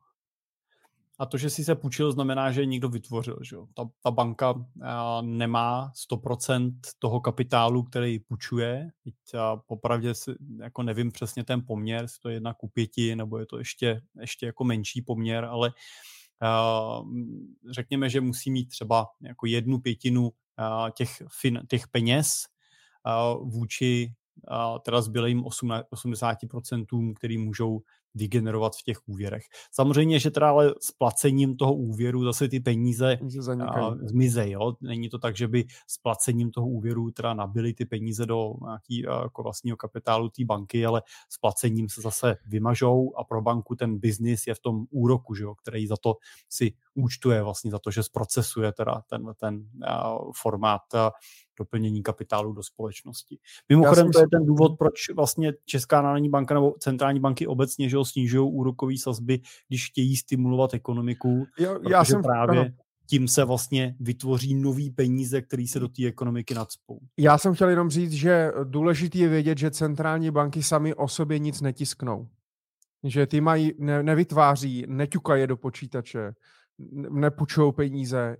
[1.20, 3.40] a to, že si se půjčil, znamená, že někdo vytvořil.
[3.42, 3.56] Že?
[3.74, 4.64] Ta, ta banka uh,
[5.22, 8.90] nemá 100% toho kapitálu, který půjčuje.
[9.04, 10.32] Teď uh, popravdě si,
[10.62, 14.02] jako nevím přesně ten poměr, jestli to je jedna ku pěti, nebo je to ještě,
[14.20, 15.74] ještě jako menší poměr, ale
[16.44, 17.08] uh,
[17.72, 20.30] řekněme, že musí mít třeba jako jednu pětinu uh,
[20.90, 22.46] těch, fin, těch peněz
[23.06, 24.14] uh, vůči
[24.52, 27.82] uh, teda zbylým 80%, který můžou
[28.16, 29.44] vygenerovat v těch úvěrech.
[29.72, 33.18] Samozřejmě, že teda ale s placením toho úvěru zase ty peníze
[34.02, 34.52] zmizej.
[34.52, 34.74] Jo?
[34.82, 39.00] Není to tak, že by s placením toho úvěru teda nabili ty peníze do nějaký
[39.00, 44.00] jako vlastního kapitálu té banky, ale s placením se zase vymažou a pro banku ten
[44.00, 45.56] biznis je v tom úroku, že jo?
[45.56, 46.16] který za to
[46.50, 49.70] si účtuje vlastně za to, že zprocesuje teda ten, ten
[50.42, 50.82] formát
[51.60, 53.38] doplnění kapitálu do společnosti.
[53.70, 57.98] Mimochodem, to je ten důvod, proč vlastně Česká národní banka nebo centrální banky obecně že
[58.04, 61.46] snižují úrokové sazby, když chtějí stimulovat ekonomiku.
[61.60, 62.70] Jo, já jsem právě ano.
[63.06, 67.00] tím se vlastně vytvoří nový peníze, které se do té ekonomiky nadspou.
[67.18, 71.40] Já jsem chtěl jenom říct, že důležitý je vědět, že centrální banky sami o sobě
[71.40, 72.28] nic netisknou.
[73.04, 76.34] Že ty mají, ne, nevytváří, neťukají do počítače,
[77.10, 78.38] nepůjčují peníze,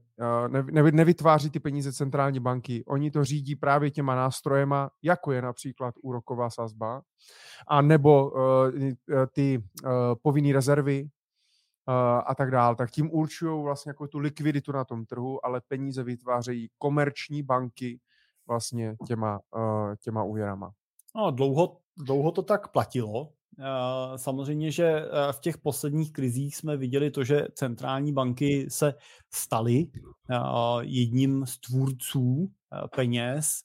[0.48, 2.84] ne, ne, nevytváří ty peníze centrální banky.
[2.88, 7.02] Oni to řídí právě těma nástrojema, jako je například úroková sazba,
[7.68, 8.40] a nebo uh,
[9.32, 9.92] ty uh,
[10.22, 11.10] povinné rezervy
[12.26, 12.76] a tak dále.
[12.76, 18.00] Tak tím určují vlastně jako tu likviditu na tom trhu, ale peníze vytvářejí komerční banky
[18.48, 19.40] vlastně těma,
[20.04, 20.72] těma úvěrama.
[21.16, 23.30] No, dlouho, dlouho to tak platilo,
[24.16, 28.94] Samozřejmě, že eh, v těch posledních krizích jsme viděli to, že centrální banky se
[29.34, 29.88] staly
[30.30, 30.38] eh,
[30.82, 33.62] jedním z tvůrců eh, peněz.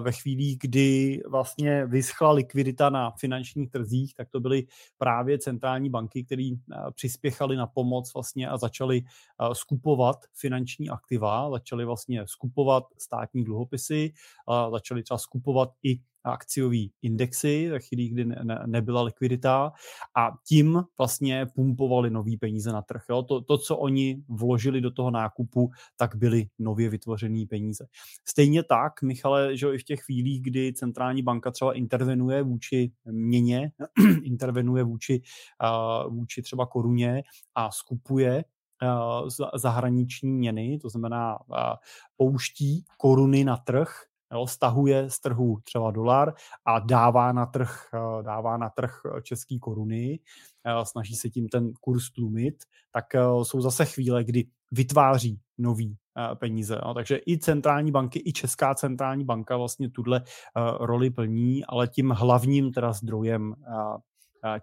[0.00, 4.66] Ve chvíli, kdy vlastně vyschla likvidita na finančních trzích, tak to byly
[4.98, 6.50] právě centrální banky, které
[6.94, 9.02] přispěchaly na pomoc vlastně a začaly
[9.52, 14.12] skupovat finanční aktiva, začaly vlastně skupovat státní dluhopisy,
[14.70, 19.72] začaly třeba skupovat i akciové indexy ve chvíli, kdy ne, ne, nebyla likvidita
[20.16, 23.02] a tím vlastně pumpovali nový peníze na trh.
[23.10, 23.22] Jo?
[23.22, 27.86] To, to, co oni vložili do toho nákupu, tak byly nově vytvořené peníze.
[28.28, 33.72] Stejně tak, Michale, že i v těch chvílích, kdy centrální banka třeba intervenuje vůči měně,
[34.22, 35.22] intervenuje vůči,
[35.62, 37.22] uh, vůči třeba koruně
[37.54, 38.44] a skupuje
[39.54, 41.38] zahraniční měny, to znamená
[42.16, 46.34] pouští koruny na trh, jo, stahuje z trhu třeba dolar
[46.64, 50.20] a dává na trh, eh, dává na trh eh, český koruny,
[50.64, 52.54] eh, snaží se tím ten kurz tlumit,
[52.92, 53.04] tak
[53.42, 55.96] jsou zase chvíle, kdy vytváří nový
[56.34, 56.80] peníze.
[56.84, 56.94] No.
[56.94, 60.22] Takže i centrální banky, i Česká centrální banka vlastně tuhle
[60.80, 63.54] roli plní, ale tím hlavním teda zdrojem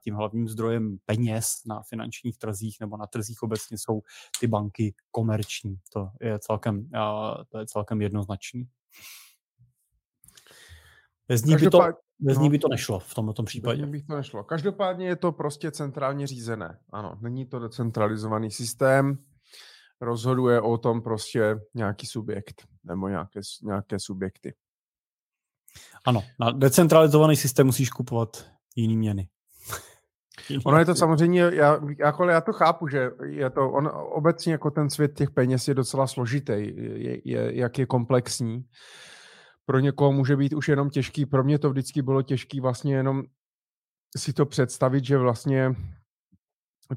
[0.03, 4.01] tím hlavním zdrojem peněz na finančních trzích nebo na trzích obecně jsou
[4.39, 5.77] ty banky komerční.
[5.93, 6.89] To je celkem,
[7.49, 8.67] to je celkem jednoznačný.
[11.27, 11.79] Bez ní, by to,
[12.19, 12.49] bez ní no.
[12.49, 13.81] by to nešlo v tomto případě.
[13.81, 14.43] Bez ní by to nešlo.
[14.43, 16.79] Každopádně je to prostě centrálně řízené.
[16.93, 19.17] Ano, není to decentralizovaný systém.
[20.01, 24.53] Rozhoduje o tom prostě nějaký subjekt nebo nějaké, nějaké subjekty.
[26.05, 28.45] Ano, na decentralizovaný systém musíš kupovat
[28.75, 29.29] jiný měny.
[30.65, 34.71] Ono je to samozřejmě, já, jako, já to chápu, že je to, on obecně jako
[34.71, 38.65] ten svět těch peněz je docela složitý, je, je, jak je komplexní
[39.67, 41.25] pro někoho může být už jenom těžký.
[41.25, 43.23] Pro mě to vždycky bylo těžký vlastně jenom
[44.17, 45.75] si to představit, že vlastně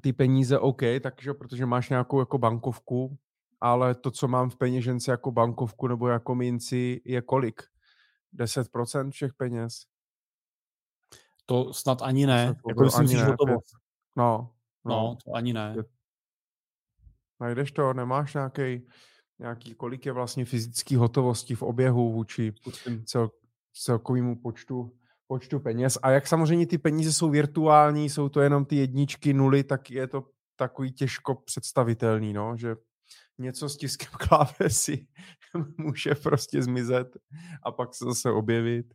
[0.00, 3.18] ty peníze OK, takže protože máš nějakou jako bankovku,
[3.60, 7.62] ale to, co mám v peněžence jako bankovku nebo jako minci, je kolik?
[8.34, 9.86] 10% všech peněz?
[11.46, 12.56] To snad ani ne.
[12.68, 13.56] Jako myslím že to No,
[14.16, 14.52] no.
[14.84, 15.76] No, to ani ne.
[17.40, 18.86] Najdeš to, nemáš nějaký
[19.40, 22.52] nějaký, kolik je vlastně fyzické hotovosti v oběhu vůči
[23.04, 23.30] cel,
[23.72, 24.92] celkovému počtu,
[25.26, 25.98] počtu peněz.
[26.02, 30.06] A jak samozřejmě ty peníze jsou virtuální, jsou to jenom ty jedničky, nuly, tak je
[30.06, 30.24] to
[30.56, 32.76] takový těžko představitelný, no, že
[33.38, 35.06] něco s tiskem klávesy
[35.76, 37.16] může prostě zmizet
[37.62, 38.94] a pak se zase objevit.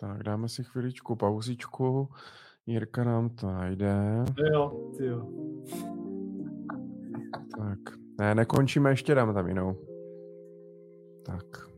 [0.00, 2.08] Tak dáme si chviličku pauzičku.
[2.66, 4.24] Jirka nám to najde.
[4.52, 5.28] Jo, ty jo.
[7.58, 7.78] Tak,
[8.18, 9.76] ne, nekončíme, ještě dáme tam jinou.
[11.24, 11.68] Tak.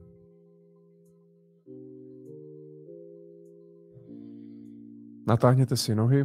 [5.26, 6.24] Natáhněte si nohy.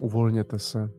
[0.00, 0.90] Uvolněte se.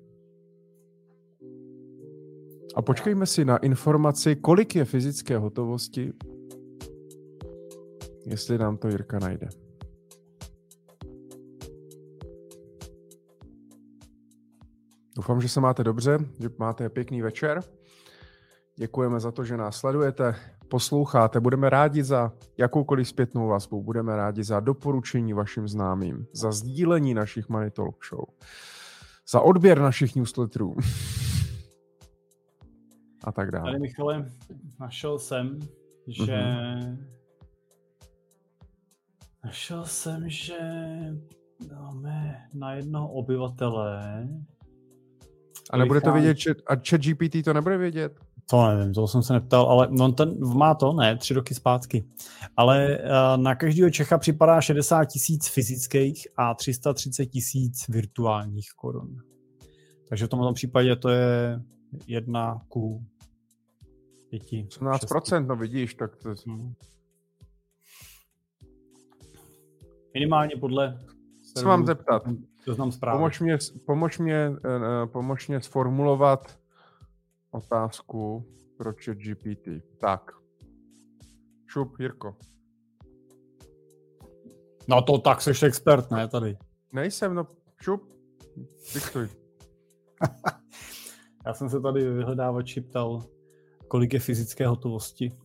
[2.76, 6.14] A počkejme si na informaci, kolik je fyzické hotovosti,
[8.25, 9.49] jestli nám to Jirka najde.
[15.15, 17.63] Doufám, že se máte dobře, že máte pěkný večer.
[18.75, 20.35] Děkujeme za to, že nás sledujete,
[20.67, 21.39] posloucháte.
[21.39, 27.49] Budeme rádi za jakoukoliv zpětnou vazbu, budeme rádi za doporučení vašim známým, za sdílení našich
[27.49, 28.25] Money Talk Show,
[29.29, 30.75] za odběr našich newsletterů
[33.23, 33.71] a tak dále.
[33.71, 34.29] Tady Michale,
[34.79, 35.59] našel jsem,
[36.07, 36.97] že mm-hmm.
[39.44, 40.57] Našel jsem, že
[41.72, 44.28] máme na jednoho obyvatele
[45.70, 46.38] a nebude to vědět,
[46.68, 48.20] a chat GPT to nebude vědět?
[48.49, 52.03] To nevím, to jsem se neptal, ale no ten má to, ne, tři roky zpátky.
[52.57, 59.18] Ale uh, na každého Čecha připadá 60 tisíc fyzických a 330 tisíc virtuálních korun.
[60.10, 61.61] Takže v tomto případě to je
[62.07, 63.06] jedna ku
[64.30, 64.68] pěti.
[64.70, 66.36] 18%, no vidíš, tak to...
[66.48, 66.74] Hmm.
[70.14, 70.99] Minimálně podle...
[71.56, 72.23] Co mám zeptat?
[72.64, 73.18] Seznam zprávy.
[73.18, 76.60] Pomož mě, pomož, mě, uh, pomož mě sformulovat
[77.52, 78.45] otázku
[78.77, 79.68] pro chat GPT.
[79.99, 80.31] Tak.
[81.68, 82.35] Šup, Jirko.
[84.88, 86.57] No to tak, jsi expert, ne, tady.
[86.94, 87.48] Nejsem, no
[87.81, 88.14] šup,
[88.94, 89.27] diktuj.
[91.45, 93.23] Já jsem se tady vyhledávači ptal,
[93.88, 95.38] kolik je fyzické hotovosti.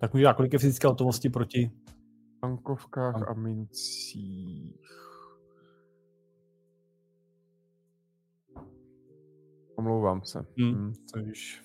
[0.00, 1.70] Tak může kolik je fyzické hotovosti proti
[2.40, 4.90] bankovkách a mincích.
[9.76, 10.46] Omlouvám se.
[10.58, 10.92] Hmm, hmm.
[11.14, 11.62] To víš.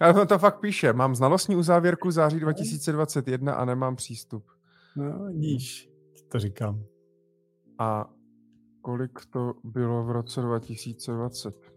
[0.00, 0.92] Ale to, to fakt píše.
[0.92, 4.44] Mám znalostní uzávěrku září 2021 a nemám přístup.
[4.96, 5.90] No, vidíš,
[6.28, 6.84] to říkám.
[7.78, 8.10] A
[8.80, 11.75] kolik to bylo v roce 2020?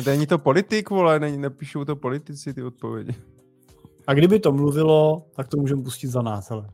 [0.00, 3.14] Není to politik, vole, není, nepíšou to politici ty odpovědi.
[4.06, 6.68] A kdyby to mluvilo, tak to můžeme pustit za nás, ale.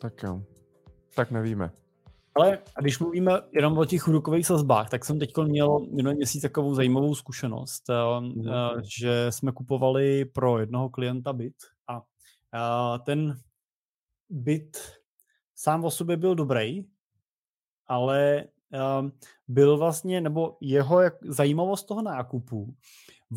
[0.00, 0.42] Tak jo.
[1.14, 1.70] Tak nevíme.
[2.34, 6.74] Ale když mluvíme jenom o těch úrokových sazbách, tak jsem teď měl minulý měsíc takovou
[6.74, 7.82] zajímavou zkušenost,
[8.20, 8.44] mm.
[8.98, 11.54] že jsme kupovali pro jednoho klienta byt
[12.52, 13.40] a ten
[14.30, 14.99] byt
[15.60, 16.84] sám o sobě byl dobrý,
[17.86, 18.44] ale
[19.00, 19.12] um,
[19.48, 22.74] byl vlastně, nebo jeho jak, zajímavost toho nákupu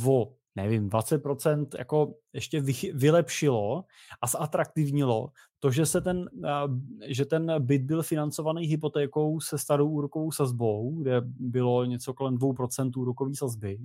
[0.07, 3.85] o, nevím, 20% jako ještě vy, vylepšilo
[4.21, 5.29] a zatraktivnilo
[5.59, 6.77] to, že, se ten, uh,
[7.07, 12.91] že ten byt byl financovaný hypotékou se starou úrokovou sazbou, kde bylo něco kolem 2%
[12.97, 13.79] úrokové sazby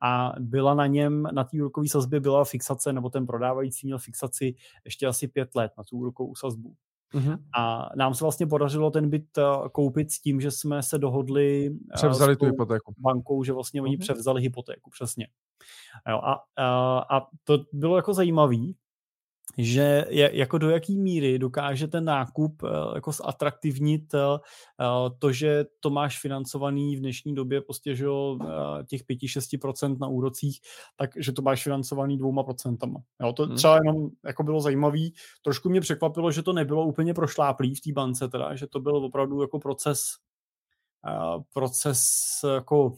[0.00, 4.54] a byla na něm, na té úrokové sazbě byla fixace, nebo ten prodávající měl fixaci
[4.84, 6.74] ještě asi pět let na tu úrokovou sazbu.
[7.14, 7.38] Mm-hmm.
[7.58, 11.66] A nám se vlastně podařilo ten byt eh, koupit s tím, že jsme se dohodli
[11.66, 12.94] eh, převzali s tu hypotéku.
[12.98, 13.84] bankou, že vlastně mm-hmm.
[13.84, 15.26] oni převzali hypotéku, přesně.
[16.08, 18.76] Jo, a, a, a to bylo jako zajímavý,
[19.58, 24.14] že jako do jaký míry dokáže ten nákup eh, jako zatraktivnit
[25.18, 28.06] to, že to máš financovaný v dnešní době prostě, že
[28.86, 30.60] těch 5-6% na úrocích,
[30.96, 33.00] takže to máš financovaný dvouma procentama.
[33.20, 33.56] Jo, to hmm.
[33.56, 35.14] třeba jenom jako bylo zajímavý.
[35.42, 38.96] Trošku mě překvapilo, že to nebylo úplně prošláplý v té bance, teda, že to byl
[38.96, 40.02] opravdu jako proces
[41.52, 42.04] proces
[42.54, 42.92] jako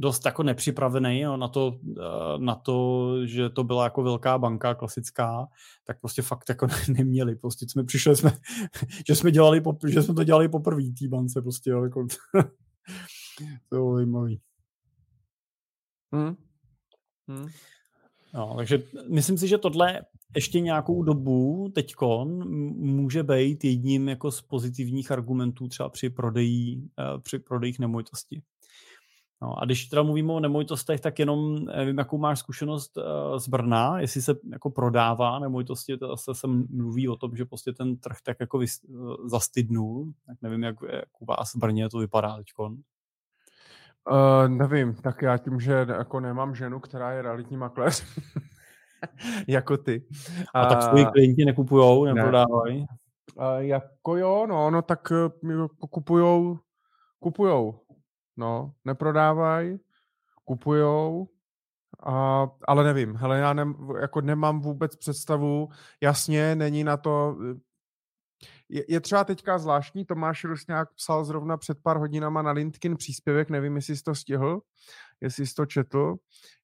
[0.00, 4.74] dost jako nepřipravený jo, na, to, eh, na to, že to byla jako velká banka
[4.74, 5.48] klasická,
[5.84, 7.36] tak prostě fakt jako neměli.
[7.36, 8.32] Prostě jsme přišli, jsme,
[9.08, 11.42] že jsme, dělali, že jsme to dělali poprvé té bance.
[11.42, 12.06] Prostě, jo, jako,
[13.68, 14.40] to bylo zajímavý.
[16.12, 16.36] Hmm.
[17.28, 17.48] Hmm.
[18.34, 20.02] No, takže myslím si, že tohle
[20.34, 22.48] ještě nějakou dobu teďkon
[22.78, 28.42] může být jedním jako z pozitivních argumentů třeba při prodeji, eh, při prodejích nemovitosti.
[29.42, 33.48] No a když teda mluvíme o nemovitostech, tak jenom nevím, jakou máš zkušenost uh, z
[33.48, 37.96] Brna, jestli se jako prodává nemovitosti, to zase se mluví o tom, že prostě ten
[37.96, 38.80] trh tak jako vys-
[39.24, 42.76] zastydnul, tak nevím, jak, jak u vás v Brně to vypadá teďkon.
[44.10, 48.04] Uh, nevím, tak já tím, že jako nemám ženu, která je realitní makléř,
[49.48, 50.06] jako ty.
[50.54, 52.80] A tak svoji klienti nekupujou, neprodávají?
[52.80, 52.86] Ne.
[53.34, 55.12] Uh, jako jo, no, no tak
[55.42, 56.58] uh, kupujou,
[57.20, 57.80] kupujou,
[58.40, 59.78] no, neprodávají,
[60.44, 61.28] kupujou,
[62.02, 63.66] a, ale nevím, hele, já ne,
[64.00, 65.68] jako nemám vůbec představu,
[66.00, 67.36] jasně, není na to,
[68.68, 73.50] je, je třeba teďka zvláštní, Tomáš Rusňák psal zrovna před pár hodinama na LinkedIn příspěvek,
[73.50, 74.60] nevím, jestli jsi to stihl,
[75.20, 76.16] jestli jsi to četl,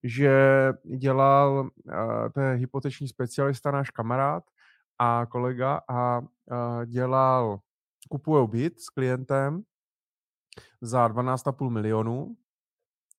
[0.03, 0.33] že
[0.97, 4.45] dělal, uh, to je hypoteční specialista, náš kamarád
[4.99, 6.27] a kolega a uh,
[6.87, 7.59] dělal,
[8.09, 9.63] kupujou byt s klientem
[10.81, 12.37] za 12,5 milionů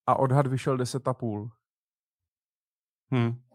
[0.06, 1.50] a odhad vyšel 10,5.
[3.10, 3.48] Hmm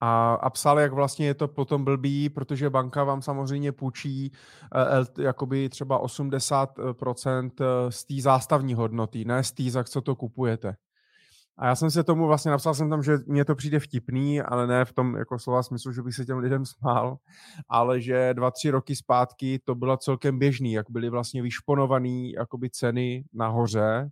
[0.00, 4.32] a, a psal, jak vlastně je to potom blbý, protože banka vám samozřejmě půjčí
[5.18, 10.16] uh, jakoby třeba 80% eh, z té zástavní hodnoty, ne z té, za co to
[10.16, 10.76] kupujete.
[11.58, 14.66] A já jsem se tomu vlastně napsal jsem tam, že mně to přijde vtipný, ale
[14.66, 17.18] ne v tom jako slova smyslu, že bych se těm lidem smál,
[17.68, 22.70] ale že dva, tři roky zpátky to bylo celkem běžný, jak byly vlastně vyšponované jakoby
[22.70, 24.10] ceny nahoře,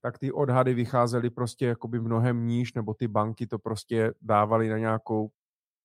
[0.00, 4.78] tak ty odhady vycházely prostě jakoby mnohem níž, nebo ty banky to prostě dávaly na
[4.78, 5.30] nějakou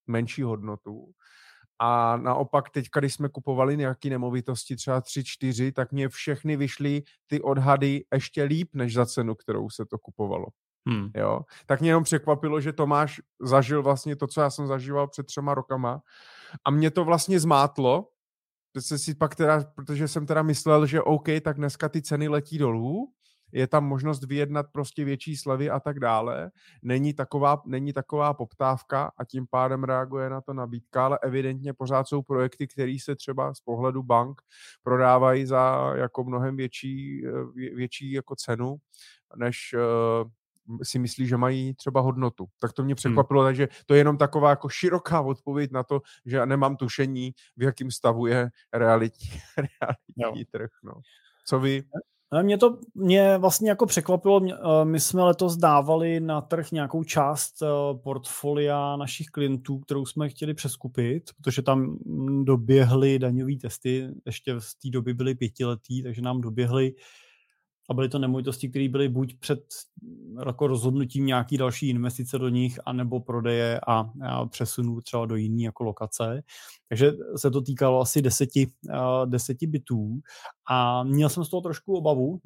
[0.08, 1.12] menší hodnotu.
[1.80, 7.42] A naopak teď, když jsme kupovali nějaké nemovitosti, třeba 3-4, tak mě všechny vyšly ty
[7.42, 10.46] odhady ještě líp, než za cenu, kterou se to kupovalo.
[10.88, 11.10] Hmm.
[11.16, 11.42] Jo?
[11.66, 15.54] Tak mě jenom překvapilo, že Tomáš zažil vlastně to, co já jsem zažíval před třema
[15.54, 16.02] rokama.
[16.66, 18.08] A mě to vlastně zmátlo,
[18.80, 22.58] se si pak teda, protože jsem teda myslel, že OK, tak dneska ty ceny letí
[22.58, 23.12] dolů,
[23.52, 26.52] je tam možnost vyjednat prostě větší slevy a tak dále.
[26.82, 32.08] Není taková, není taková poptávka a tím pádem reaguje na to nabídka, ale evidentně pořád
[32.08, 34.42] jsou projekty, které se třeba z pohledu bank
[34.84, 38.76] prodávají za jako mnohem větší, eh, větší jako cenu,
[39.36, 40.30] než uh,
[40.84, 42.48] si myslí, že mají třeba hodnotu.
[42.60, 42.96] Tak to mě hmm.
[42.96, 43.48] překvapilo, hmm.
[43.48, 47.92] takže to je jenom taková jako široká odpověď na to, že nemám tušení, v jakém
[47.92, 49.30] stavu je realitní,
[50.18, 50.70] realitní trh.
[50.84, 50.94] No.
[51.46, 51.84] Co vy?
[52.42, 57.62] Mě to mě vlastně jako překvapilo, eh, my jsme letos dávali na trh nějakou část
[57.62, 57.68] eh,
[58.04, 61.98] portfolia našich klientů, kterou jsme chtěli přeskupit, protože tam
[62.44, 66.94] doběhly daňové testy, ještě z té doby byly pětiletý, takže nám doběhly
[67.90, 69.60] a byly to nemovitosti, které byly buď před
[70.48, 75.64] jako rozhodnutím nějaký další investice do nich, anebo prodeje a, a přesunu třeba do jiné
[75.64, 76.44] jako lokace.
[76.90, 78.68] Takže se to týkalo asi deseti,
[79.26, 80.20] deseti bytů
[80.70, 82.40] a měl jsem z toho trošku obavu.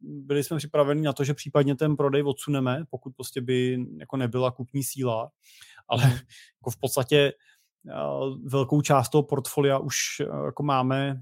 [0.00, 4.50] Byli jsme připraveni na to, že případně ten prodej odsuneme, pokud prostě by jako nebyla
[4.50, 5.30] kupní síla,
[5.88, 6.12] ale mhm.
[6.60, 7.32] jako v podstatě
[8.44, 9.96] velkou část toho portfolia už
[10.44, 11.20] jako máme,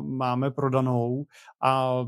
[0.00, 1.26] máme prodanou
[1.60, 2.04] a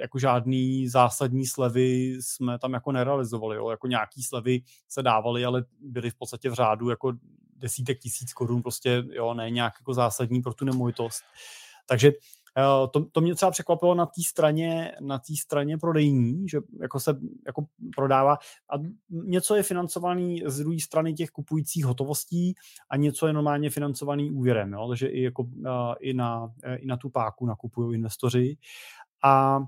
[0.00, 3.56] jako žádný zásadní slevy jsme tam jako nerealizovali.
[3.56, 3.70] Jo.
[3.70, 7.12] Jako nějaký slevy se dávaly, ale byly v podstatě v řádu jako
[7.56, 11.22] desítek tisíc korun, prostě jo, ne nějak jako zásadní pro tu nemovitost.
[11.86, 12.37] Takže Eh,
[12.92, 17.18] to, to mě třeba překvapilo na té straně, na té straně prodejní, že jako se
[17.46, 17.66] jako
[17.96, 18.32] prodává
[18.70, 18.74] a
[19.10, 22.54] něco je financovaný z druhé strany těch kupujících hotovostí
[22.90, 24.88] a něco je normálně financovaný úvěrem, jo?
[24.88, 28.56] takže i, jako, eh, i, na, eh, i na tu páku nakupují investoři.
[29.24, 29.60] A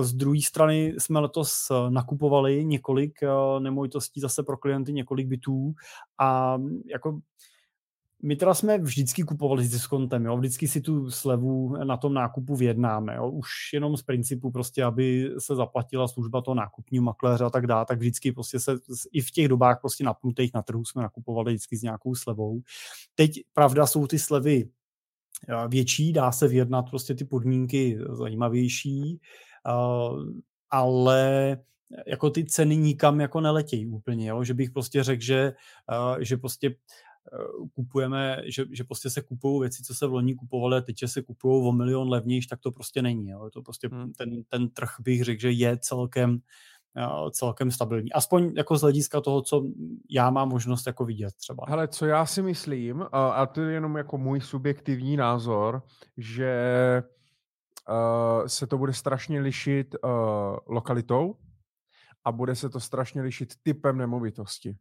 [0.00, 3.18] z druhé strany jsme letos nakupovali několik
[3.58, 5.74] nemovitostí zase pro klienty, několik bytů
[6.18, 7.20] a jako
[8.22, 10.36] my teda jsme vždycky kupovali s diskontem, jo?
[10.36, 13.30] vždycky si tu slevu na tom nákupu vyjednáme, jo?
[13.30, 17.86] už jenom z principu prostě, aby se zaplatila služba toho nákupního makléře a tak dále,
[17.86, 18.78] tak vždycky prostě se
[19.12, 22.60] i v těch dobách prostě napnutých na trhu jsme nakupovali vždycky s nějakou slevou.
[23.14, 24.68] Teď, pravda, jsou ty slevy
[25.68, 29.20] větší, dá se vyjednat prostě ty podmínky zajímavější,
[30.70, 31.58] ale
[32.06, 34.44] jako ty ceny nikam jako neletějí úplně, jo?
[34.44, 35.52] že bych prostě řekl, že,
[36.20, 36.74] že prostě Eh,
[37.74, 41.22] kupujeme, že, že prostě se kupují věci, co se v loni kupovaly a teď se
[41.22, 43.28] kupují o milion levnější, tak to prostě není.
[43.28, 43.50] Jo.
[43.52, 44.12] To prostě hmm.
[44.12, 46.38] ten, ten trh bych řekl, že je celkem
[46.96, 48.12] eh, celkem stabilní.
[48.12, 49.64] Aspoň jako z hlediska toho, co
[50.10, 51.64] já mám možnost jako vidět třeba.
[51.68, 55.82] Hele, co já si myslím, a to je jenom jako můj subjektivní názor,
[56.16, 56.52] že
[57.88, 59.96] uh, se to bude strašně lišit
[60.66, 61.36] lokalitou
[62.24, 64.76] a bude se to strašně lišit typem nemovitosti.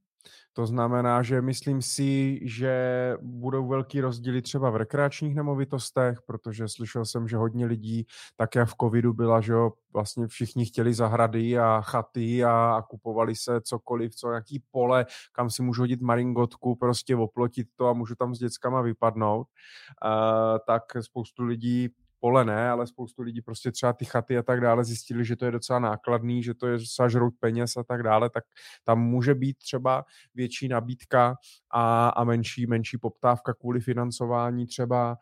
[0.53, 2.73] To znamená, že myslím si, že
[3.21, 8.05] budou velký rozdíly třeba v rekreačních nemovitostech, protože slyšel jsem, že hodně lidí,
[8.35, 12.81] tak jak v covidu byla, že jo, vlastně všichni chtěli zahrady a chaty a, a
[12.81, 17.93] kupovali se cokoliv, co nějaký pole, kam si můžu hodit maringotku, prostě oplotit to a
[17.93, 21.89] můžu tam s dětskama vypadnout, uh, tak spoustu lidí
[22.19, 25.45] pole ne, ale spoustu lidí prostě třeba ty chaty a tak dále zjistili, že to
[25.45, 28.43] je docela nákladný, že to je sažrout peněz a tak dále, tak
[28.83, 30.05] tam může být třeba
[30.35, 31.35] větší nabídka
[31.71, 35.17] a, a menší, menší poptávka kvůli financování třeba.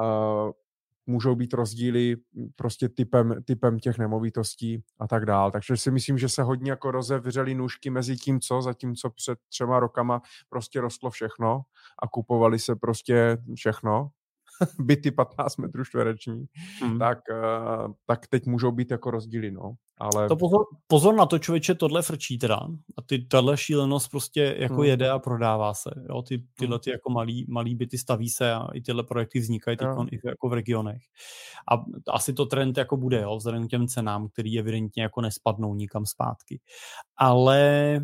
[0.00, 0.50] Uh,
[1.06, 2.16] můžou být rozdíly
[2.56, 5.50] prostě typem, typem těch nemovitostí a tak dál.
[5.50, 9.80] Takže si myslím, že se hodně jako rozevřely nůžky mezi tím, co, zatímco před třema
[9.80, 11.62] rokama prostě rostlo všechno
[12.02, 14.10] a kupovali se prostě všechno,
[14.78, 16.44] byty 15 metrů čtvereční,
[16.82, 16.98] hmm.
[16.98, 19.74] tak, uh, tak teď můžou být jako rozdíly, no.
[19.98, 20.28] Ale...
[20.28, 22.56] To pozor, pozor na to, člověče, tohle frčí teda.
[22.98, 24.84] A ty, tahle šílenost prostě jako hmm.
[24.84, 25.90] jede a prodává se.
[26.08, 26.22] Jo?
[26.22, 26.80] Ty, tyhle hmm.
[26.80, 30.48] ty jako malý, malý byty staví se a i tyhle projekty vznikají ty i jako
[30.48, 31.02] v regionech.
[31.72, 33.36] A asi to trend jako bude, jo?
[33.36, 36.60] vzhledem k těm cenám, který evidentně jako nespadnou nikam zpátky.
[37.16, 38.00] Ale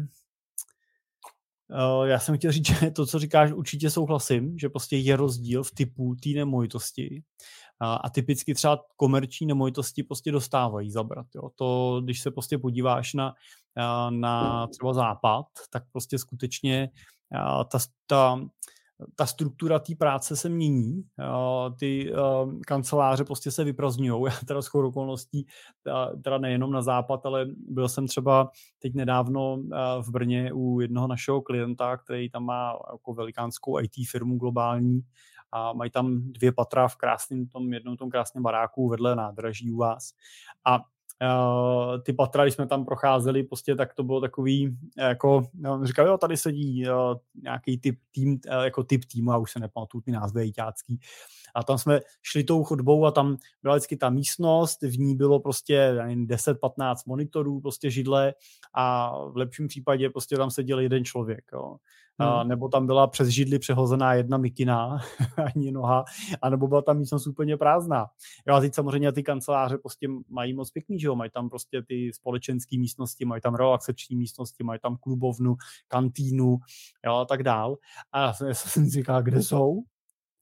[2.05, 5.71] já jsem chtěl říct, že to, co říkáš, určitě souhlasím, že prostě je rozdíl v
[5.71, 7.23] typu té nemovitosti.
[7.81, 11.27] A, a typicky třeba komerční nemovitosti prostě dostávají zabrat.
[11.35, 11.51] Jo.
[11.55, 13.35] To, když se prostě podíváš na,
[14.11, 16.91] na třeba západ, tak prostě skutečně
[17.71, 18.41] ta, ta
[19.15, 21.05] ta struktura té práce se mění,
[21.79, 22.13] ty
[22.67, 24.23] kanceláře prostě se vyprazňují.
[24.27, 25.47] Já teda s okolností,
[26.25, 29.63] teda nejenom na západ, ale byl jsem třeba teď nedávno
[30.01, 35.01] v Brně u jednoho našeho klienta, který tam má jako velikánskou IT firmu globální
[35.53, 39.77] a mají tam dvě patra v krásném tom jednom tom krásném baráku vedle nádraží u
[39.77, 40.13] vás.
[40.65, 40.81] A
[41.23, 46.07] Uh, ty patra, když jsme tam procházeli, prostě tak to bylo takový, jako, no, říkal,
[46.07, 46.95] jo, tady sedí uh,
[47.43, 51.01] nějaký typ tým, jako typ týmu, já už se nepamatuju ty názvy jiťácký.
[51.57, 55.41] A tam jsme šli tou chodbou a tam byla vždycky ta místnost, v ní bylo
[55.41, 58.35] prostě 10-15 monitorů, prostě židle
[58.75, 61.45] a v lepším případě prostě tam seděl jeden člověk.
[61.53, 61.77] Jo.
[62.19, 62.29] Hmm.
[62.29, 64.99] A, nebo tam byla přes židli přehozená jedna mikina,
[65.55, 66.05] ani noha,
[66.43, 68.07] anebo byla tam místnost úplně prázdná.
[68.49, 71.83] Jo, a teď samozřejmě ty kanceláře prostě mají moc pěkný, že jo, mají tam prostě
[71.83, 75.57] ty společenské místnosti, mají tam relaxační místnosti, mají tam klubovnu,
[75.89, 76.59] kantýnu,
[77.07, 77.77] jo, a tak dál.
[78.13, 79.83] A já jsem, si říkal, kde jsou?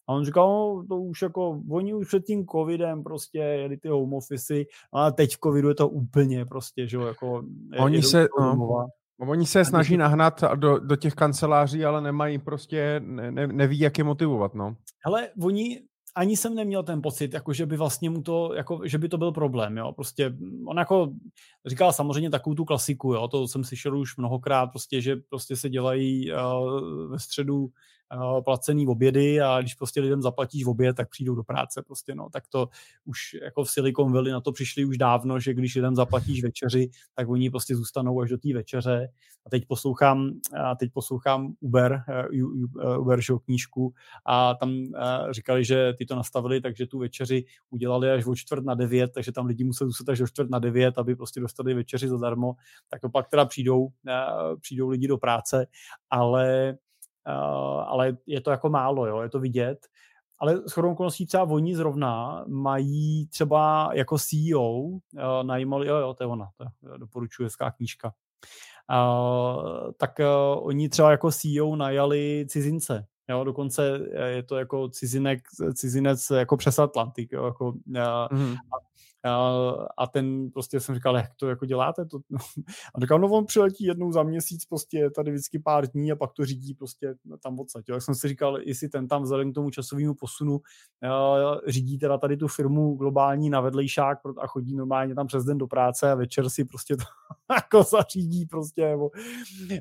[0.09, 3.89] A on říkal, no, to už jako, oni už před tím covidem prostě jeli ty
[3.89, 4.55] home office,
[4.93, 7.43] ale teď v covidu je to úplně prostě, že jo, jako...
[7.79, 8.87] Oni se, no,
[9.19, 13.99] Oni se snaží nahnat do, do těch kanceláří, ale nemají prostě, ne, ne, neví, jak
[13.99, 14.77] je motivovat, no.
[15.07, 15.83] Hele, oni,
[16.17, 19.19] ani jsem neměl ten pocit, jako že by vlastně mu to, jako, že by to
[19.19, 20.37] byl problém, jo, prostě
[20.67, 21.13] on jako
[21.67, 25.71] říkal samozřejmě takovou tu klasiku, jo, to jsem slyšel už mnohokrát, prostě, že prostě se
[25.71, 27.69] dělají uh, ve středu
[28.45, 32.29] placený obědy a když prostě lidem zaplatíš v oběd, tak přijdou do práce prostě, no,
[32.33, 32.69] tak to
[33.05, 36.91] už jako v Silicon Valley na to přišli už dávno, že když lidem zaplatíš večeři,
[37.15, 39.09] tak oni prostě zůstanou až do té večeře.
[39.47, 40.31] A teď poslouchám,
[40.65, 42.03] a teď poslouchám Uber,
[42.39, 43.95] uh, Uber knížku.
[44.27, 44.85] A tam
[45.31, 49.33] říkali, že ty to nastavili, takže tu večeři udělali až o čtvrt na devět, takže
[49.33, 52.55] tam lidi museli zůstat až o čtvrt na devět, aby prostě dostali večeři zadarmo,
[52.89, 53.89] tak to pak teda přijdou,
[54.61, 55.67] přijdou lidi do práce,
[56.11, 56.77] ale
[57.87, 59.87] ale je to jako málo, jo, je to vidět.
[60.39, 65.01] Ale s chodou okolností třeba oni zrovna mají třeba jako CEO, uh,
[65.43, 68.13] najímali, jo, jo, to je ona, to je, doporučuji, hezká knížka.
[68.91, 75.41] Uh, tak uh, oni třeba jako CEO najali cizince, Jo, dokonce je to jako cizinek,
[75.75, 77.33] cizinec jako přes Atlantik.
[77.33, 78.57] Jo, jako, mm-hmm.
[78.57, 78.85] a,
[79.99, 82.05] a ten prostě jsem říkal, jak to jako děláte?
[82.05, 82.19] To?
[82.95, 86.33] A říkal, no on přiletí jednou za měsíc, prostě tady vždycky pár dní a pak
[86.33, 87.85] to řídí prostě tam odsaď.
[87.89, 90.61] Jak jsem si říkal, jestli ten tam vzhledem k tomu časovému posunu
[91.67, 95.67] řídí teda tady tu firmu globální na vedlejšák a chodí normálně tam přes den do
[95.67, 97.05] práce a večer si prostě to
[97.55, 99.11] jako zařídí prostě, nebo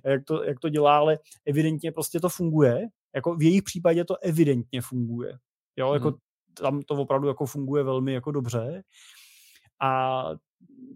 [0.06, 2.88] jak to, jak to dělá, ale evidentně prostě to funguje.
[3.16, 5.38] Jako v jejich případě to evidentně funguje.
[5.78, 6.18] Jo, jako hmm.
[6.54, 8.84] tam to opravdu jako funguje velmi jako dobře
[9.84, 10.24] a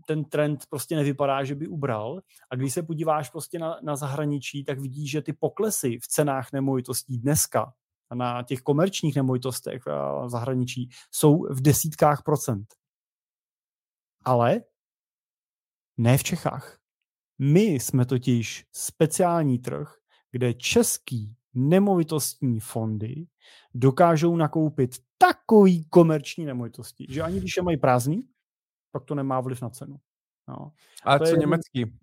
[0.05, 2.21] ten trend prostě nevypadá, že by ubral.
[2.49, 6.51] A když se podíváš prostě na, na zahraničí, tak vidíš, že ty poklesy v cenách
[6.53, 7.73] nemovitostí dneska
[8.15, 9.85] na těch komerčních nemovitostech
[10.25, 12.67] v zahraničí jsou v desítkách procent.
[14.25, 14.61] Ale
[15.97, 16.77] ne v Čechách.
[17.39, 19.93] My jsme totiž speciální trh,
[20.31, 23.27] kde český nemovitostní fondy
[23.73, 28.23] dokážou nakoupit takový komerční nemovitosti, že ani když je mají prázdný,
[28.91, 29.95] pak to nemá vliv na cenu.
[30.47, 30.71] No.
[31.03, 31.97] A, co je německý?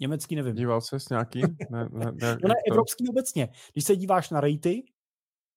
[0.00, 0.54] Německý nevím.
[0.54, 1.42] Díval se s nějaký?
[1.70, 3.48] Ne, ne, ne, no ne, evropský obecně.
[3.72, 4.82] Když se díváš na rejty,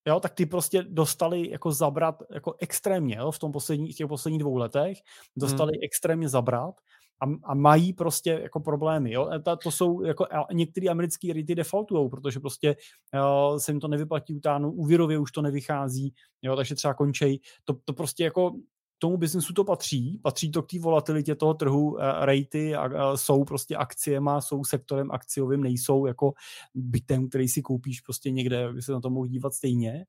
[0.07, 4.41] jo, tak ty prostě dostali jako zabrat jako extrémně, jo, v tom poslední, těch posledních
[4.41, 4.97] dvou letech
[5.37, 5.83] dostali hmm.
[5.83, 6.75] extrémně zabrat
[7.19, 9.11] a, a mají prostě jako problémy.
[9.11, 9.29] Jo?
[9.45, 12.75] To, to jsou jako některé americké rity defaultují, protože prostě
[13.13, 16.55] uh, se jim to nevyplatí utáhnout, úvěrově už to nevychází, jo?
[16.55, 17.39] takže třeba končej.
[17.65, 18.51] To, to prostě jako
[18.99, 22.73] tomu biznesu to patří, patří to k té volatilitě toho trhu, uh, rejty
[23.15, 26.33] jsou prostě akciema, jsou sektorem akciovým, nejsou jako
[26.75, 30.05] bytem, který si koupíš prostě někde, aby se na to mohl dívat stejně.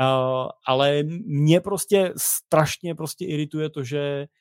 [0.00, 4.39] Uh, ale mě prostě strašně prostě irituje to, že Eh,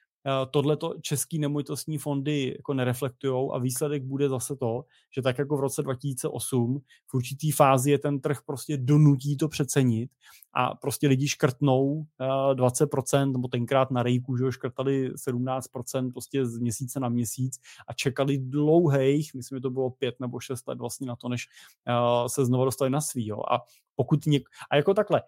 [0.52, 4.86] tohleto český nemovitostní fondy jako nereflektují a výsledek bude zase to,
[5.16, 9.48] že tak jako v roce 2008 v určitý fázi je ten trh prostě donutí to
[9.48, 10.12] přecenit
[10.54, 12.06] a prostě lidi škrtnou
[12.54, 17.94] 20% eh, nebo tenkrát na rejku, že škrtali 17% prostě z měsíce na měsíc a
[17.94, 21.48] čekali dlouhých, myslím, že to bylo pět nebo šest let vlastně na to, než
[21.88, 23.32] eh, se znovu dostali na svý.
[23.32, 23.60] A
[23.96, 24.50] pokud něk...
[24.72, 25.22] a jako takhle,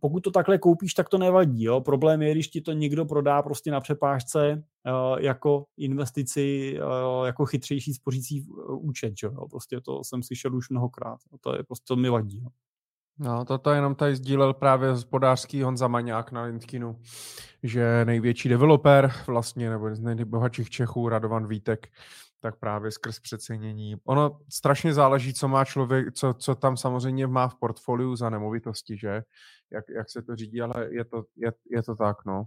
[0.00, 1.64] pokud to takhle koupíš, tak to nevadí.
[1.64, 1.80] Jo?
[1.80, 6.78] Problém je, když ti to někdo prodá prostě na přepážce uh, jako investici,
[7.18, 9.14] uh, jako chytřejší spořící účet.
[9.22, 9.48] Jo?
[9.50, 11.18] Prostě to jsem slyšel už mnohokrát.
[11.40, 12.42] To je prostě, to mi vadí.
[12.42, 12.48] Jo?
[13.18, 16.98] No, toto jenom tady sdílel právě hospodářský Honza Maňák na Lindkinu,
[17.62, 21.88] že největší developer vlastně, nebo z nejbohatších Čechů, Radovan Vítek,
[22.44, 23.96] tak právě skrz přecenění.
[24.04, 28.96] Ono strašně záleží, co má člověk, co, co tam samozřejmě má v portfoliu za nemovitosti,
[28.98, 29.22] že?
[29.72, 32.44] Jak, jak se to řídí, ale je to, je, je to tak, no.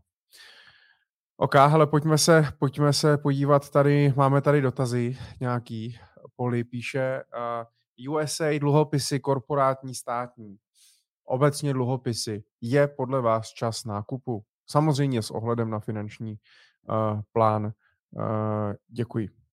[1.37, 5.99] OK, hele, pojďme se, pojďme se podívat tady, máme tady dotazy nějaký.
[6.35, 7.23] Poli píše
[7.97, 10.57] uh, USA dluhopisy korporátní státní,
[11.25, 12.43] obecně dluhopisy.
[12.61, 14.43] Je podle vás čas nákupu?
[14.69, 16.35] Samozřejmě s ohledem na finanční
[16.89, 17.71] uh, plán.
[18.11, 19.46] Uh, děkuji.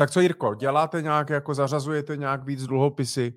[0.00, 3.34] Tak co Jirko, děláte nějak, jako zařazujete nějak víc dluhopisy,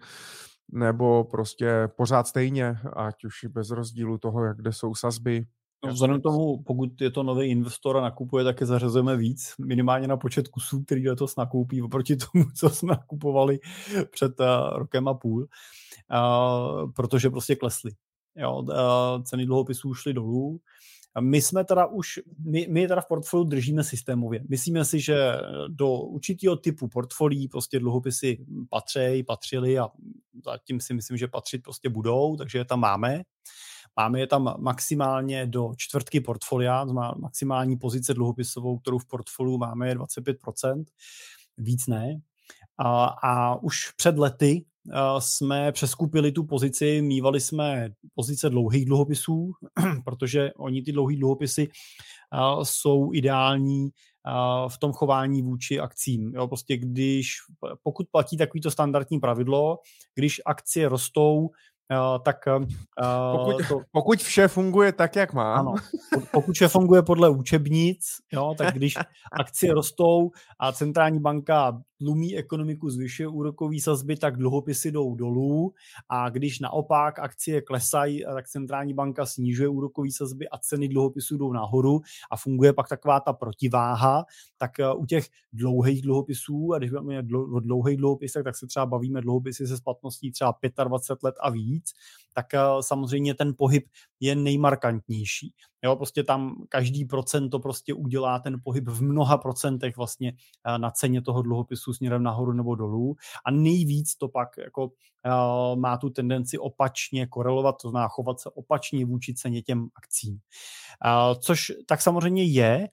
[0.71, 5.45] nebo prostě pořád stejně, ať už i bez rozdílu toho, jak kde jsou sazby?
[5.85, 9.53] No, vzhledem k tomu, pokud je to nový investor a nakupuje, tak je zařazujeme víc,
[9.65, 13.59] minimálně na počet kusů, který letos nakoupí, oproti tomu, co jsme nakupovali
[14.11, 15.47] před uh, rokem a půl,
[16.11, 17.91] uh, protože prostě klesly.
[18.35, 20.59] Jo, uh, ceny dluhopisů šly dolů,
[21.19, 24.43] my jsme teda už, my, my teda v portfoliu držíme systémově.
[24.49, 25.33] Myslíme si, že
[25.67, 29.89] do určitého typu portfolií prostě dluhopisy patří, patřily a
[30.45, 33.21] zatím si myslím, že patřit prostě budou, takže je tam máme.
[33.95, 39.89] Máme je tam maximálně do čtvrtky portfolia, má maximální pozice dluhopisovou, kterou v portfoliu máme
[39.89, 40.83] je 25%,
[41.57, 42.21] víc ne.
[42.77, 44.65] A, a už před lety
[45.19, 49.51] jsme přeskupili tu pozici, mývali jsme pozice dlouhých dluhopisů,
[50.05, 51.67] protože oni ty dlouhé dluhopisy
[52.63, 53.89] jsou ideální
[54.67, 56.31] v tom chování vůči akcím.
[56.35, 57.31] Jo, prostě když,
[57.83, 59.77] pokud platí takovýto standardní pravidlo,
[60.15, 61.49] když akcie rostou,
[62.19, 62.37] tak...
[63.31, 65.55] Pokud, to, pokud vše funguje tak, jak má.
[65.55, 65.73] Ano,
[66.31, 68.93] pokud vše funguje podle učebnic, jo, tak když
[69.39, 75.73] akcie rostou a centrální banka tlumí ekonomiku, zvyšuje úrokové sazby, tak dluhopisy jdou dolů.
[76.09, 81.53] A když naopak akcie klesají, tak centrální banka snižuje úrokové sazby a ceny dluhopisů jdou
[81.53, 82.01] nahoru
[82.31, 84.25] a funguje pak taková ta protiváha,
[84.57, 87.19] tak eh, u těch dlouhých dluhopisů, a když máme
[87.53, 90.53] o dlouhých dluhopisech, tak se třeba bavíme dluhopisy se splatností třeba
[90.83, 91.80] 25 let a víc,
[92.33, 93.83] tak eh, samozřejmě ten pohyb
[94.19, 95.53] je nejmarkantnější.
[95.83, 100.33] Jo, prostě tam každý procento prostě udělá ten pohyb v mnoha procentech vlastně
[100.67, 105.79] eh, na ceně toho dluhopisu směrem nahoru nebo dolů a nejvíc to pak jako uh,
[105.79, 110.39] má tu tendenci opačně korelovat, to znamená chovat se opačně vůči ceně těm akcím.
[111.39, 112.87] Což tak samozřejmě je,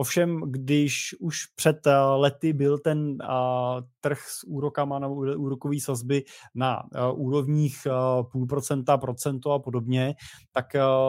[0.00, 6.24] Ovšem, když už před eh, lety byl ten uh, trh s úrokama na úrokové sazby
[6.54, 7.86] na uh, úrovních
[8.32, 10.14] půl procenta, procento a podobně,
[10.52, 10.66] tak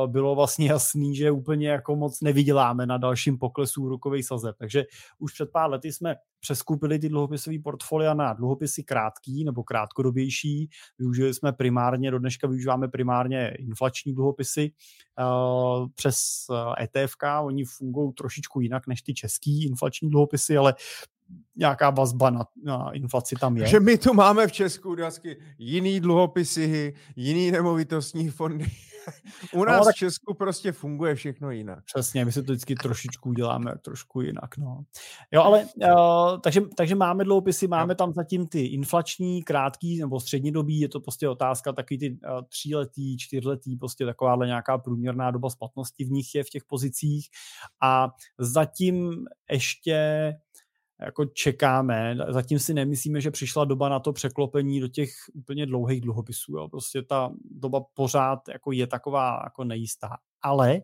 [0.07, 4.55] bylo vlastně jasný, že úplně jako moc nevyděláme na dalším poklesu úrokových sazeb.
[4.59, 4.84] Takže
[5.19, 10.69] už před pár lety jsme přeskupili ty dluhopisové portfolia na dluhopisy krátký nebo krátkodobější.
[10.99, 14.72] Využili jsme primárně, do dneška využíváme primárně inflační dluhopisy
[15.19, 16.45] uh, přes
[16.81, 20.76] ETF, oni fungují trošičku jinak než ty český inflační dluhopisy, ale
[21.55, 23.68] nějaká vazba na, na inflaci tam je.
[23.68, 28.65] Že my tu máme v Česku vždycky jiný dluhopisy, jiný nemovitostní fondy.
[29.53, 29.95] U no, nás no, tak...
[29.95, 31.84] v Česku prostě funguje všechno jinak.
[31.86, 34.57] Přesně, my se to vždycky trošičku děláme trošku jinak.
[34.57, 34.84] No.
[35.32, 40.52] Jo, ale uh, takže, takže máme dluhopisy, máme tam zatím ty inflační, krátký nebo střední
[40.52, 45.49] dobí, je to prostě otázka takový ty uh, tříletý, čtyřletý, prostě takováhle nějaká průměrná doba
[45.49, 47.30] splatnosti v nich je v těch pozicích
[47.82, 48.10] a
[48.40, 50.34] zatím ještě
[51.06, 52.18] jako čekáme.
[52.30, 56.53] Zatím si nemyslíme, že přišla doba na to překlopení do těch úplně dlouhých dluhopisů.
[56.57, 56.68] Jo.
[56.68, 60.18] Prostě ta doba pořád jako je taková jako nejistá.
[60.41, 60.82] Ale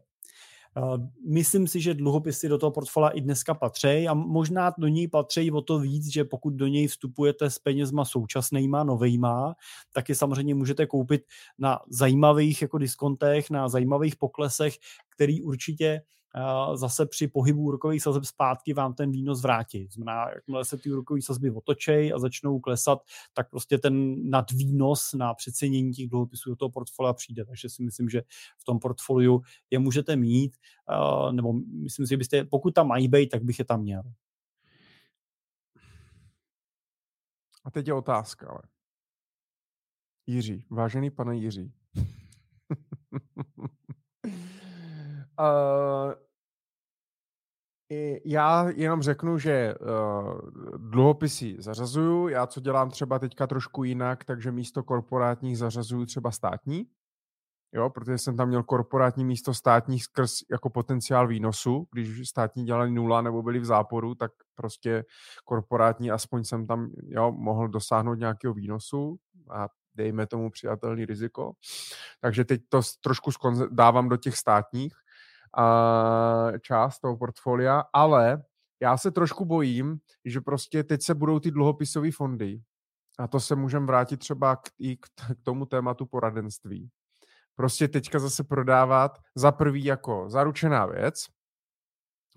[1.27, 5.51] Myslím si, že dluhopisy do toho portfolia i dneska patří a možná do něj patří
[5.51, 9.55] o to víc, že pokud do něj vstupujete s penězma současnýma, novejma,
[9.93, 11.21] tak je samozřejmě můžete koupit
[11.57, 14.73] na zajímavých jako diskontech, na zajímavých poklesech,
[15.15, 16.01] který určitě
[16.73, 19.87] zase při pohybu úrokových sazeb zpátky vám ten výnos vrátí.
[19.91, 22.99] Znamená, jakmile se ty úrokové sazby otočej a začnou klesat,
[23.33, 27.45] tak prostě ten nadvýnos na přecenění těch dluhopisů do toho portfolia přijde.
[27.45, 28.21] Takže si myslím, že
[28.57, 30.57] v tom portfoliu je můžete mít,
[31.31, 34.03] nebo myslím si, že byste, pokud tam mají být, tak bych je tam měl.
[37.65, 38.61] A teď je otázka, ale.
[40.27, 41.73] Jiří, vážený pane Jiří.
[45.39, 46.13] uh,
[48.25, 50.39] já jenom řeknu, že uh,
[50.77, 52.27] dluhopisy zařazuju.
[52.27, 56.85] Já co dělám třeba teďka trošku jinak, takže místo korporátních zařazuju třeba státní.
[57.73, 61.87] Jo, protože jsem tam měl korporátní místo státních skrz jako potenciál výnosu.
[61.91, 65.05] Když státní dělali nula nebo byli v záporu, tak prostě
[65.45, 69.17] korporátní aspoň jsem tam jo, mohl dosáhnout nějakého výnosu
[69.49, 71.51] a dejme tomu přijatelný riziko.
[72.21, 73.31] Takže teď to trošku
[73.71, 74.93] dávám do těch státních
[75.57, 78.43] uh, část toho portfolia, ale
[78.81, 82.61] já se trošku bojím, že prostě teď se budou ty dluhopisové fondy,
[83.19, 86.89] a to se můžeme vrátit třeba k, i k, k tomu tématu poradenství,
[87.55, 91.25] prostě teďka zase prodávat za prvý jako zaručená věc,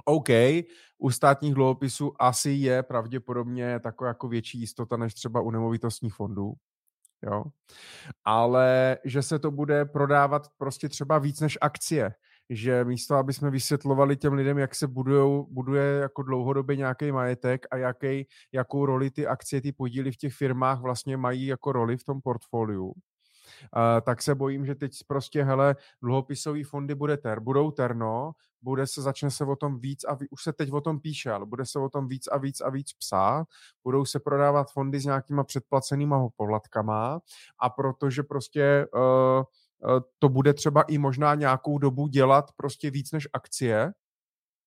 [0.04, 0.28] OK,
[0.98, 6.52] u státních dluhopisů asi je pravděpodobně taková jako větší jistota než třeba u nemovitostních fondů,
[7.22, 7.44] jo.
[8.24, 12.14] Ale že se to bude prodávat prostě třeba víc než akcie
[12.50, 17.66] že místo, aby jsme vysvětlovali těm lidem, jak se budujou, buduje jako dlouhodobě nějaký majetek
[17.70, 21.96] a jaký, jakou roli ty akcie, ty podíly v těch firmách vlastně mají jako roli
[21.96, 22.92] v tom portfoliu, uh,
[24.02, 28.32] tak se bojím, že teď prostě, hele, dluhopisové fondy bude ter, budou terno,
[28.62, 31.30] bude se, začne se o tom víc a víc, už se teď o tom píše,
[31.30, 33.46] ale bude se o tom víc a víc a víc psát,
[33.84, 37.20] budou se prodávat fondy s nějakýma předplacenýma povlatkama
[37.58, 39.42] a protože prostě uh,
[40.18, 43.92] to bude třeba i možná nějakou dobu dělat prostě víc než akcie,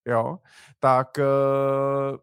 [0.08, 0.40] jo,
[0.80, 2.18] tak eh,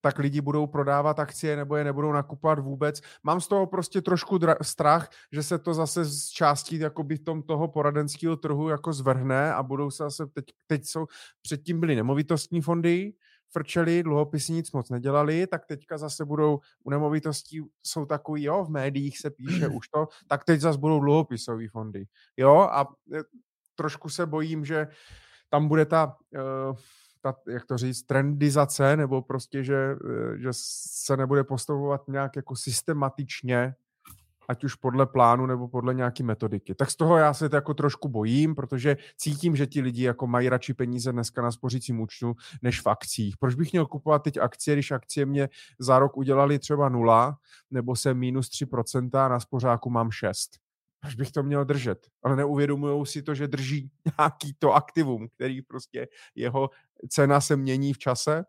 [0.00, 3.00] tak lidi budou prodávat akcie nebo je nebudou nakupovat vůbec.
[3.22, 7.24] Mám z toho prostě trošku dra- strach, že se to zase z částí jakoby v
[7.24, 11.06] tom toho poradenského trhu jako zvrhne a budou se zase, teď, teď jsou,
[11.42, 13.12] předtím byly nemovitostní fondy,
[13.52, 18.70] frčeli, dluhopisy nic moc nedělali, tak teďka zase budou u nemovitostí, jsou takový, jo, v
[18.70, 22.06] médiích se píše už to, tak teď zase budou dluhopisové fondy.
[22.36, 23.20] Jo, a e,
[23.74, 24.86] trošku se bojím, že
[25.50, 26.76] tam bude ta, uh,
[27.20, 32.56] ta, jak to říct, trendizace, nebo prostě, že, e, že se nebude postupovat nějak jako
[32.56, 33.74] systematičně
[34.48, 36.74] ať už podle plánu nebo podle nějaké metodiky.
[36.74, 40.26] Tak z toho já se to jako trošku bojím, protože cítím, že ti lidi jako
[40.26, 43.36] mají radši peníze dneska na spořícím účtu než v akcích.
[43.36, 45.48] Proč bych měl kupovat teď akcie, když akcie mě
[45.78, 47.38] za rok udělali třeba nula,
[47.70, 50.50] nebo se minus 3% a na spořáku mám 6?
[51.00, 52.06] Proč bych to měl držet?
[52.22, 56.70] Ale neuvědomují si to, že drží nějaký to aktivum, který prostě jeho
[57.08, 58.44] cena se mění v čase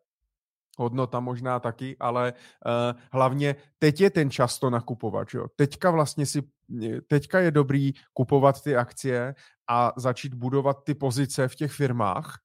[0.79, 5.27] hodnota možná taky, ale uh, hlavně teď je ten čas to nakupovat.
[5.33, 5.45] Jo?
[5.55, 6.43] Teďka vlastně si,
[7.07, 9.35] teďka je dobrý kupovat ty akcie
[9.69, 12.39] a začít budovat ty pozice v těch firmách,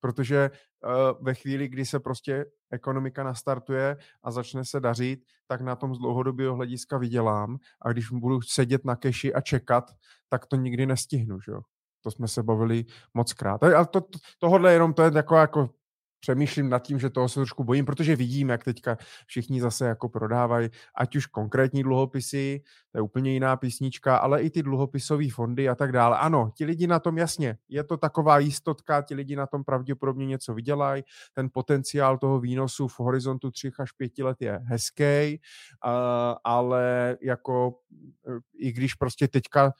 [0.00, 5.76] protože uh, ve chvíli, kdy se prostě ekonomika nastartuje a začne se dařit, tak na
[5.76, 9.90] tom z dlouhodobého hlediska vydělám a když budu sedět na keši a čekat,
[10.28, 11.52] tak to nikdy nestihnu, že.
[12.04, 12.84] To jsme se bavili
[13.14, 13.62] moc krát.
[13.62, 15.70] Ale to, to, tohle jenom to je taková jako
[16.20, 18.96] přemýšlím nad tím, že toho se trošku bojím, protože vidím, jak teďka
[19.26, 22.62] všichni zase jako prodávají, ať už konkrétní dluhopisy,
[22.92, 26.18] to je úplně jiná písnička, ale i ty dluhopisové fondy a tak dále.
[26.18, 30.26] Ano, ti lidi na tom jasně, je to taková jistotka, ti lidi na tom pravděpodobně
[30.26, 35.40] něco vydělají, ten potenciál toho výnosu v horizontu 3 až 5 let je hezký,
[36.44, 37.74] ale jako
[38.28, 39.72] e, i když prostě teďka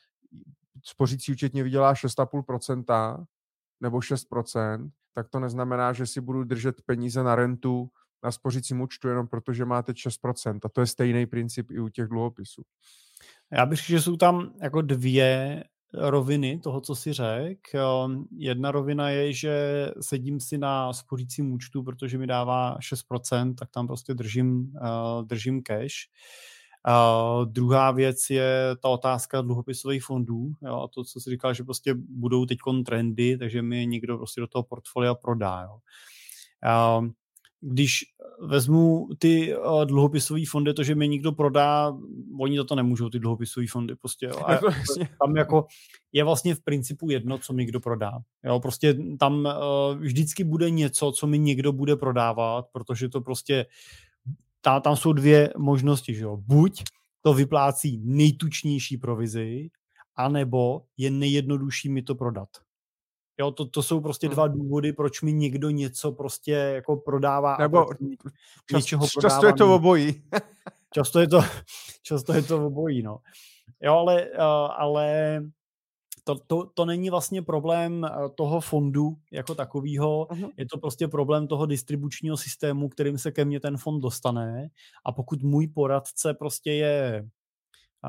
[0.85, 3.25] spořící účetně vydělá 6,5%
[3.81, 7.91] nebo 6%, tak to neznamená, že si budu držet peníze na rentu
[8.25, 10.59] na spořícím účtu jenom protože máte 6%.
[10.65, 12.63] A to je stejný princip i u těch dluhopisů.
[13.53, 15.65] Já bych řekl, že jsou tam jako dvě
[15.95, 17.59] roviny toho, co si řek.
[17.75, 23.71] Ehm, jedna rovina je, že sedím si na spořícím účtu, protože mi dává 6%, tak
[23.71, 25.95] tam prostě držím, uh, držím cash.
[26.87, 31.65] Uh, druhá věc je ta otázka dluhopisových fondů jo, a to, co si říkal, že
[31.65, 35.63] prostě budou teď trendy, takže mi někdo prostě do toho portfolia prodá.
[35.63, 35.79] Jo.
[36.99, 37.09] Uh,
[37.61, 38.05] když
[38.41, 41.97] vezmu ty uh, dluhopisové fondy, to, že mi někdo prodá,
[42.41, 43.97] oni to nemůžou, ty dluhopisové fondy.
[43.97, 44.37] Prostě, jo.
[44.47, 44.57] A
[45.25, 45.67] tam jako
[46.13, 48.13] je vlastně v principu jedno, co mi kdo prodá.
[48.45, 53.67] Jo, prostě tam uh, vždycky bude něco, co mi někdo bude prodávat, protože to prostě
[54.61, 56.37] ta, tam jsou dvě možnosti, že jo.
[56.37, 56.83] Buď
[57.23, 59.71] to vyplácí nejtučnější provizi,
[60.17, 62.49] anebo je nejjednodušší mi to prodat.
[63.41, 64.35] Jo, to, to jsou prostě hmm.
[64.35, 67.57] dva důvody, proč mi někdo něco prostě jako prodává.
[67.61, 67.87] Nebo
[68.71, 68.85] čas,
[69.21, 70.23] často je to obojí.
[70.95, 71.41] často, je to,
[72.03, 73.19] často je to obojí, no.
[73.83, 74.39] Jo, ale, uh,
[74.77, 75.41] ale
[76.29, 80.51] to, to, to není vlastně problém eh, toho fondu jako takového, uh-huh.
[80.57, 84.69] je to prostě problém toho distribučního systému, kterým se ke mně ten fond dostane
[85.07, 87.29] a pokud můj poradce prostě je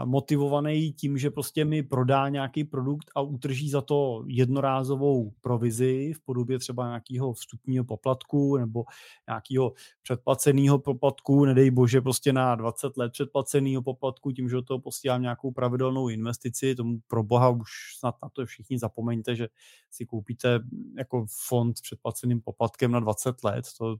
[0.05, 6.19] motivovaný tím, že prostě mi prodá nějaký produkt a utrží za to jednorázovou provizi v
[6.19, 8.83] podobě třeba nějakého vstupního poplatku nebo
[9.27, 14.79] nějakého předplaceného poplatku, nedej bože prostě na 20 let předplaceného poplatku, tím, že do toho
[14.79, 19.47] posílám nějakou pravidelnou investici, tomu pro boha už snad na to všichni zapomeňte, že
[19.91, 20.59] si koupíte
[20.97, 23.97] jako fond s předplaceným poplatkem na 20 let, to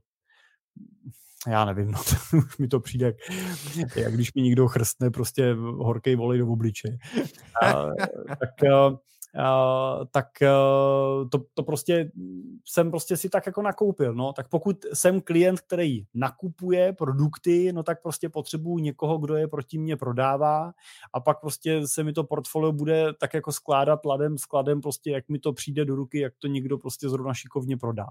[1.48, 1.98] já nevím, no
[2.30, 3.14] to, už mi to přijde,
[3.96, 6.98] jak když mi někdo chrstne prostě horkej volej do obličeje.
[7.62, 7.86] A,
[8.40, 8.96] tak a,
[9.44, 10.46] a, tak a,
[11.30, 12.10] to, to prostě
[12.64, 17.82] jsem prostě si tak jako nakoupil, no, tak pokud jsem klient, který nakupuje produkty, no
[17.82, 20.72] tak prostě potřebuju někoho, kdo je proti mě prodává
[21.12, 25.28] a pak prostě se mi to portfolio bude tak jako skládat ladem, skladem prostě, jak
[25.28, 28.06] mi to přijde do ruky, jak to někdo prostě zrovna šikovně prodá.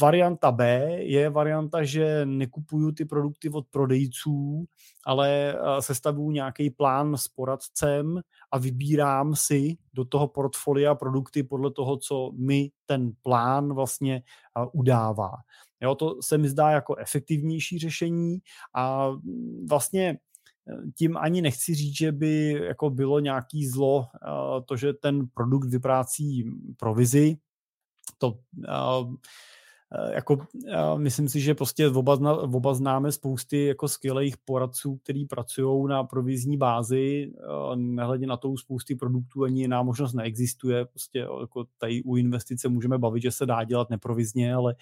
[0.00, 4.64] Varianta B je varianta, že nekupuju ty produkty od prodejců,
[5.06, 8.20] ale eh, sestavuju nějaký plán s poradcem
[8.50, 14.66] a vybírám si do toho portfolia produkty podle toho, co mi ten plán vlastně eh,
[14.72, 15.32] udává.
[15.80, 18.38] Jo, to se mi zdá jako efektivnější řešení
[18.74, 20.18] a mm, vlastně
[20.68, 24.06] eh, tím ani nechci říct, že by jako bylo nějaký zlo
[24.64, 26.44] to, že ten produkt vyprácí
[26.76, 27.36] provizi.
[28.18, 28.38] To
[30.14, 35.88] jako uh, myslím si, že prostě oba, oba známe spousty jako skvělých poradců, kteří pracují
[35.88, 41.64] na provizní bázi, uh, nehledě na to spousty produktů ani jiná možnost neexistuje, prostě jako
[41.78, 44.74] tady u investice můžeme bavit, že se dá dělat neprovizně, ale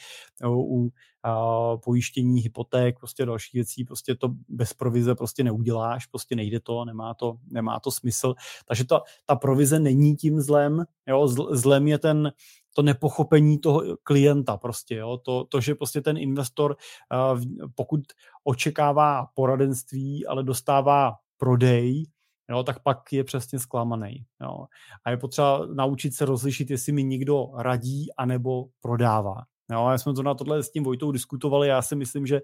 [0.46, 0.90] u
[1.22, 6.84] a pojištění, hypoték, prostě další věcí, prostě to bez provize prostě neuděláš, prostě nejde to,
[6.84, 8.34] nemá to, nemá to smysl.
[8.66, 12.32] Takže ta, ta provize není tím zlem, jo, zlem je ten,
[12.74, 15.16] to nepochopení toho klienta prostě, jo?
[15.16, 16.77] To, to, že prostě ten investor,
[17.74, 18.01] pokud
[18.44, 22.07] očekává poradenství, ale dostává prodej,
[22.51, 24.24] jo, tak pak je přesně zklamaný.
[24.43, 24.66] Jo.
[25.05, 29.43] A je potřeba naučit se rozlišit, jestli mi někdo radí anebo prodává.
[29.73, 32.40] Jo, já jsme to na tohle s tím Vojtou diskutovali, já si myslím, že,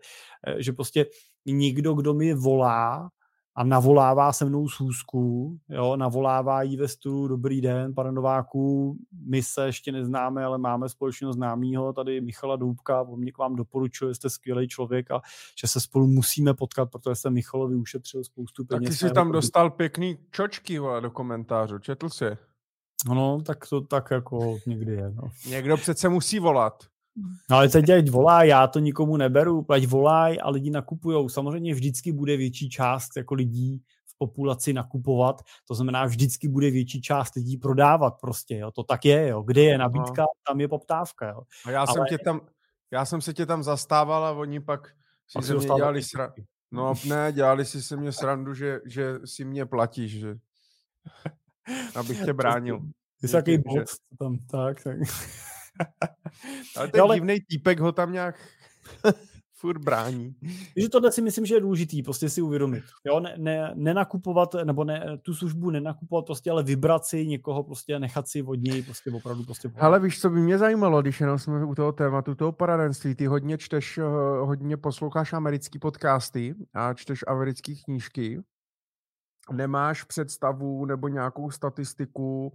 [0.59, 1.07] že prostě
[1.47, 3.11] někdo, kdo mi volá
[3.59, 9.43] a navolává se mnou schůzku, jo, navolává jí ve stůl, dobrý den, pane Nováku, my
[9.43, 14.15] se ještě neznáme, ale máme společného známého, tady Michala Doubka, on mě k vám doporučuje,
[14.15, 15.21] jste skvělý člověk a
[15.61, 18.85] že se spolu musíme potkat, protože jsem Michalovi ušetřil spoustu peněz.
[18.85, 22.25] Taky jsi tam dostal pěkný čočky vole, do komentářů, četl jsi?
[23.09, 25.11] No, tak to tak jako někdy je.
[25.11, 25.23] No.
[25.49, 26.85] Někdo přece musí volat.
[27.51, 31.29] No ale teď ať volá, já to nikomu neberu, ať volaj a lidi nakupujou.
[31.29, 37.01] Samozřejmě vždycky bude větší část jako lidí v populaci nakupovat, to znamená vždycky bude větší
[37.01, 38.71] část lidí prodávat prostě, jo.
[38.71, 39.43] to tak je, jo.
[39.43, 41.29] kde je nabídka, tam je poptávka.
[41.29, 41.43] Jo.
[41.67, 41.95] A já, ale...
[41.95, 42.41] jsem tě tam,
[42.91, 44.89] já jsem se tě tam zastával a oni pak
[45.29, 46.33] si se mě dělali sra...
[46.73, 50.37] No ne, dělali si se mě srandu, že, že si mě platíš, že
[51.95, 52.81] abych tě bránil.
[53.21, 53.63] Ty jsi takový
[54.19, 54.97] tam, tak, tak.
[56.77, 57.15] Ale ten ale...
[57.15, 58.49] divný týpek ho tam nějak
[59.59, 60.35] furt brání.
[60.75, 62.85] Takže tohle si myslím, že je důležitý, prostě si uvědomit.
[63.07, 67.99] Jo, ne, ne, nenakupovat, nebo ne, tu službu nenakupovat prostě, ale vybrat si někoho prostě
[67.99, 71.39] nechat si od něj prostě opravdu prostě Ale víš, co by mě zajímalo, když jenom
[71.39, 74.03] jsme u toho tématu, toho poradenství, ty hodně čteš, eh,
[74.41, 78.41] hodně posloucháš americký podcasty a čteš americké knížky.
[79.53, 82.53] Nemáš představu nebo nějakou statistiku,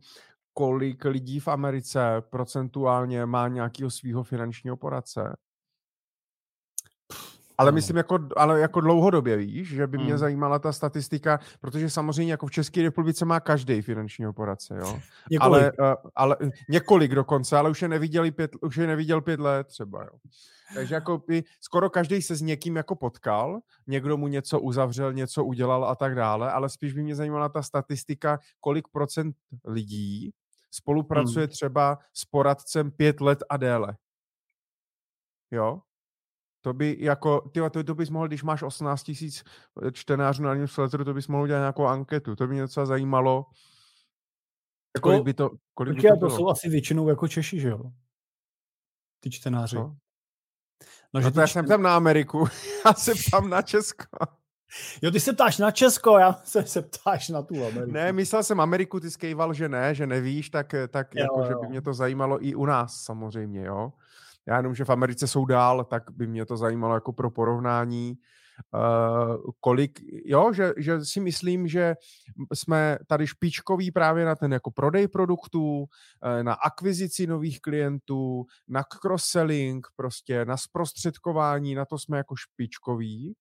[0.54, 2.00] kolik lidí v Americe
[2.30, 5.36] procentuálně má nějakého svého finančního poradce?
[7.58, 10.18] Ale myslím jako, ale jako dlouhodobě, víš, že by mě hmm.
[10.18, 15.00] zajímala ta statistika, protože samozřejmě jako v České republice má každý finančního poradce, jo.
[15.40, 16.38] Ale, uh, ale
[16.70, 20.18] několik dokonce, ale už je, neviděli pět, už je neviděl pět let třeba, jo.
[20.76, 25.46] Takže jako by skoro každý se s někým jako potkal, někdo mu něco uzavřel, něco
[25.46, 29.36] udělal a tak dále, ale spíš by mě zajímala ta statistika, kolik procent
[29.66, 30.32] lidí
[30.74, 31.52] spolupracuje hmm.
[31.52, 33.98] třeba s poradcem pět let a déle.
[35.52, 35.82] Jo?
[36.62, 39.44] To by jako, ty to, to bys mohl, když máš 18 tisíc
[39.92, 42.36] čtenářů na newsletteru, to bys mohl udělat nějakou anketu.
[42.36, 43.46] To by mě docela zajímalo.
[44.98, 46.30] Jako, kolik by to, kolik by to, bylo?
[46.32, 47.92] to jsou asi většinou jako Češi, že jo?
[49.20, 49.76] Ty čtenáři.
[49.76, 49.96] Co?
[51.14, 52.46] No, že no to já jsem tam na Ameriku,
[52.86, 54.18] já se ptám na Česko.
[55.02, 57.92] Jo, ty se ptáš na Česko, já se, se ptáš na tu Ameriku.
[57.92, 61.48] Ne, myslel jsem Ameriku, ty skejval, že ne, že nevíš, tak, tak jo, jako, jo.
[61.48, 63.94] že by mě to zajímalo i u nás samozřejmě, jo.
[64.46, 68.18] Já jenom, že v Americe jsou dál, tak by mě to zajímalo jako pro porovnání.
[68.74, 71.96] Uh, kolik, jo, že, že si myslím, že
[72.54, 75.88] jsme tady špičkoví právě na ten jako prodej produktů, uh,
[76.44, 83.36] na akvizici nových klientů, na cross-selling, prostě na zprostředkování, na to jsme jako špičkoví.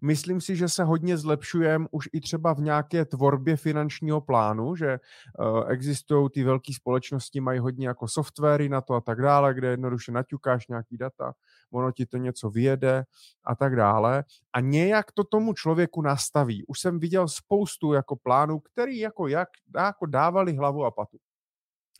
[0.00, 4.98] Myslím si, že se hodně zlepšujeme už i třeba v nějaké tvorbě finančního plánu, že
[5.38, 9.68] uh, existují ty velké společnosti, mají hodně jako softwary na to a tak dále, kde
[9.68, 11.32] jednoduše naťukáš nějaký data,
[11.72, 13.04] ono ti to něco vyjede
[13.44, 14.24] a tak dále.
[14.52, 16.64] A nějak to tomu člověku nastaví.
[16.66, 21.18] Už jsem viděl spoustu jako plánů, který jako, jak, jako dávali hlavu a patu.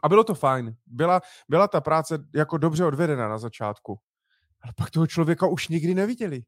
[0.02, 0.76] A bylo to fajn.
[0.86, 3.98] Byla, byla ta práce jako dobře odvedena na začátku.
[4.62, 6.42] Ale pak toho člověka už nikdy neviděli.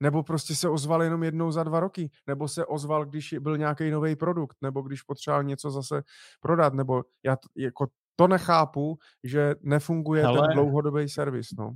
[0.00, 3.90] Nebo prostě se ozval jenom jednou za dva roky, nebo se ozval, když byl nějaký
[3.90, 6.02] nový produkt, nebo když potřeboval něco zase
[6.40, 7.86] prodat, nebo já t- jako
[8.16, 11.46] to nechápu, že nefunguje Hele, ten dlouhodobý servis.
[11.58, 11.72] No.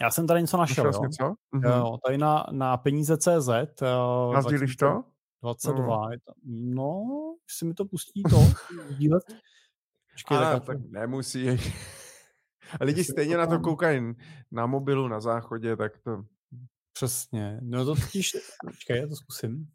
[0.00, 0.86] Já jsem tady něco našel.
[0.86, 1.02] Jo?
[1.02, 1.34] Něco?
[1.52, 1.64] Mhm.
[1.64, 3.48] Jo, tady na, na peníze CZ.
[3.48, 5.04] Uh, Nazdílíš to?
[5.42, 6.08] 22.
[6.08, 6.16] No.
[6.44, 7.02] no,
[7.48, 8.36] jestli mi to pustí to,
[8.90, 9.22] sdílet.
[10.12, 11.46] Počkej, tak, tak nemusí.
[12.80, 14.14] Lidi stejně na to koukají
[14.50, 16.24] na mobilu, na záchodě, tak to
[16.96, 17.60] Přesně.
[17.62, 18.36] No to totiž...
[18.66, 19.68] Počkej, já to zkusím.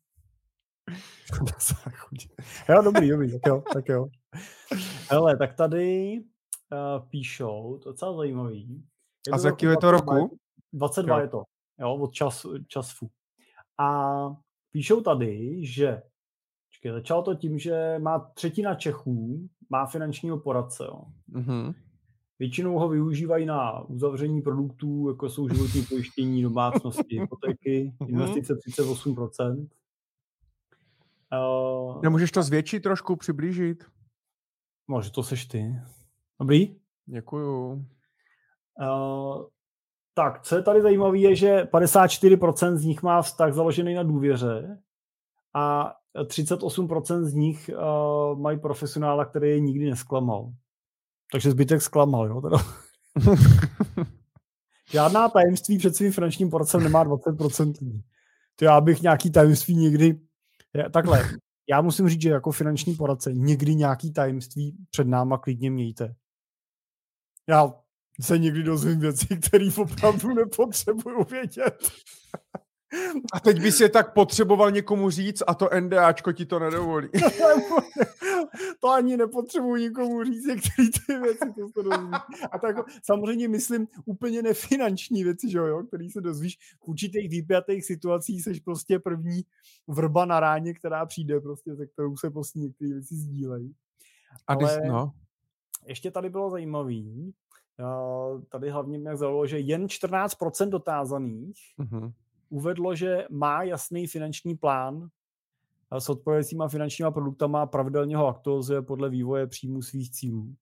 [2.69, 4.07] jo, dobrý, dobrý, tak jo, tak jo.
[5.09, 8.83] Hele, tak tady uh, píšou, to je docela zajímavý.
[9.27, 10.39] Je A z jakého je to roku?
[10.73, 11.21] 22 jo.
[11.21, 11.43] je to,
[11.79, 13.07] jo, od čas, času.
[13.77, 14.09] A
[14.71, 16.01] píšou tady, že
[16.69, 21.01] počkej, začalo to tím, že má třetina Čechů má finančního poradce, jo.
[21.31, 21.73] Mm-hmm.
[22.41, 28.09] Většinou ho využívají na uzavření produktů, jako jsou životní pojištění, domácnosti, hypotéky, mhm.
[28.09, 29.67] investice 38%.
[31.33, 33.83] Uh, Nemůžeš to zvětšit trošku, přiblížit?
[34.87, 35.75] Může to seš ty.
[36.39, 36.75] Dobrý?
[37.05, 37.85] Děkuju.
[38.81, 39.45] Uh,
[40.13, 44.81] tak, co je tady zajímavé, je, že 54% z nich má vztah založený na důvěře
[45.53, 50.53] a 38% z nich uh, mají profesionála, který je nikdy nesklamal.
[51.31, 52.41] Takže zbytek zklamal, jo?
[52.41, 52.57] Teda.
[54.91, 58.01] Žádná tajemství před svým finančním poradcem nemá 20%.
[58.55, 60.19] To já bych nějaký tajemství někdy...
[60.93, 61.29] Takhle,
[61.69, 66.15] já musím říct, že jako finanční poradce někdy nějaký tajemství před náma klidně mějte.
[67.49, 67.73] Já
[68.21, 71.91] se někdy dozvím věci, které opravdu nepotřebuju vědět.
[73.33, 77.09] A teď bys je tak potřeboval někomu říct a to NDAčko ti to nedovolí.
[78.79, 82.11] to ani nepotřebuji nikomu říct, některé ty věci, to se dozví.
[82.51, 87.85] A tak samozřejmě myslím úplně nefinanční věci, že jo, který se dozvíš v určitých výpjatých
[87.85, 89.41] situacích, seš prostě první
[89.87, 93.75] vrba na ráně, která přijde prostě, se kterou se prostě některé věci sdílejí.
[94.47, 95.11] A Ale no.
[95.85, 97.33] ještě tady bylo zajímavý,
[98.49, 102.13] tady hlavně mě zaujalo, že jen 14% dotázaných uh-huh
[102.51, 105.09] uvedlo, že má jasný finanční plán
[105.91, 110.55] s odpovědícíma finančníma produktama a pravidelně ho aktualizuje podle vývoje příjmu svých cílů.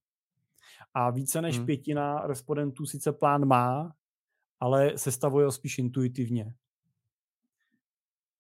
[0.94, 1.66] A více než hmm.
[1.66, 3.94] pětina respondentů sice plán má,
[4.60, 6.54] ale sestavuje ho spíš intuitivně.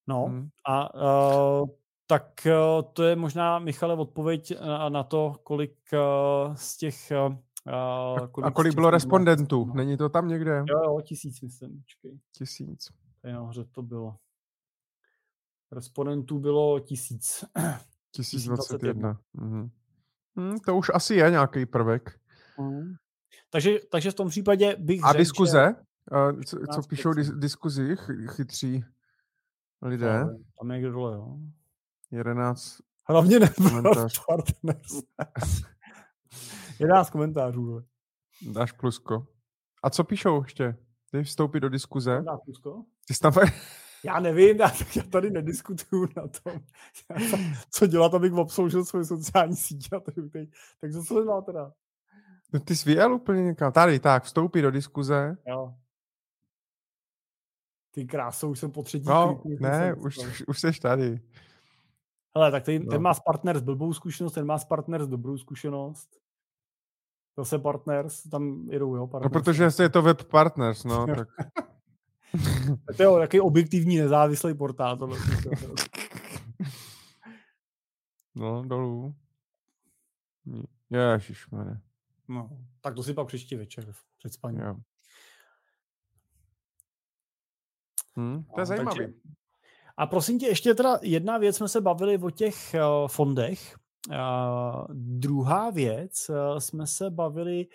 [0.08, 0.50] No hmm.
[0.68, 0.96] a
[1.62, 1.70] uh,
[2.08, 7.12] tak uh, to je možná, Michale, odpověď na, na to, kolik uh, z těch...
[7.28, 7.36] Uh,
[8.28, 9.66] kolik a kolik bylo respondentů?
[9.66, 9.74] No.
[9.74, 10.64] Není to tam někde?
[10.70, 11.82] Jo, jo, tisíc, myslím.
[11.82, 12.20] Počkej.
[12.38, 12.90] Tisíc.
[13.22, 14.16] Tady nahoře to bylo.
[15.72, 17.46] Respondentů bylo tisíc.
[18.12, 19.20] 1021.
[19.34, 19.70] Mhm.
[20.36, 22.20] Hmm, to už asi je nějaký prvek.
[22.58, 22.94] Hmm.
[23.50, 25.76] Takže, takže v tom případě bych A řekl, diskuze?
[25.76, 26.44] Že...
[26.46, 27.96] Co, co píšou dis, diskuzi
[28.28, 28.84] chytří
[29.82, 30.26] lidé?
[30.60, 31.38] Tam je dole, jo.
[32.12, 32.80] 11
[33.10, 33.50] Hlavně ne
[34.28, 35.04] partners.
[36.80, 37.84] 11 komentářů.
[38.52, 39.28] Dáš plusko.
[39.84, 40.78] A co píšou ještě?
[41.12, 42.22] Ty vstoupit do diskuze?
[42.26, 42.86] Dáš plusko?
[43.10, 43.34] Ty jsi tam
[44.04, 46.62] Já nevím, já, já tady nediskutuju na tom,
[47.72, 49.96] co dělat, abych obsloužil svoje sociální sítě.
[49.96, 50.48] A tady,
[50.82, 51.72] tak co má teda?
[52.54, 53.72] No ty jsi vyjel úplně někam.
[53.72, 55.38] Tady, tak, vstoupí do diskuze.
[55.48, 55.74] Jo.
[57.92, 61.20] Ty krásou, už jsem po třetí No, kliku, ne, už, už, už jsi tady.
[62.36, 62.92] Hele, tak ten, no.
[62.92, 66.10] ten má s partner s blbou zkušenost, ten má s partner s dobrou zkušenost.
[67.38, 69.34] Zase partners, tam jedou, jo, partners.
[69.34, 71.28] No, protože je to web partners, no, tak.
[72.98, 74.98] to je takový objektivní nezávislý portál.
[74.98, 75.18] Tohle.
[78.36, 79.16] no, dolů.
[80.90, 81.82] Ježišmane.
[82.28, 82.50] No,
[82.82, 84.62] tak to si pak příští večer před spaním.
[84.62, 84.76] Jo.
[88.16, 88.98] Hmm, to je no, zajímavé.
[88.98, 89.14] Takže...
[89.98, 93.80] A prosím tě, ještě teda jedna věc, jsme se bavili o těch uh, fondech.
[94.08, 97.68] Uh, druhá věc, uh, jsme se bavili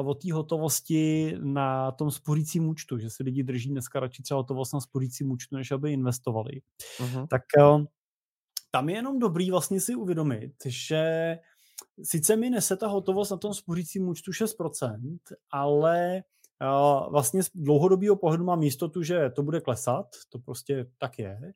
[0.00, 4.38] uh, o té hotovosti na tom spořícím účtu, že si lidi drží dneska radši třeba
[4.38, 6.60] hotovost na spořícím účtu, než aby investovali.
[6.98, 7.26] Uh-huh.
[7.26, 7.84] Tak uh,
[8.70, 11.36] tam je jenom dobrý vlastně si uvědomit, že
[12.02, 15.18] sice mi nese ta hotovost na tom spořícím účtu 6%,
[15.50, 16.22] ale
[17.10, 21.52] vlastně z dlouhodobého pohledu mám jistotu, že to bude klesat, to prostě tak je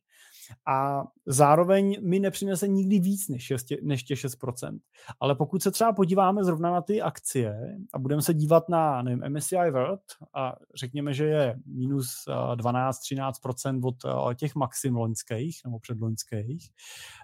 [0.67, 3.53] a zároveň mi nepřinese nikdy víc než,
[3.83, 4.79] než těch 6%.
[5.21, 9.23] Ale pokud se třeba podíváme zrovna na ty akcie a budeme se dívat na nevím,
[9.29, 10.03] MSCI World
[10.35, 12.07] a řekněme, že je minus
[12.55, 16.71] 12-13% od těch maxim loňských nebo předloňských,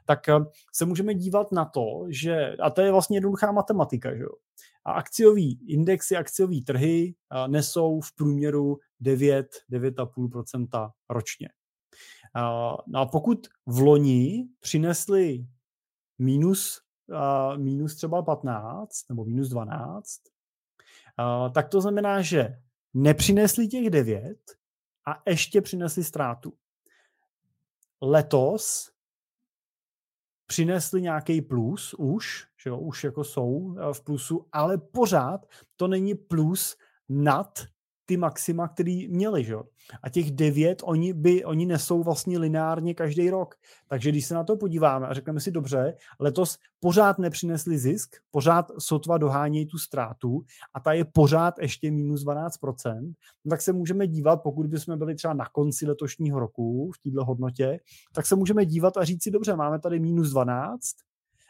[0.04, 0.38] tak eh,
[0.72, 4.30] se můžeme dívat na to, že, a to je vlastně jednoduchá matematika, že jo,
[4.84, 11.48] a akciový indexy, akciový trhy eh, nesou v průměru 9-9,5% ročně.
[12.86, 15.46] No a pokud v loni přinesli
[16.18, 16.82] minus,
[17.56, 20.20] minus třeba 15 nebo minus 12,
[21.54, 22.62] tak to znamená, že
[22.94, 24.38] nepřinesli těch 9
[25.06, 26.52] a ještě přinesli ztrátu.
[28.02, 28.92] Letos
[30.46, 35.46] přinesli nějaký plus už, že jo, už jako jsou v plusu, ale pořád
[35.76, 36.76] to není plus
[37.08, 37.64] nad
[38.06, 39.54] ty maxima, který měli, že?
[40.02, 43.54] A těch devět, oni, by, oni nesou vlastně lineárně každý rok.
[43.88, 48.70] Takže když se na to podíváme a řekneme si, dobře, letos pořád nepřinesli zisk, pořád
[48.78, 53.14] sotva dohánějí tu ztrátu a ta je pořád ještě minus 12%,
[53.44, 57.24] no tak se můžeme dívat, pokud bychom byli třeba na konci letošního roku v této
[57.24, 57.80] hodnotě,
[58.12, 60.80] tak se můžeme dívat a říct si, dobře, máme tady minus 12,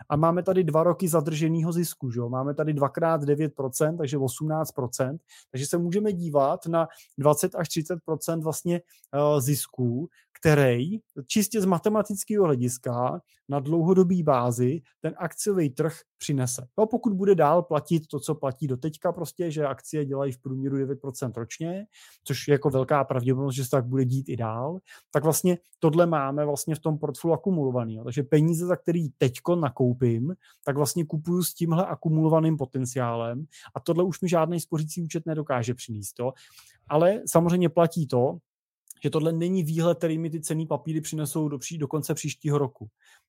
[0.08, 2.10] a máme tady dva roky zadrženého zisku.
[2.10, 2.20] Že?
[2.20, 5.18] Máme tady dvakrát 9%, takže 18%.
[5.50, 8.80] Takže se můžeme dívat na 20 až 30% vlastně
[9.14, 10.08] uh, zisků,
[10.38, 16.66] který čistě z matematického hlediska na dlouhodobý bázi ten akciový trh přinese.
[16.78, 20.38] No, pokud bude dál platit to, co platí do teďka, prostě, že akcie dělají v
[20.38, 21.86] průměru 9% ročně,
[22.24, 24.78] což je jako velká pravděpodobnost, že se tak bude dít i dál,
[25.10, 28.00] tak vlastně tohle máme vlastně v tom portfoliu akumulovaný.
[28.04, 29.56] Takže peníze, za který teďko
[29.86, 30.34] nakoupím,
[30.64, 35.74] tak vlastně kupuju s tímhle akumulovaným potenciálem a tohle už mi žádný spořící účet nedokáže
[35.74, 36.18] přinést.
[36.18, 36.32] Jo.
[36.88, 38.38] Ale samozřejmě platí to,
[39.02, 42.58] že tohle není výhled, který mi ty cený papíry přinesou do, pří, do konce příštího
[42.58, 42.88] roku.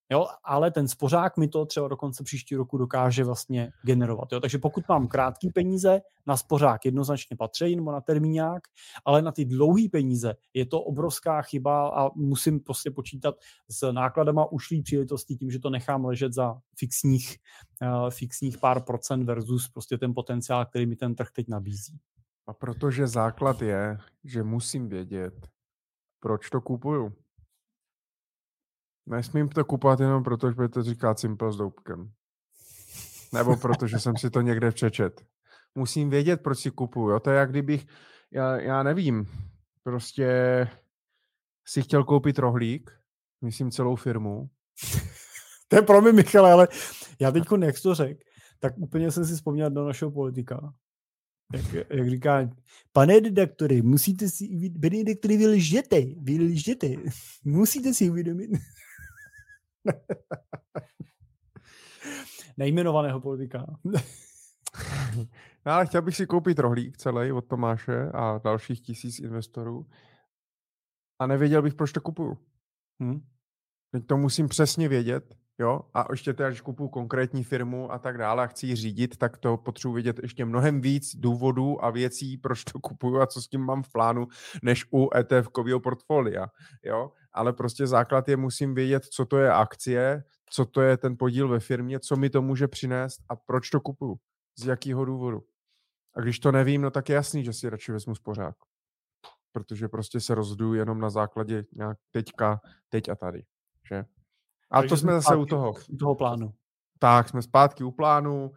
[0.10, 4.32] Jo, ale ten spořák mi to třeba do konce příštího roku dokáže vlastně generovat.
[4.32, 4.40] Jo.
[4.40, 8.64] Takže pokud mám krátký peníze, na spořák jednoznačně patří nebo na termíňák,
[9.06, 13.36] ale na ty dlouhé peníze je to obrovská chyba a musím prostě počítat
[13.70, 17.38] s nákladama ušlý příležitostí tím, že to nechám ležet za fixních,
[17.82, 22.00] uh, fixních pár procent versus prostě ten potenciál, který mi ten trh teď nabízí.
[22.48, 25.48] A protože základ je, že musím vědět,
[26.20, 27.14] proč to kupuju.
[29.08, 32.12] Nesmím to kupovat jenom proto, že to říkat Simple s doupkem.
[33.34, 35.26] Nebo protože jsem si to někde přečet.
[35.76, 37.10] Musím vědět, proč si kupuju.
[37.10, 37.20] Jo?
[37.20, 37.86] To je jak kdybych,
[38.32, 39.26] já, já nevím,
[39.84, 40.28] prostě
[41.68, 42.92] si chtěl koupit rohlík,
[43.42, 44.50] myslím celou firmu.
[45.68, 46.68] to je pro mě, Michale, ale
[47.22, 48.20] já teď, jak to řekl,
[48.60, 50.74] tak úplně jsem si vzpomněl do našeho politika.
[51.54, 52.50] Jak, jak říká,
[52.94, 56.88] pane redaktory, musíte si, pane redaktory, vy lžete, vy lžete,
[57.46, 58.52] musíte si uvědomit.
[62.58, 63.66] Nejmenovaného politika.
[65.66, 69.86] no, ale chtěl bych si koupit rohlík celý od Tomáše a dalších tisíc investorů
[71.20, 72.38] a nevěděl bych, proč to kupuju.
[73.04, 73.22] Hm?
[73.92, 78.18] Teď to musím přesně vědět, jo, a ještě teda, když kupuju konkrétní firmu a tak
[78.18, 82.38] dále a chci ji řídit, tak to potřebuji vědět ještě mnohem víc důvodů a věcí,
[82.38, 84.28] proč to kupuju a co s tím mám v plánu,
[84.64, 86.48] než u ETF-kového portfolia,
[86.84, 91.18] jo ale prostě základ je, musím vědět, co to je akcie, co to je ten
[91.18, 94.20] podíl ve firmě, co mi to může přinést a proč to kupuju,
[94.60, 95.44] z jakého důvodu.
[96.16, 98.56] A když to nevím, no tak je jasný, že si radši vezmu spořák.
[99.52, 102.60] Protože prostě se rozhoduju jenom na základě nějak teďka,
[102.90, 103.44] teď a tady.
[103.90, 104.06] Že?
[104.72, 105.74] A Takže to jsme zase u toho.
[105.90, 106.54] U toho plánu.
[107.00, 108.52] Tak, jsme zpátky u plánu,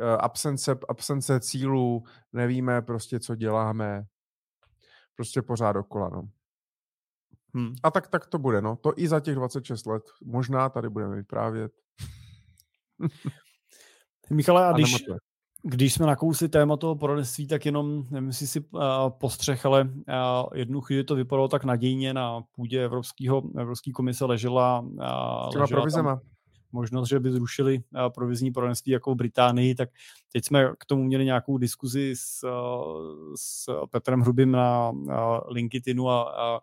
[0.00, 4.04] eh, absence, absence cílů, nevíme prostě, co děláme.
[5.16, 6.28] Prostě pořád dokola, no.
[7.54, 7.74] Hmm.
[7.82, 8.76] A tak, tak to bude, no.
[8.76, 10.02] To i za těch 26 let.
[10.24, 11.72] Možná tady budeme vyprávět.
[14.30, 15.04] Michale, a, a když,
[15.62, 19.90] Když jsme nakousli téma toho poradenství, tak jenom, nevím, jestli si uh, postřeh, ale uh,
[20.54, 26.16] jednu chvíli to vypadalo tak nadějně na půdě Evropského, Evropské komise ležela, uh, ležela provizema.
[26.16, 26.32] Tam
[26.72, 29.90] možnost, že by zrušili uh, provizní poradenství jako v Británii, tak
[30.32, 35.10] teď jsme k tomu měli nějakou diskuzi s, uh, s Petrem Hrubým na uh,
[35.48, 36.60] LinkedInu a, a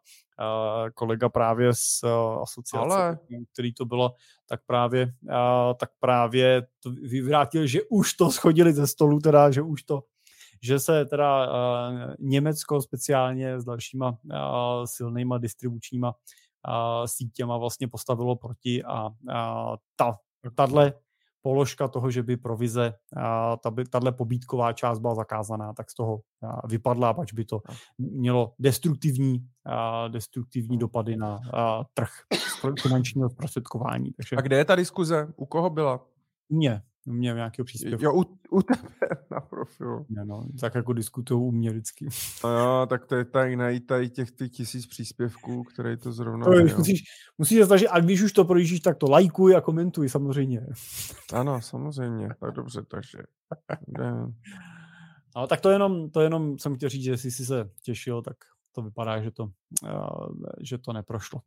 [0.94, 2.04] kolega právě z
[2.42, 3.20] asociace, Ale...
[3.54, 4.14] který to bylo,
[4.48, 5.14] tak právě,
[5.80, 10.04] tak právě to vyvrátil, že už to schodili ze stolu, teda, že už to
[10.62, 11.52] že se teda
[12.20, 14.18] Německo speciálně s dalšíma
[14.86, 16.16] silnýma distribučníma
[17.06, 19.10] sítěma vlastně postavilo proti a
[19.96, 20.18] ta,
[20.56, 20.94] tahle
[21.42, 22.94] položka toho, že by provize,
[23.90, 26.22] tahle pobítková část byla zakázaná, tak z toho
[26.68, 27.62] vypadla, pač by to
[27.98, 29.48] mělo destruktivní,
[30.08, 31.40] destruktivní dopady na
[31.94, 32.10] trh
[32.82, 34.12] finančního zprostředkování.
[34.12, 34.36] Takže...
[34.36, 35.28] A kde je ta diskuze?
[35.36, 36.06] U koho byla?
[36.50, 36.80] U
[37.14, 38.06] mě u mě nějakého příspěvku.
[38.06, 38.90] Jo, u, u tebe
[39.32, 40.06] na profilu.
[40.10, 42.08] Ne, no, tak jako diskutují u mě vždycky.
[42.44, 46.46] No jo, tak to je tady najít tady těch ty tisíc příspěvků, které to zrovna
[46.46, 47.04] to je, musíš,
[47.38, 50.66] musíš se snažit, a když už to projíždíš, tak to lajkuj a komentuj samozřejmě.
[51.34, 53.18] Ano, samozřejmě, tak dobře, takže.
[55.36, 58.38] Ale tak to jenom, to jenom jsem chtěl říct, že jsi se těšil, tak
[58.72, 59.50] to vypadá, že to,
[60.62, 61.42] že to neprošlo.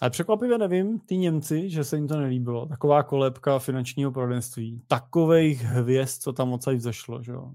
[0.00, 2.66] Ale překvapivě nevím, ty Němci, že se jim to nelíbilo.
[2.66, 4.84] Taková kolebka finančního poradenství.
[4.86, 7.52] Takových hvězd, co tam odsaď zašlo, že jo.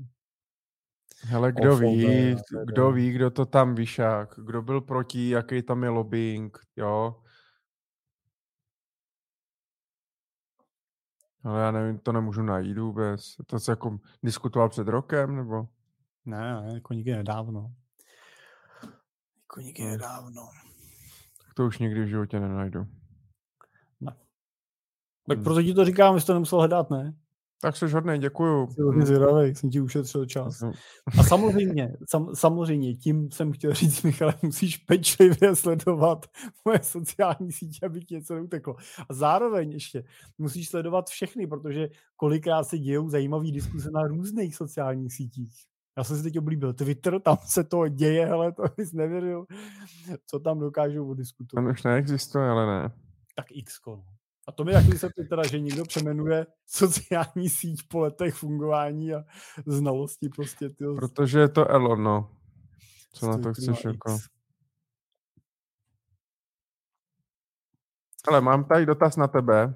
[1.22, 2.36] Hele, kdo ví,
[2.66, 7.22] kdo ví, kdo to tam vyšák, kdo byl proti, jaký tam je lobbying, jo.
[11.44, 13.36] Ale já nevím, to nemůžu najít vůbec.
[13.46, 15.68] To se jako diskutoval před rokem, nebo?
[16.26, 17.74] Ne, ne, jako nikdy nedávno.
[19.42, 19.90] Jako nikdy no.
[19.90, 20.50] nedávno.
[21.58, 22.86] To už nikdy v životě nenajdu.
[24.02, 24.16] Ne.
[25.28, 25.44] Tak hmm.
[25.44, 27.14] proto ti to říkám, jsi to nemusel hledat, ne?
[27.62, 28.68] Tak jsi hodný, děkuju.
[28.72, 30.64] Jsi hodně zvědavý, jsem ti ušetřil čas.
[31.20, 36.26] A samozřejmě, sam, samozřejmě, tím jsem chtěl říct, Michale, musíš pečlivě sledovat
[36.66, 38.76] moje sociální sítě, aby ti něco neuteklo.
[39.10, 40.04] A zároveň ještě
[40.38, 45.54] musíš sledovat všechny, protože kolikrát se dějou zajímavé diskuse na různých sociálních sítích.
[45.98, 49.46] Já jsem si teď oblíbil Twitter, tam se to děje, ale to bys nevěřil,
[50.28, 51.66] co tam dokážou odiskutovat.
[51.66, 52.92] Tam už neexistuje, ale ne.
[53.36, 53.80] Tak X.
[53.88, 54.04] No.
[54.48, 59.24] A to mi taky se teda, že někdo přemenuje sociální síť po letech fungování a
[59.66, 60.70] znalosti prostě.
[60.70, 60.86] Ty...
[60.96, 62.32] Protože je to Elon, no.
[63.14, 64.18] Co na to chceš jako?
[68.28, 69.74] Ale mám tady dotaz na tebe.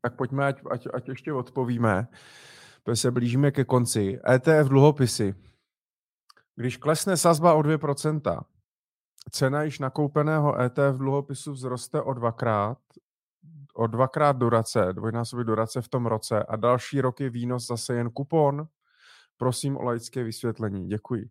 [0.00, 2.08] Tak pojďme, ať, ať, ať ještě odpovíme
[2.82, 4.18] protože se blížíme ke konci.
[4.34, 5.34] ETF dluhopisy.
[6.56, 8.44] Když klesne sazba o 2%,
[9.30, 12.78] cena již nakoupeného ETF dluhopisu vzroste o dvakrát,
[13.74, 18.10] o dvakrát durace, dvojnásobek durace v tom roce a další rok je výnos zase jen
[18.10, 18.68] kupon.
[19.36, 20.88] Prosím o laické vysvětlení.
[20.88, 21.30] Děkuji.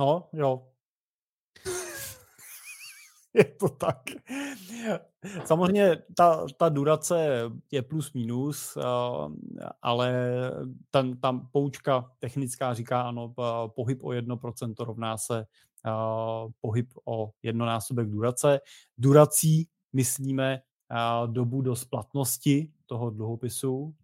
[0.00, 0.69] No, jo.
[3.34, 4.02] je to tak.
[5.44, 8.78] Samozřejmě ta, ta durace je plus minus,
[9.82, 10.14] ale
[10.90, 13.34] ten, tam poučka technická říká, ano,
[13.74, 15.46] pohyb o 1% rovná se
[16.60, 18.60] pohyb o jednonásobek durace.
[18.98, 20.60] Durací myslíme
[21.26, 23.94] dobu do splatnosti toho dluhopisu,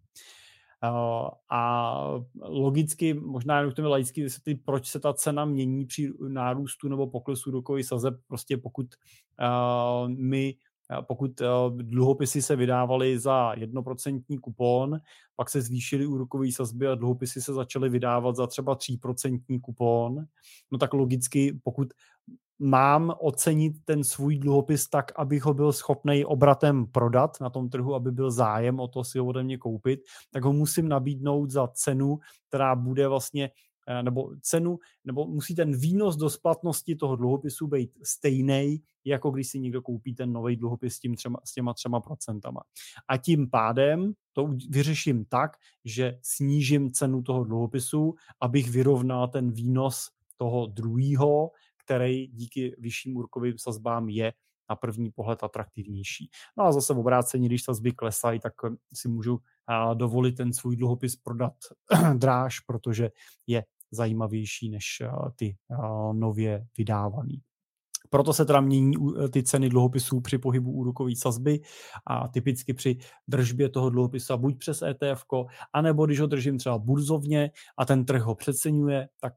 [1.49, 7.07] a logicky, možná jenom chceme laicky vysvětlit, proč se ta cena mění při nárůstu nebo
[7.07, 8.87] poklesu rokových sazeb, prostě pokud
[10.07, 10.55] my
[11.07, 11.31] pokud
[11.69, 14.99] dluhopisy se vydávaly za jednoprocentní kupon,
[15.35, 20.25] pak se zvýšily úrokové sazby a dluhopisy se začaly vydávat za třeba 3% kupon,
[20.71, 21.87] no tak logicky, pokud
[22.59, 27.95] mám ocenit ten svůj dluhopis tak, abych ho byl schopný obratem prodat na tom trhu,
[27.95, 29.99] aby byl zájem o to si ho ode mě koupit,
[30.31, 33.49] tak ho musím nabídnout za cenu, která bude vlastně
[33.87, 39.47] eh, nebo cenu, nebo musí ten výnos do splatnosti toho dluhopisu být stejný, jako když
[39.47, 42.61] si někdo koupí ten nový dluhopis s, tím třema, s těma třema procentama.
[43.07, 45.51] A tím pádem to vyřeším tak,
[45.85, 51.51] že snížím cenu toho dluhopisu, abych vyrovnal ten výnos toho druhého,
[51.87, 54.33] který díky vyšším úrokovým sazbám je
[54.69, 56.29] na první pohled atraktivnější.
[56.57, 60.53] No a zase v obrácení, když sazby klesají, tak eh, si můžu eh, dovolit ten
[60.53, 61.53] svůj dluhopis prodat
[62.17, 63.09] dráž, protože
[63.47, 65.57] je zajímavější než eh, ty
[66.13, 67.41] nově vydávaný.
[68.09, 68.93] Proto se teda mění
[69.29, 71.59] ty ceny dluhopisů při pohybu úrokové sazby
[72.05, 72.97] a typicky při
[73.27, 75.23] držbě toho dluhopisu buď přes ETF,
[75.73, 79.33] anebo když ho držím třeba burzovně a ten trh ho přeceňuje, tak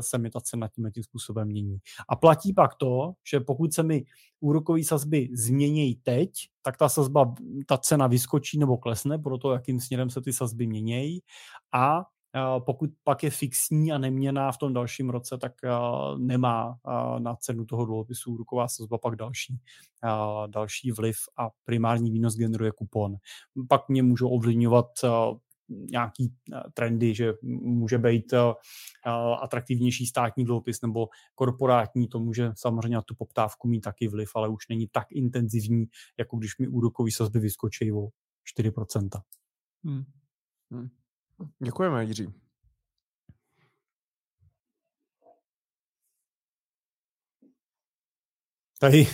[0.00, 1.78] se mi ta cena tím, tím způsobem mění.
[2.08, 4.04] A platí pak to, že pokud se mi
[4.40, 6.30] úrokové sazby změní teď,
[6.62, 7.34] tak ta sazba,
[7.66, 11.20] ta cena vyskočí nebo klesne, podle toho, jakým směrem se ty sazby měnějí.
[11.74, 12.04] A
[12.58, 15.52] pokud pak je fixní a neměná v tom dalším roce, tak
[16.18, 16.78] nemá
[17.18, 19.60] na cenu toho dluhopisu úroková sazba pak další,
[20.46, 23.16] další vliv a primární výnos generuje kupon.
[23.68, 24.86] Pak mě můžou ovlivňovat
[25.68, 26.34] nějaký
[26.74, 27.32] trendy, že
[27.62, 28.34] může být
[29.40, 34.48] atraktivnější státní dluhopis nebo korporátní, to může samozřejmě na tu poptávku mít taky vliv, ale
[34.48, 35.86] už není tak intenzivní,
[36.18, 38.08] jako když mi úrokový sazby vyskočí o
[38.58, 39.08] 4%.
[39.84, 40.04] Hmm.
[40.70, 40.88] Hmm.
[41.58, 42.42] Děkujeme, Jiří.
[48.82, 49.06] Tady,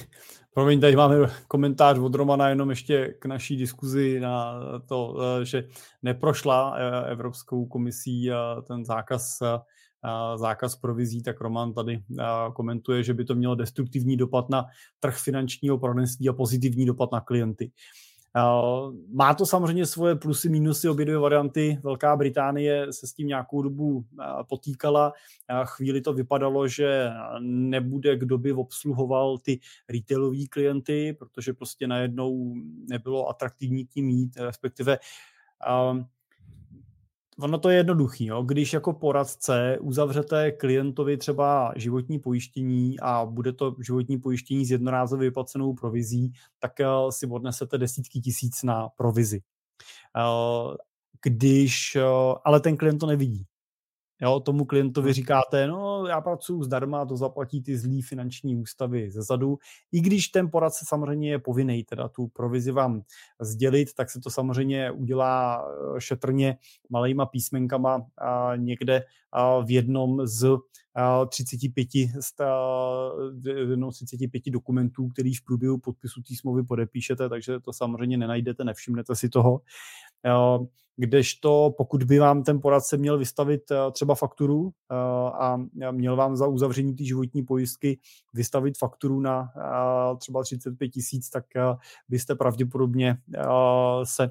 [0.54, 1.16] promiň, tady máme
[1.48, 5.68] komentář od Romana jenom ještě k naší diskuzi na to, eh, že
[6.02, 9.38] neprošla eh, Evropskou komisí eh, ten zákaz
[10.36, 12.02] zákaz provizí, tak Roman tady
[12.54, 14.66] komentuje, že by to mělo destruktivní dopad na
[15.00, 17.72] trh finančního poradenství a pozitivní dopad na klienty.
[19.08, 21.78] Má to samozřejmě svoje plusy, minusy, obě dvě varianty.
[21.82, 24.04] Velká Británie se s tím nějakou dobu
[24.48, 25.12] potýkala.
[25.64, 27.10] Chvíli to vypadalo, že
[27.40, 32.54] nebude, kdo by obsluhoval ty retailové klienty, protože prostě najednou
[32.88, 34.98] nebylo atraktivní tím mít, respektive
[37.40, 38.26] Ono to je jednoduchý.
[38.26, 38.42] Jo?
[38.42, 45.28] Když jako poradce uzavřete klientovi třeba životní pojištění a bude to životní pojištění s jednorázově
[45.28, 49.40] vyplacenou provizí, tak eh, si odnesete desítky tisíc na provizi.
[50.16, 50.76] Eh,
[51.24, 52.02] když, eh,
[52.44, 53.47] ale ten klient to nevidí.
[54.22, 59.22] Jo, tomu klientovi říkáte, no já pracuji zdarma, to zaplatí ty zlý finanční ústavy ze
[59.22, 59.58] zadu.
[59.92, 63.02] I když ten poradce samozřejmě je povinný teda tu provizi vám
[63.40, 66.58] sdělit, tak se to samozřejmě udělá eh, šetrně
[66.90, 70.56] malejma písmenkama a někde a v jednom z
[71.28, 71.88] 35,
[73.44, 79.16] jednou 35 dokumentů, který v průběhu podpisu té smlouvy podepíšete, takže to samozřejmě nenajdete, nevšimnete
[79.16, 79.60] si toho
[80.98, 84.94] kdežto pokud by vám ten poradce měl vystavit eh, třeba fakturu eh,
[85.32, 85.58] a
[85.90, 87.98] měl vám za uzavření té životní pojistky
[88.34, 91.44] vystavit fakturu na eh, třeba 35 tisíc, tak
[92.08, 93.16] byste pravděpodobně
[94.04, 94.30] se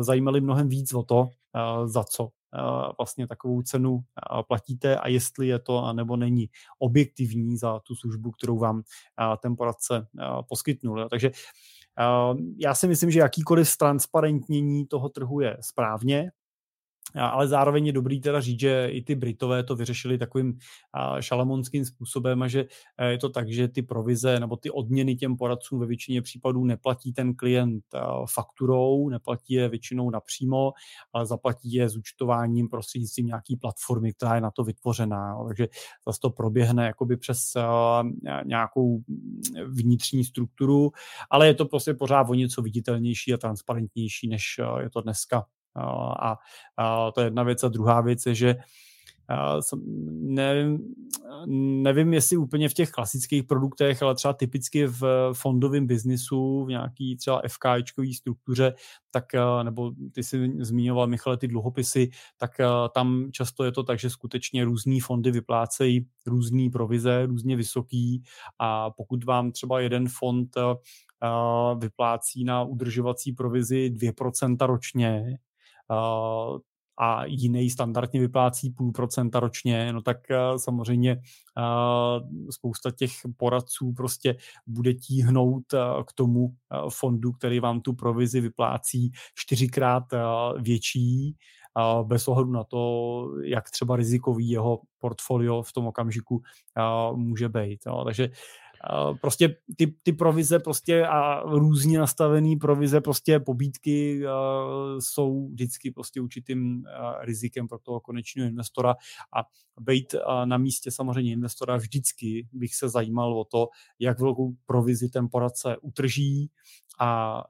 [0.00, 1.28] zajímali mnohem víc o to,
[1.84, 2.28] za co
[2.98, 4.00] vlastně takovou cenu
[4.48, 6.48] platíte a jestli je to nebo není
[6.78, 8.82] objektivní za tu službu, kterou vám
[9.42, 10.06] ten poradce
[10.48, 11.08] poskytnul.
[11.08, 11.30] Takže
[12.58, 16.30] já si myslím, že jakýkoliv transparentnění toho trhu je správně,
[17.14, 20.58] ale zároveň je dobrý teda říct, že i ty Britové to vyřešili takovým
[21.20, 22.64] šalamonským způsobem a že
[22.98, 26.64] e, je to tak, že ty provize nebo ty odměny těm poradcům ve většině případů
[26.64, 27.84] neplatí ten klient
[28.34, 30.72] fakturou, neplatí je většinou napřímo,
[31.12, 35.44] ale zaplatí je zúčtováním prostřednictvím nějaký platformy, která je na to vytvořená.
[35.48, 35.68] Takže
[36.06, 37.38] zase to proběhne jakoby přes
[38.44, 39.00] nějakou
[39.66, 40.90] vnitřní strukturu,
[41.30, 44.42] ale je to prostě pořád o něco viditelnější a transparentnější, než
[44.80, 46.36] je to dneska a,
[46.76, 47.64] a to je jedna věc.
[47.64, 48.56] A druhá věc je, že
[50.20, 50.78] nevím,
[51.82, 57.16] nevím, jestli úplně v těch klasických produktech, ale třeba typicky v fondovém biznisu, v nějaký
[57.16, 58.74] třeba FKIčkový struktuře,
[59.10, 59.24] tak,
[59.62, 62.50] nebo ty si zmiňoval, Michale, ty dluhopisy, tak
[62.94, 68.22] tam často je to tak, že skutečně různý fondy vyplácejí různý provize, různě vysoký
[68.58, 70.56] a pokud vám třeba jeden fond
[71.78, 75.38] vyplácí na udržovací provizi 2% ročně,
[77.00, 80.16] a jiný standardně vyplácí půl procenta ročně, no tak
[80.56, 81.16] samozřejmě
[82.50, 84.36] spousta těch poradců prostě
[84.66, 85.64] bude tíhnout
[86.06, 86.54] k tomu
[86.88, 90.04] fondu, který vám tu provizi vyplácí čtyřikrát
[90.60, 91.36] větší,
[92.02, 96.42] bez ohledu na to, jak třeba rizikový jeho portfolio v tom okamžiku
[97.14, 97.80] může být.
[98.04, 98.30] Takže
[99.20, 104.22] prostě ty, ty provize prostě a různě nastavené provize, prostě pobídky
[104.98, 106.84] jsou vždycky prostě určitým
[107.20, 108.94] rizikem pro toho konečného investora
[109.36, 109.40] a
[109.80, 110.14] být
[110.44, 113.68] na místě samozřejmě investora vždycky bych se zajímal o to,
[113.98, 116.50] jak velkou provizi ten poradce utrží
[117.00, 117.42] a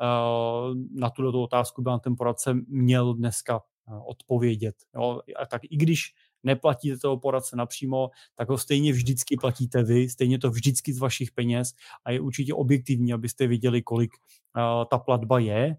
[0.95, 3.61] na tuto otázku by ten poradce měl dneska
[4.07, 4.75] odpovědět.
[4.95, 5.21] Jo?
[5.43, 10.39] A tak i když neplatíte toho poradce napřímo, tak ho stejně vždycky platíte vy, stejně
[10.39, 11.75] to vždycky z vašich peněz
[12.05, 14.11] a je určitě objektivní, abyste viděli, kolik
[14.57, 15.77] uh, ta platba je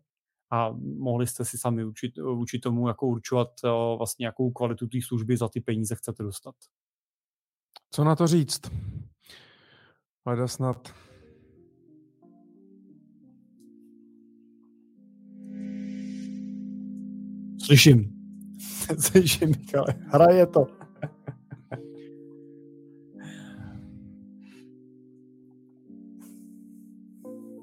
[0.52, 4.98] a mohli jste si sami učit, učit tomu, jako určovat uh, vlastně, jakou kvalitu té
[5.02, 6.56] služby za ty peníze chcete dostat.
[7.91, 8.61] Co na to říct?
[10.26, 10.94] Leda snad.
[17.65, 18.23] Slyším.
[18.99, 19.94] Slyším, Michale.
[20.07, 20.68] Hraje to.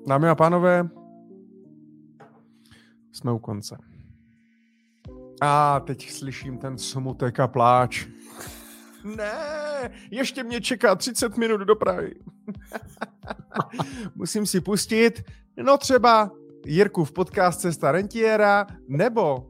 [0.07, 0.89] Dámy a pánové,
[3.13, 3.79] jsme u konce.
[5.41, 8.07] A teď slyším ten smutek a pláč.
[9.17, 12.15] Ne, ještě mě čeká 30 minut do Prahy.
[14.15, 15.23] Musím si pustit,
[15.63, 16.31] no třeba
[16.67, 19.50] Jirku v podcast Cesta rentiera, nebo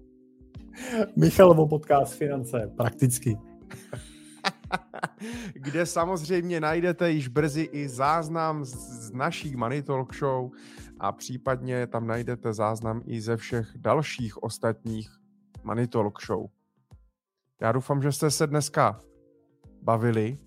[1.17, 3.39] Michalovo podcast Finance, prakticky.
[5.53, 10.51] kde samozřejmě najdete již brzy i záznam z naší Money Talk Show
[11.01, 15.11] a případně tam najdete záznam i ze všech dalších ostatních
[15.65, 16.47] Money Talk Show.
[17.61, 19.01] Já doufám, že jste se dneska
[19.83, 20.39] bavili.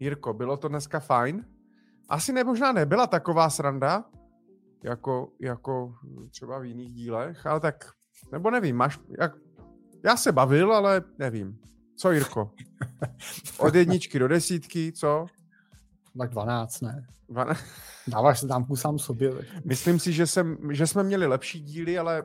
[0.00, 1.44] Jirko, bylo to dneska fajn?
[2.08, 4.04] Asi ne, možná nebyla taková sranda,
[4.84, 5.94] jako, jako
[6.30, 7.84] třeba v jiných dílech, ale tak,
[8.32, 9.32] nebo nevím, máš, jak,
[10.04, 11.58] já se bavil, ale nevím.
[11.96, 12.50] Co, Jirko?
[13.58, 15.26] Od jedničky do desítky, co?
[16.18, 17.06] Tak 12, ne?
[17.28, 17.60] 12.
[18.08, 19.32] Dáváš známku sám sobě.
[19.64, 22.22] Myslím si, že, jsem, že jsme měli lepší díly, ale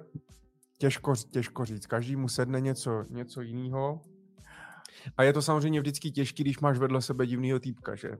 [0.78, 1.86] těžko, těžko říct.
[1.86, 4.02] Každý mu sedne něco, něco jiného.
[5.18, 8.12] A je to samozřejmě vždycky těžký, když máš vedle sebe divného týpka, že?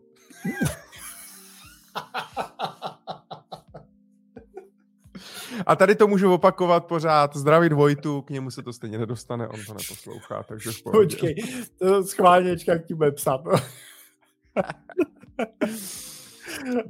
[5.66, 7.36] A tady to můžu opakovat pořád.
[7.36, 11.06] Zdravit Vojtu, k němu se to stejně nedostane, on to neposlouchá, takže v pohodě.
[11.16, 11.36] Počkej,
[11.78, 13.42] to schválně, jak ti bude psát.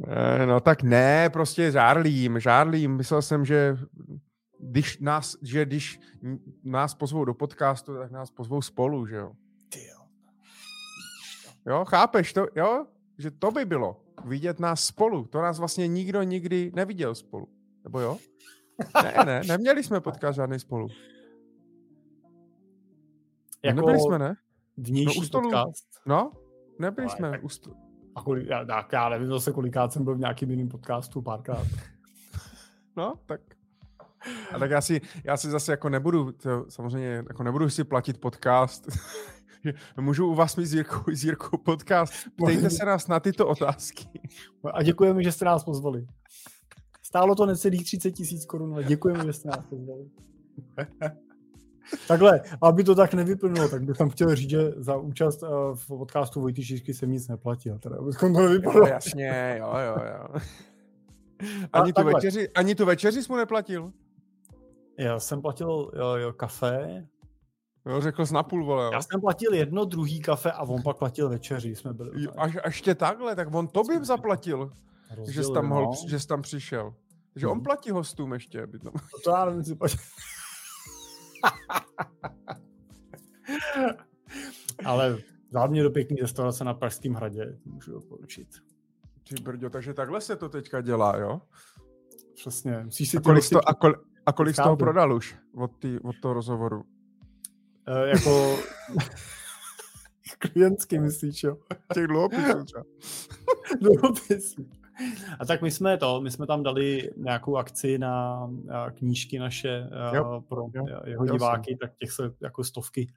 [0.08, 2.96] Eh, No tak ne, prostě žárlím, žárlím.
[2.96, 3.78] Myslel jsem, že
[4.60, 6.00] když nás, že když
[6.64, 9.32] nás pozvou do podcastu, tak nás pozvou spolu, že jo?
[11.68, 12.86] Jo, chápeš to, jo?
[13.18, 15.26] Že to by bylo, vidět nás spolu.
[15.26, 17.48] To nás vlastně nikdo nikdy neviděl spolu.
[17.84, 18.18] Nebo jo?
[19.04, 20.88] Ne, ne, neměli jsme podcast žádný spolu.
[23.64, 24.36] Jako Nebyli jsme, ne?
[24.78, 25.44] vnější No, u stolu.
[25.44, 25.86] podcast.
[26.06, 26.32] No,
[26.80, 27.30] nebyli Ale jsme.
[27.32, 27.72] tak- u sto-
[28.16, 31.68] A kolik, já, tak já nevím zase kolikrát jsem byl v nějakým jiným podcastu, párkrát.
[32.98, 33.42] No, tak.
[34.56, 38.18] A tak já si, já si zase jako nebudu, to, samozřejmě jako nebudu si platit
[38.22, 38.88] podcast.
[40.00, 42.14] Můžu u vás mít s Jirkou, s Jirkou podcast.
[42.44, 44.22] Ptejte se nás na tyto otázky.
[44.74, 46.08] A děkujeme, že jste nás pozvali.
[47.10, 50.06] Stálo to necelých 30 tisíc korun, ale děkujeme, že jste nás pozvali.
[52.08, 55.88] Takhle, aby to tak nevyplnulo, tak bych tam chtěl říct, že za účast eh, v
[55.88, 57.80] podcastu Vojty Šišky jsem nic neplatil.
[57.80, 58.88] Teda, abychom to Jo, nevyplnilo.
[58.88, 60.40] jasně, jo, jo, jo.
[61.74, 63.92] A Ani tu, večeři, ani tu večeři jsi mu neplatil?
[64.98, 67.08] Já jsem platil jo, jo, kafe,
[67.86, 68.86] Jo, řekl jsi napůl, vole.
[68.86, 68.90] jo.
[68.94, 71.76] já jsem platil jedno, druhý kafe a on pak platil večeři.
[71.76, 74.72] Jsme byli Jo, Až, až tě takhle, tak on tobě zaplatil,
[75.28, 75.94] že jsi tam, mohl, no.
[76.08, 76.96] že jsi tam přišel.
[77.34, 77.64] Takže on Mhm.
[77.64, 78.64] platí hostům ještě.
[78.64, 78.94] Aby tam...
[79.24, 79.76] To já nevím, si.
[84.86, 85.18] Ale
[85.54, 88.48] hlavně do pěkný restaurace na Pražském hradě, to můžu doporučit.
[89.30, 91.42] Ty brďo, takže takhle se to teďka dělá, jo?
[92.36, 92.82] Přesně.
[92.84, 93.94] Musíš si A kolik, to, a, kol,
[94.26, 96.84] a kolik z toho prodal už od, tý, od toho rozhovoru?
[97.88, 98.58] Eh, jako
[100.40, 101.58] klientský myslíš, jo?
[101.94, 102.84] Těch dluhopisů třeba.
[103.82, 104.70] Dluhopisy.
[105.40, 108.48] A tak my jsme to, my jsme tam dali nějakou akci na
[108.98, 113.08] knížky naše eh, Jo, pro jo, eh, jeho jo, diváky, tak těch se jako stovky,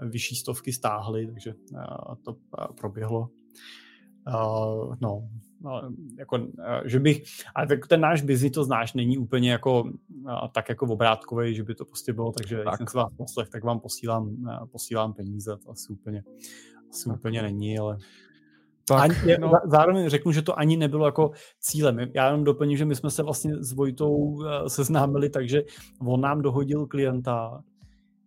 [0.00, 3.28] vyšší stovky stáhly, takže eh, to eh, proběhlo.
[4.28, 5.28] Uh, no,
[5.60, 6.38] no, jako,
[6.84, 7.22] že bych,
[7.54, 9.92] ale tak ten náš biznis, to znáš, není úplně jako
[10.52, 12.76] tak jako obrátkový, že by to prostě bylo, takže tak.
[12.76, 14.36] Jsem se vás poslech, tak vám posílám,
[14.72, 16.24] posílám peníze, to asi úplně,
[16.90, 17.18] asi Tak.
[17.18, 17.98] úplně není, ale
[18.96, 21.98] Tak, ani, no, zá- Zároveň řeknu, že to ani nebylo jako cílem.
[22.14, 25.62] Já jenom doplním, že my jsme se vlastně s Vojtou eh, seznámili, takže
[26.06, 27.62] on nám dohodil klienta,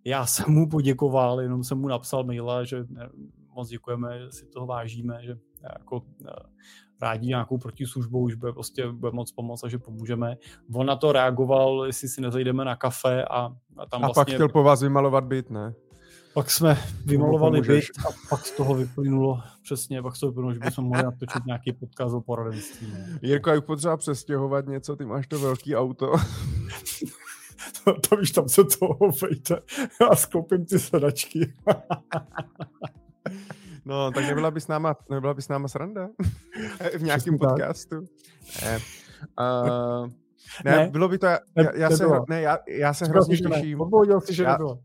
[0.05, 3.09] já jsem mu poděkoval, jenom jsem mu napsal maila, že eh,
[3.55, 6.01] moc děkujeme, že si toho vážíme, že eh, jako
[7.01, 10.35] rádi nějakou protislužbou, už bude prostě bude moc pomoct a že pomůžeme.
[10.75, 13.45] On na to reagoval, jestli si nezajdeme na kafe a,
[13.77, 15.73] a tam a pak vlastně chtěl po vás vymalovat byt, ne?
[16.33, 20.59] Pak jsme vymalovali byt a pak z toho vyplynulo, přesně, pak z toho vyplynulo, že
[20.65, 22.87] bychom mohli natočit nějaký podcast o poradenství.
[22.93, 23.17] no.
[23.21, 26.13] Jirko, jak potřeba přestěhovat něco, ty máš to velký auto.
[27.83, 29.59] To, to víš, tam se toho vejte.
[30.01, 31.53] Já skoupím ty sedačky.
[33.85, 36.09] No, tak nebyla by s náma, nebyla by s náma sranda?
[36.97, 37.95] v nějakém podcastu?
[38.63, 38.79] Ne.
[39.39, 40.07] Uh,
[40.65, 41.39] ne, Ne, bylo by to, já,
[41.75, 42.25] já, se, nebyla.
[42.29, 43.81] ne, já, já se hrozně těším.
[43.81, 44.79] Odpověděl si, že Já- nebylo.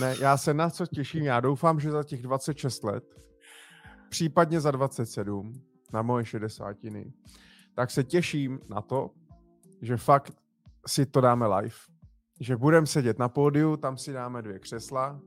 [0.00, 3.04] Ne, já se na co těším, já doufám, že za těch 26 let,
[4.08, 5.52] případně za 27,
[5.92, 7.12] na moje šedesátiny,
[7.74, 9.10] tak se těším na to,
[9.82, 10.32] že fakt
[10.86, 11.74] si to dáme live.
[12.40, 15.20] Že budeme sedět na pódiu, tam si dáme dvě křesla,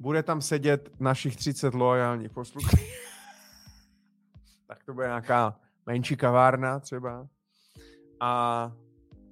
[0.00, 2.76] bude tam sedět našich 30 loajálních posluchačů.
[4.66, 7.28] tak to bude nějaká menší kavárna třeba.
[8.20, 8.72] A,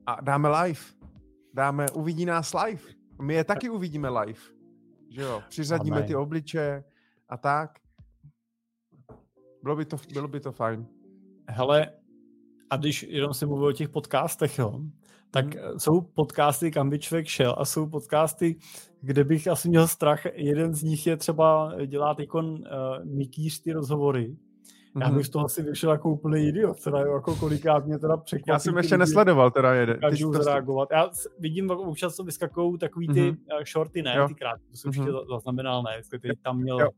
[0.07, 0.81] a dáme live.
[1.55, 2.98] Dáme, uvidí nás live.
[3.23, 4.41] My je taky uvidíme live.
[5.11, 6.85] Že jo, přiřadíme ty obliče
[7.29, 7.71] a tak.
[9.63, 10.87] Bylo by to, bylo by to fajn.
[11.49, 11.93] Hele,
[12.71, 14.81] a když jenom si mluvil o těch podcastech, jo,
[15.31, 15.79] tak hmm.
[15.79, 18.59] jsou podcasty, kam by člověk šel a jsou podcasty,
[19.01, 20.27] kde bych asi měl strach.
[20.35, 22.41] Jeden z nich je třeba dělat teď uh,
[23.05, 24.37] Mikýř ty rozhovory.
[25.01, 25.25] Já bych mhm.
[25.25, 28.51] z toho asi vyšel jako úplný idiot, teda jako kolikrát mě teda překvapí.
[28.51, 29.99] Já jsem ještě nesledoval teda jeden.
[30.11, 30.89] Můžu zareagovat.
[30.93, 33.73] Já vidím, občas to vyskakují takový ty mm-hmm.
[33.73, 34.29] shorty, ne, jo.
[34.29, 35.29] ty krátké, to jsem mm-hmm.
[35.29, 36.89] zaznamenal, ne, teď tam měl, jo.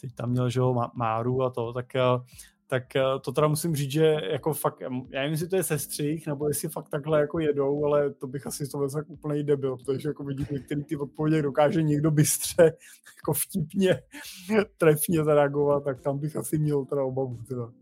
[0.00, 2.22] teď tam měl, že ho, Máru a to, tak uh,
[2.70, 4.88] tak eh, to teda musím říct, že jako fakt, já
[5.20, 8.68] nevím, jestli to je sestřih, nebo jestli fakt takhle jako jedou, ale to bych asi
[8.68, 12.62] to byl tak úplný debil, protože jako vidím některý ty odpovědi dokáže někdo bystře,
[13.16, 14.02] jako vtipně,
[14.76, 17.38] trefně zareagovat, tak tam bych asi měl teda obavu.
[17.48, 17.72] Teda.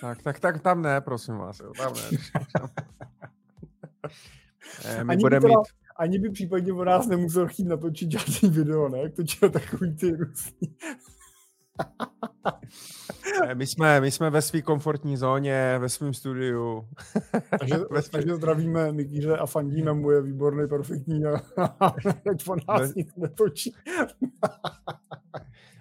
[0.00, 2.18] Tak, tak, tak tam ne, prosím vás, jo, tam ne.
[4.84, 5.56] ne my ani, by teda, mít...
[5.96, 8.98] ani by případně o nás nemusel chtít natočit žádný video, ne?
[8.98, 10.76] Jak točil takový ty různý
[13.54, 16.88] my, jsme, my jsme ve své komfortní zóně, ve svém studiu.
[17.58, 17.76] takže,
[18.10, 21.40] takže zdravíme Mikýře a fandíme mu, je výborný, perfektní a
[22.22, 23.74] teď po nás nic netočí.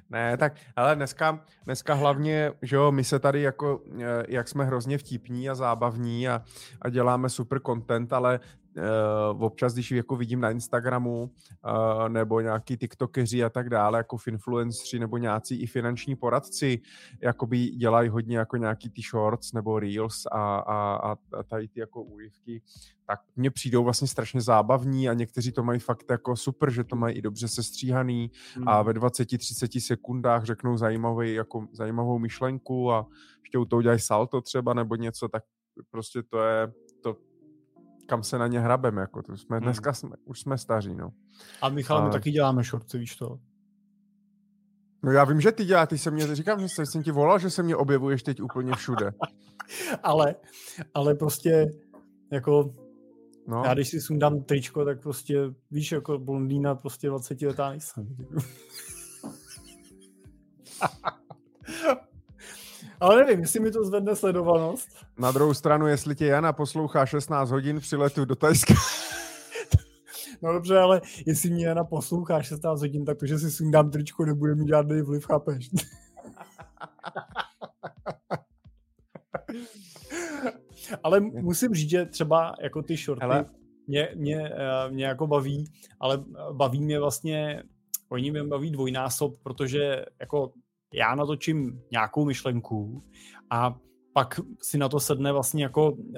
[0.09, 4.65] Ne, tak, ale dneska, dneska hlavně, že jo, my se tady jako, eh, jak jsme
[4.65, 6.41] hrozně vtipní a zábavní a,
[6.81, 8.39] a děláme super content, ale
[8.77, 14.17] uh, občas, když jako vidím na Instagramu uh, nebo nějaký tiktokeři a tak dále, jako
[14.27, 16.81] influenceri nebo nějací i finanční poradci,
[17.21, 22.03] jakoby dělají hodně jako nějaký ty shorts nebo reels a, a, a tady ty jako
[22.03, 22.61] úryvky,
[23.05, 26.95] tak mně přijdou vlastně strašně zábavní a někteří to mají fakt jako super, že to
[26.95, 28.67] mají i dobře sestříhaný hmm.
[28.67, 33.07] a ve 20-30 sekundách řeknou zajímavý, jako zajímavou myšlenku a
[33.41, 35.43] ještě u toho udělají salto třeba nebo něco, tak
[35.91, 36.86] prostě to je, to,
[38.07, 39.63] kam se na ně hrabeme, jako to jsme, hmm.
[39.63, 41.09] dneska jsme, už jsme staří, no.
[41.61, 42.05] A Michal, a...
[42.05, 43.39] my taky děláme shorty, víš to?
[45.03, 47.49] No já vím, že ty děláš, ty se mě, říkám, že jsem ti volal, že
[47.49, 49.11] se mě objevuješ teď úplně všude.
[50.03, 50.35] ale,
[50.93, 51.65] ale prostě
[52.31, 52.73] jako
[53.49, 53.63] No.
[53.65, 55.39] Já když si sundám tričko, tak prostě,
[55.71, 58.15] víš, jako blondýna prostě 20 letá nejsem.
[62.99, 64.89] Ale nevím, jestli mi to zvedne sledovanost.
[65.17, 68.73] Na druhou stranu, jestli tě Jana poslouchá 16 hodin při letu do Tajska.
[70.41, 74.25] no dobře, ale jestli mě Jana poslouchá 16 hodin, tak to, že si sundám tričko,
[74.25, 75.69] nebude mít žádný vliv, chápeš?
[81.03, 83.45] ale musím říct, že třeba jako ty shorty Hele.
[83.87, 85.65] mě, mě, eh, mě jako baví,
[85.99, 87.63] ale baví mě vlastně,
[88.09, 90.51] oni mě baví dvojnásob, protože jako
[90.93, 93.03] já natočím nějakou myšlenku
[93.49, 93.75] a
[94.13, 96.11] pak si na to sedne vlastně jako uh,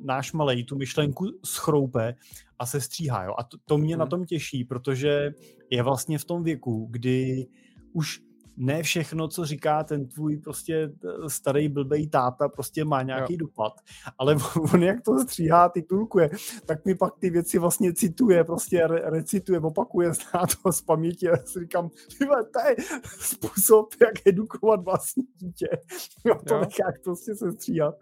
[0.00, 2.14] náš malej tu myšlenku schroupe
[2.58, 3.24] a se stříhá.
[3.24, 3.34] Jo?
[3.38, 4.00] A to, to mě hmm.
[4.00, 5.30] na tom těší, protože
[5.70, 7.46] je vlastně v tom věku, kdy
[7.92, 8.20] už
[8.58, 13.38] ne všechno, co říká ten tvůj prostě eh, starý blbej táta, prostě má nějaký jo.
[13.38, 13.72] dopad,
[14.18, 14.36] ale
[14.74, 16.30] on jak to stříhá, titulkuje,
[16.66, 21.30] tak mi pak ty věci vlastně cituje, prostě re- recituje, opakuje, zná to z paměti
[21.30, 22.76] a si říkám, tyhle, to je
[23.18, 25.68] způsob, jak edukovat vlastní dítě.
[26.24, 26.60] Jo, to jo.
[26.60, 27.94] jak prostě se stříhat.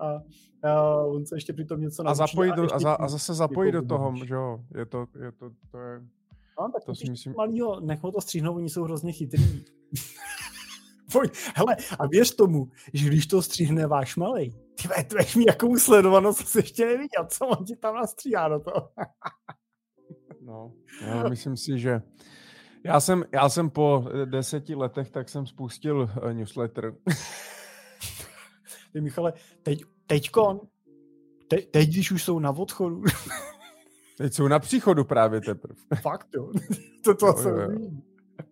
[0.00, 0.22] A,
[0.68, 2.12] a on se ještě přitom něco naučí.
[2.12, 5.32] A, zapojit do, a, za, a zase zapojit do toho, že jo, je to, je
[5.32, 6.00] to, to je
[6.60, 7.34] No, tak to si myslím...
[7.36, 9.64] malýho, nech to stříhnout, oni jsou hrozně chytrý.
[11.54, 16.48] Hele, a věř tomu, že když to stříhne váš malej, ty budeš mi jakou sledovanost
[16.48, 18.90] se ještě neviděl, co on ti tam nastříhá do toho.
[20.40, 22.02] no, já myslím si, že
[22.84, 26.94] já jsem, já jsem po deseti letech, tak jsem spustil uh, newsletter.
[28.92, 29.32] ty Michale,
[29.62, 30.60] teď, teďkon,
[31.48, 33.02] te, teď, když už jsou na odchodu,
[34.16, 35.74] Teď jsou na příchodu právě teprve.
[36.02, 36.52] Fakt jo.
[37.04, 37.90] to to jo, jo.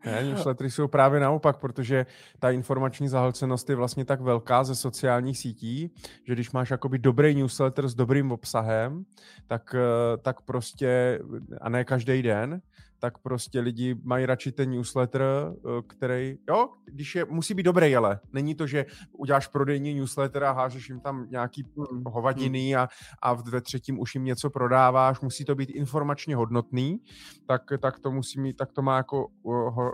[0.13, 2.07] Ne, newslettery jsou právě naopak, protože
[2.39, 5.91] ta informační zahlcenost je vlastně tak velká ze sociálních sítí,
[6.27, 9.05] že když máš jakoby dobrý newsletter s dobrým obsahem,
[9.47, 11.21] tak, eh, tak prostě,
[11.61, 12.61] a ne každý den,
[13.05, 17.97] tak prostě lidi mají radši ten newsletter, eh, který, jo, když je, musí být dobrý,
[17.97, 22.05] ale není to, že uděláš prodejní newsletter a hážeš jim tam nějaký mm.
[22.07, 22.89] hovadiny a,
[23.23, 27.01] a ve třetím už jim něco prodáváš, musí to být informačně hodnotný,
[27.47, 29.29] tak, tak to musí mít, tak to má jako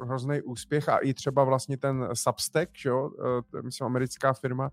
[0.05, 3.11] hrozný úspěch a i třeba vlastně ten Substack, jo,
[3.63, 4.71] myslím americká firma,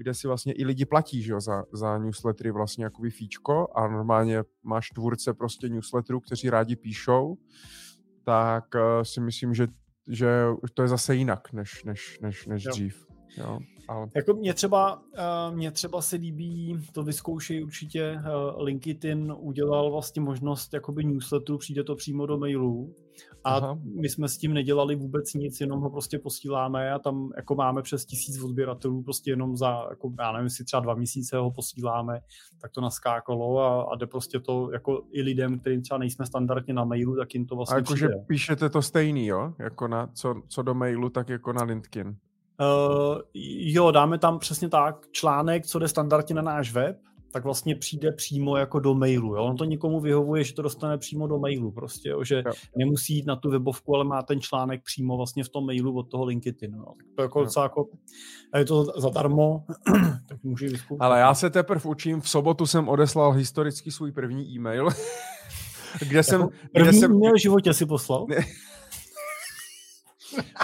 [0.00, 3.88] kde si vlastně i lidi platí že jo, za, za newslettery vlastně jakoby fíčko a
[3.88, 7.38] normálně máš tvůrce prostě newsletterů, kteří rádi píšou,
[8.24, 9.66] tak uh, si myslím, že,
[10.08, 13.06] že to je zase jinak než, než, než, než dřív.
[13.36, 13.58] Jo.
[13.90, 14.06] Ale...
[14.16, 20.22] Jako mě třeba, uh, mě třeba se líbí, to vyzkoušej určitě, uh, LinkedIn udělal vlastně
[20.22, 22.94] možnost jakoby newsletteru, přijde to přímo do mailu
[23.44, 23.78] a Aha.
[24.00, 27.82] my jsme s tím nedělali vůbec nic, jenom ho prostě posíláme a tam jako máme
[27.82, 32.20] přes tisíc odběratelů prostě jenom za, jako, já nevím, jestli třeba dva měsíce ho posíláme,
[32.60, 36.74] tak to naskákalo a, a jde prostě to jako i lidem, kterým třeba nejsme standardně
[36.74, 39.54] na mailu, tak jim to vlastně A jakože píšete to stejný, jo?
[39.58, 42.16] Jako na, co, co do mailu, tak jako na LinkedIn.
[42.60, 43.18] Uh,
[43.74, 46.96] jo, dáme tam přesně tak článek, co jde standardně na náš web,
[47.32, 49.36] tak vlastně přijde přímo jako do mailu.
[49.36, 49.44] Jo?
[49.44, 52.24] On to někomu vyhovuje, že to dostane přímo do mailu prostě, jo?
[52.24, 52.52] že jo.
[52.76, 56.02] nemusí jít na tu webovku, ale má ten článek přímo vlastně v tom mailu od
[56.02, 56.74] toho LinkedIn.
[56.74, 56.84] Jo?
[56.96, 57.88] Tak to jako docela jako,
[58.56, 59.64] je to zadarmo,
[60.28, 61.02] tak může vyzkoušet.
[61.02, 64.88] Ale já se teprve učím, v sobotu jsem odeslal historicky svůj první e-mail,
[66.08, 66.40] kde jsem...
[66.40, 67.12] Jako první kde jsem...
[67.12, 68.26] e-mail v životě si poslal?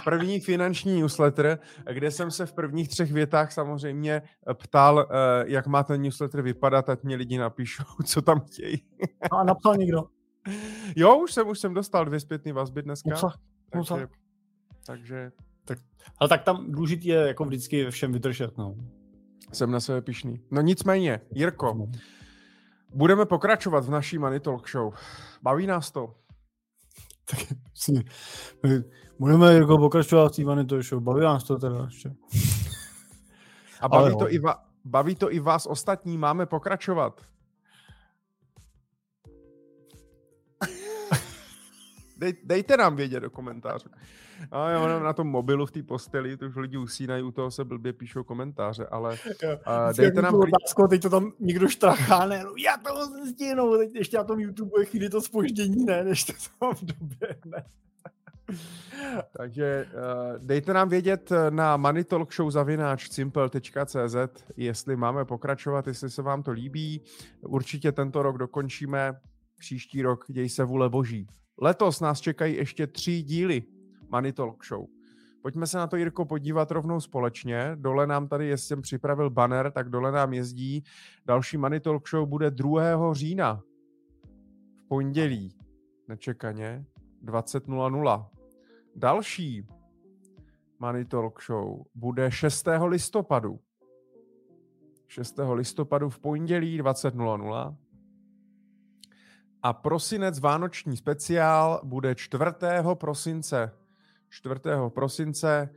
[0.05, 1.59] První finanční newsletter,
[1.93, 4.22] kde jsem se v prvních třech větách samozřejmě
[4.55, 8.82] ptal, eh, jak má ten newsletter vypadat, ať mě lidi napíšou, co tam chtějí.
[9.30, 10.05] A napsal někdo?
[10.97, 13.14] Jo, už jsem, už jsem dostal dvě zpětné vazby dneska.
[13.14, 13.32] Uca,
[13.70, 14.09] takže,
[14.86, 15.32] takže...
[15.64, 15.78] Tak,
[16.18, 18.74] ale tak tam důležitý je jako vždycky všem vydržet, no.
[19.52, 20.40] Jsem na sebe pišný.
[20.51, 21.88] No nicméně, Jirko,
[22.94, 24.94] budeme pokračovat v naší Money Talk Show.
[25.43, 26.14] Baví nás to?
[27.30, 27.38] Tak
[29.18, 31.02] budeme jako pokračovat v té to show.
[31.02, 32.12] Baví nás to teda ještě.
[33.80, 37.20] A baví, to i va- baví to i vás ostatní, máme pokračovat.
[42.16, 43.88] Dej, dejte nám vědět do komentářů.
[44.51, 47.64] A jo, na tom mobilu v té posteli, to už lidi usínají, u toho se
[47.64, 49.16] blbě píšou komentáře, ale
[49.64, 50.34] a dejte nám...
[50.34, 54.40] Otázku, teď to tam někdo štrachá, ne, no, já to stihnu, teď ještě na tom
[54.40, 57.64] YouTube je chvíli to spoždění, ne, než to tam v době, ne.
[59.39, 59.93] Takže uh,
[60.39, 64.16] dejte nám vědět na moneytalkshow.cz,
[64.56, 67.01] jestli máme pokračovat, jestli se vám to líbí.
[67.40, 69.20] Určitě tento rok dokončíme,
[69.59, 71.27] příští rok děj se vůle boží.
[71.60, 73.62] Letos nás čekají ještě tři díly
[74.09, 74.86] Money Talk Show.
[75.43, 77.73] Pojďme se na to, Jirko, podívat rovnou společně.
[77.74, 80.85] Dole nám tady, jestli jsem připravil banner, tak dole nám jezdí.
[81.27, 83.14] Další Money Talk Show bude 2.
[83.14, 83.62] října.
[84.77, 85.55] V pondělí.
[86.09, 86.85] Nečekaně.
[87.24, 88.35] 20.00.
[88.97, 89.66] Další
[90.78, 92.66] Money Talk Show bude 6.
[92.85, 93.60] listopadu.
[95.06, 95.39] 6.
[95.52, 97.77] listopadu v pondělí 20.00.
[99.62, 102.44] A prosinec Vánoční speciál bude 4.
[102.94, 103.73] prosince.
[104.28, 104.60] 4.
[104.89, 105.68] prosince.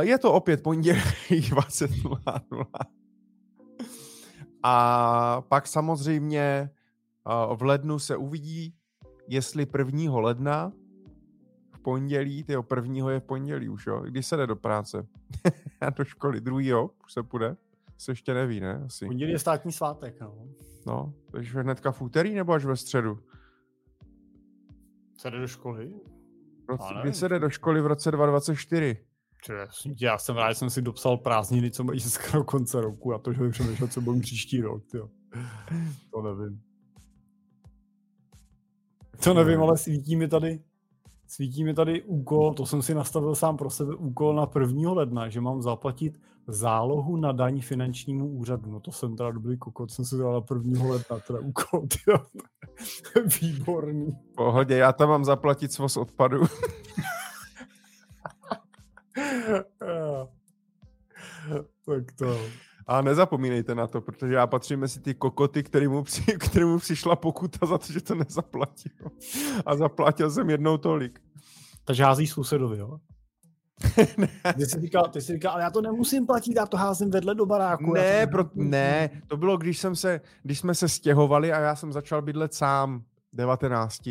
[0.00, 1.00] Je to opět pondělí
[1.30, 2.66] 20.00.
[4.62, 6.70] A pak samozřejmě
[7.56, 8.74] v lednu se uvidí,
[9.28, 10.20] jestli 1.
[10.20, 10.72] ledna
[11.78, 15.06] v pondělí, tyjo, prvního je v pondělí už, jo, když se jde do práce.
[15.80, 17.56] a do školy, druhýho už se půjde,
[17.98, 18.82] se ještě neví, ne?
[18.86, 19.06] Asi.
[19.06, 20.48] Pondělí je státní svátek, no.
[20.86, 23.18] No, takže hnedka v úterý nebo až ve středu?
[25.18, 25.94] Se jde do školy?
[26.68, 28.96] Roce, kdy se jde do školy v roce 2024?
[30.00, 33.32] Já jsem rád, že jsem si dopsal prázdniny, co mají skoro konce roku a to,
[33.32, 34.84] že bych přemýšlel, co budeme příští rok.
[34.90, 35.08] Tyjo.
[36.10, 36.62] To nevím.
[39.24, 40.60] To nevím, ale svítí mi tady
[41.28, 44.92] svítí mi tady úkol, to jsem si nastavil sám pro sebe, úkol na 1.
[44.92, 48.70] ledna, že mám zaplatit zálohu na daň finančnímu úřadu.
[48.70, 50.84] No to jsem teda dobrý kokot, jsem si dal na 1.
[50.84, 52.18] ledna, teda úkol, tyjo.
[53.40, 54.18] Výborný.
[54.36, 56.42] Pohodě, já tam mám zaplatit svoz odpadu.
[61.86, 62.40] tak to.
[62.86, 67.66] A nezapomínejte na to, protože já patřím mezi ty kokoty, kterému, při, kterému přišla pokuta
[67.66, 68.92] za to, že to nezaplatil.
[69.66, 71.20] A zaplatil jsem jednou tolik.
[71.84, 72.98] Takže hází sousedovi, jo?
[74.56, 77.34] ty, jsi říkal, ty jsi říkal, ale já to nemusím platit, já to házím vedle
[77.34, 77.92] do baráku.
[77.92, 81.76] Ne, to pro, ne, to bylo, když, jsem se, když jsme se stěhovali a já
[81.76, 83.02] jsem začal bydlet sám
[83.32, 84.08] 19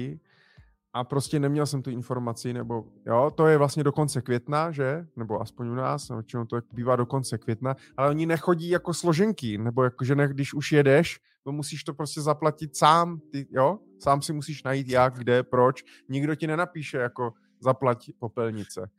[0.98, 5.08] a prostě neměl jsem tu informaci, nebo jo, to je vlastně do konce května, že?
[5.16, 9.58] Nebo aspoň u nás, většinou to bývá do konce května, ale oni nechodí jako složenky,
[9.58, 13.80] nebo jako, že ne, když už jedeš, to musíš to prostě zaplatit sám, ty, jo?
[14.00, 15.84] Sám si musíš najít jak, kde, proč.
[16.10, 18.90] Nikdo ti nenapíše jako zaplať popelnice.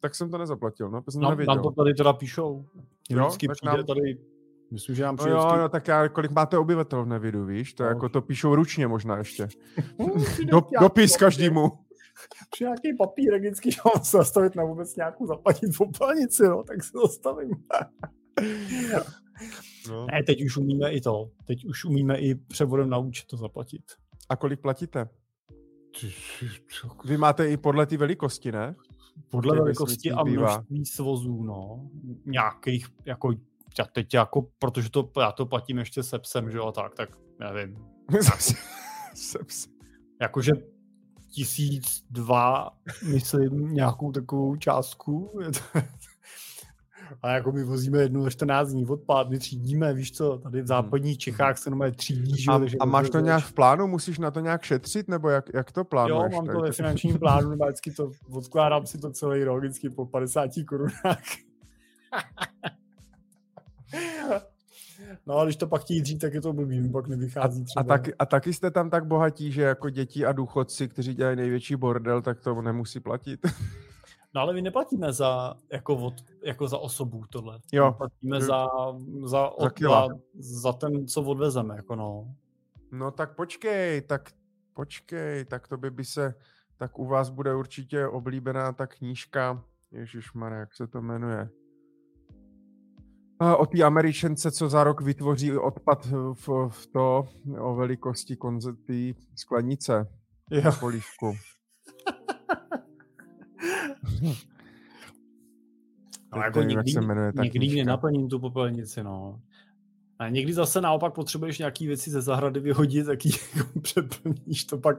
[0.00, 1.54] Tak jsem to nezaplatil, no, jsem no, nevěděl.
[1.54, 2.66] Nám to tady teda píšou.
[3.10, 4.18] Jo, Vždycky tak přijde nám- tady,
[4.70, 7.74] myslím, že nám No jo, no, tak já, kolik máte obyvatel v Nevidu, víš?
[7.74, 7.88] To No.
[7.88, 9.48] jako to píšou ručně možná ještě.
[9.98, 10.04] Do,
[10.46, 11.68] nějaký dopis papír, každému.
[12.50, 16.84] Při nějaký papírek vždycky, že mám se zastavit na vůbec nějakou zaplatit popelnici, no, tak
[16.84, 17.50] se zastavím.
[19.88, 20.06] No.
[20.12, 21.30] Ne, teď už umíme i to.
[21.46, 23.82] Teď už umíme i převodem na účet to zaplatit.
[24.28, 25.08] A kolik platíte?
[27.04, 28.74] Vy máte i podle té velikosti, ne?
[29.30, 31.88] Podle velikosti a množství svozů, no.
[32.26, 33.32] Nějakých, jako,
[33.78, 37.08] já teď jako, protože to, já to platím ještě se psem, že jo, tak, tak
[37.38, 37.76] nevím.
[39.14, 39.66] Seps.
[40.20, 40.52] Jakože
[41.30, 42.70] tisíc, dva,
[43.12, 45.40] myslím, nějakou takovou částku.
[47.22, 50.66] A jako my vozíme jednu na 14 dní odpad, my třídíme, víš co, tady v
[50.66, 53.86] západních Čechách se normálně třídí, že jo, a, a máš to nějak v plánu?
[53.86, 55.08] Musíš na to nějak šetřit?
[55.08, 56.34] Nebo jak, jak to Jo, plánuješ?
[56.34, 60.06] mám to ve finančním plánu, nebo vždycky to odkládám si to celý rok, vždycky po
[60.06, 61.22] 50 korunách.
[65.26, 67.80] No a když to pak chtějí dřít, tak je to blbý, pak nevychází třeba.
[67.80, 71.36] A taky, a taky jste tam tak bohatí, že jako děti a důchodci, kteří dělají
[71.36, 73.40] největší bordel, tak to nemusí platit.
[74.34, 77.60] No ale my neplatíme za, jako, od, jako za osobu tohle.
[77.72, 77.90] Jo.
[77.90, 78.66] My platíme za,
[79.24, 80.08] za, od, kila.
[80.08, 80.14] za,
[80.60, 82.34] za ten, co odvezeme, jako no.
[82.92, 84.30] No tak počkej, tak
[84.74, 86.34] počkej, tak to by, by se,
[86.76, 91.48] tak u vás bude určitě oblíbená ta knížka, Ježišmarja, jak se to jmenuje?
[93.58, 99.12] O té Američence, co za rok vytvoří odpad v, v to o velikosti konze, té
[99.34, 100.06] sklenice
[100.50, 100.72] Jo.
[100.80, 101.36] polívku.
[106.36, 109.40] No, jako nevím, jak někdy, se jmenuje ta někdy nenaplním tu popelnici, no.
[110.18, 114.78] A někdy zase naopak potřebuješ nějaký věci ze zahrady vyhodit, tak ji jako přeplníš, to
[114.78, 114.96] pak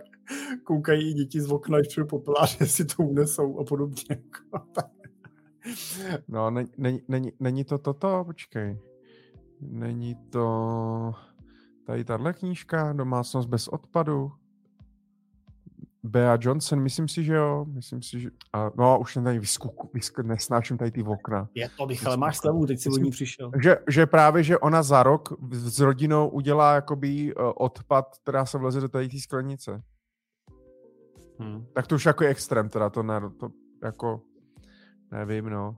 [0.63, 4.03] koukají děti z okna, když přijde popelář, jestli to unesou a podobně.
[4.09, 4.85] Jako, tak.
[6.27, 8.23] No, není, není, není, není to toto?
[8.25, 8.79] Počkej.
[9.61, 11.13] Není to
[11.85, 14.31] tady tahle knížka, Domácnost bez odpadu?
[16.03, 17.65] Bea Johnson, myslím si, že jo.
[17.69, 18.29] Myslím si, že...
[18.53, 21.49] A, no a už jsem tady vyskuku, vysku, nesnáším tady ty okna.
[21.55, 23.51] Je to, Michale, máš slevu, teď si o ní přišel.
[23.63, 28.57] Že, že právě, že ona za rok s rodinou udělá jakoby uh, odpad, která se
[28.57, 29.81] vleze do tady té sklenice.
[31.39, 31.65] Hm.
[31.73, 33.49] Tak to už jako je extrém, teda to, ne, to
[33.83, 34.21] jako
[35.11, 35.77] nevím, no.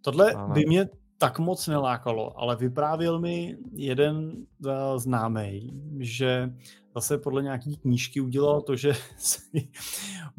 [0.00, 4.32] Tohle Ale- by mě tak moc nelákalo, ale vyprávěl mi jeden
[4.66, 6.52] uh, známý, že
[6.94, 9.68] zase podle nějaký knížky udělal to, že si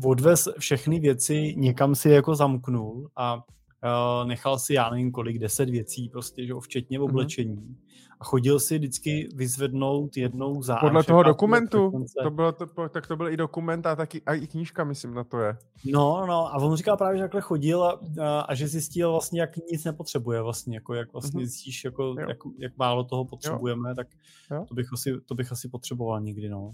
[0.04, 3.44] odvez všechny věci, někam si je jako zamknul a
[3.84, 7.06] uh, nechal si, já nevím kolik, deset věcí prostě, že jo, včetně Mhm.
[7.10, 7.78] oblečení.
[8.20, 11.92] A chodil si vždycky vyzvednout jednou za Podle toho dokumentu,
[12.24, 15.24] to bylo to, tak to byl i dokument a taky a i knížka, myslím, na
[15.24, 15.58] to je.
[15.86, 19.42] No, no, a on říkal právě, že takhle chodil a, a, a že zjistil vlastně,
[19.42, 21.46] jak nic nepotřebuje vlastně, jako jak vlastně Mhm.
[21.48, 22.16] zjistíš, jako, Jo.
[22.30, 24.08] jak, jak málo toho potřebujeme, tak
[24.52, 24.66] Jo.
[24.68, 26.74] to bych, asi, to bych asi potřeboval někdy, no.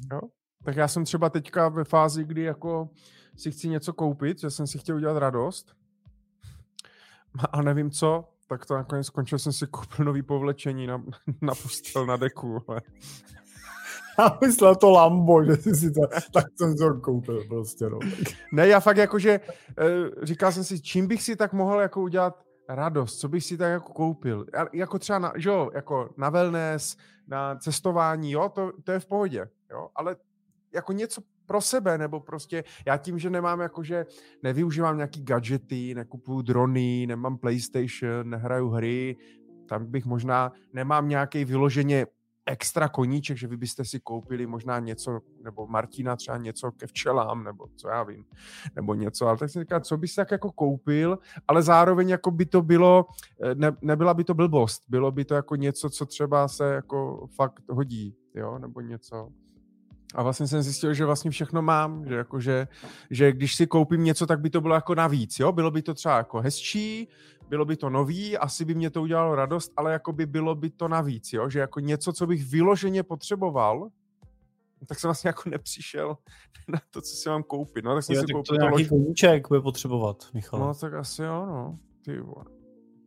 [0.63, 2.89] Tak já jsem třeba teďka ve fázi, kdy jako
[3.37, 5.71] si chci něco koupit, že jsem si chtěl udělat radost
[7.51, 11.03] a nevím co, tak to nakonec skončil, jsem si koupil nový povlečení na,
[11.41, 12.63] na postel na deku.
[12.67, 12.81] ale-
[14.19, 16.01] Já myslel to Lambo, že jsi si to,
[16.33, 17.99] tak jsem to koupil prostě, no.
[18.53, 22.43] Ne, já fakt jakože uh, říkal jsem si, čím bych si tak mohl jako udělat
[22.69, 24.45] radost, co bych si tak jako koupil.
[24.73, 29.05] Jako třeba na, že jo, jako na wellness, na cestování, jo, to, to je v
[29.05, 30.15] pohodě, jo, ale
[30.73, 34.05] jako něco pro sebe, nebo prostě já tím, že nemám jakože,
[34.43, 39.17] nevyužívám nějaký gadgety, nekupuju drony, nemám PlayStation, nehraju hry,
[39.69, 42.05] tam bych možná, nemám nějaký vyloženě
[42.45, 47.43] extra koníček, že vy byste si koupili možná něco, nebo Martina třeba něco ke včelám,
[47.43, 48.25] nebo co já vím,
[48.75, 52.45] nebo něco, ale tak jsem říkal, co bys tak jako koupil, ale zároveň jako by
[52.45, 53.05] to bylo,
[53.43, 57.27] eh, ne, nebyla by to blbost, bylo by to jako něco, co třeba se jako
[57.35, 59.29] fakt hodí, jo, nebo něco.
[60.15, 62.67] A vlastně jsem zjistil, že vlastně všechno mám, že, jako že,
[63.09, 65.51] že když si koupím něco, tak by to bylo jako navíc, jo?
[65.51, 67.07] Bylo by to třeba jako hezčí,
[67.49, 70.69] bylo by to nový, asi by mě to udělalo radost, ale jako by bylo by
[70.69, 71.49] to navíc, jo?
[71.49, 73.89] Že jako něco, co bych vyloženě potřeboval,
[74.87, 76.17] tak jsem vlastně jako nepřišel
[76.67, 77.85] na to, co si mám koupit.
[77.85, 80.59] No, tak jsem Jo, si tak to koupil to nějaký koníček bude potřebovat, Michal.
[80.59, 81.79] No, tak asi jo, no.
[82.05, 82.45] Ty vole.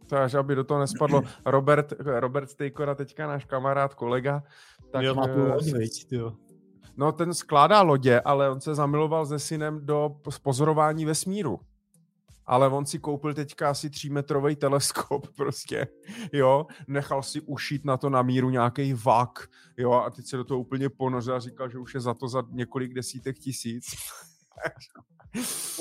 [0.06, 1.22] To až aby do toho nespadlo.
[1.47, 4.42] Robert, Robert Stejkora, teďka náš kamarád, kolega,
[4.90, 6.36] tak jo, má tu eh, viď, jo.
[6.96, 11.60] No, ten skládá lodě, ale on se zamiloval se synem do pozorování vesmíru.
[12.46, 15.86] ale on si koupil teďka asi třímetrový teleskop prostě,
[16.32, 20.44] jo, nechal si ušít na to na míru nějaký vak, jo, a teď se do
[20.44, 23.84] toho úplně ponořil a říkal, že už je za to za několik desítek tisíc.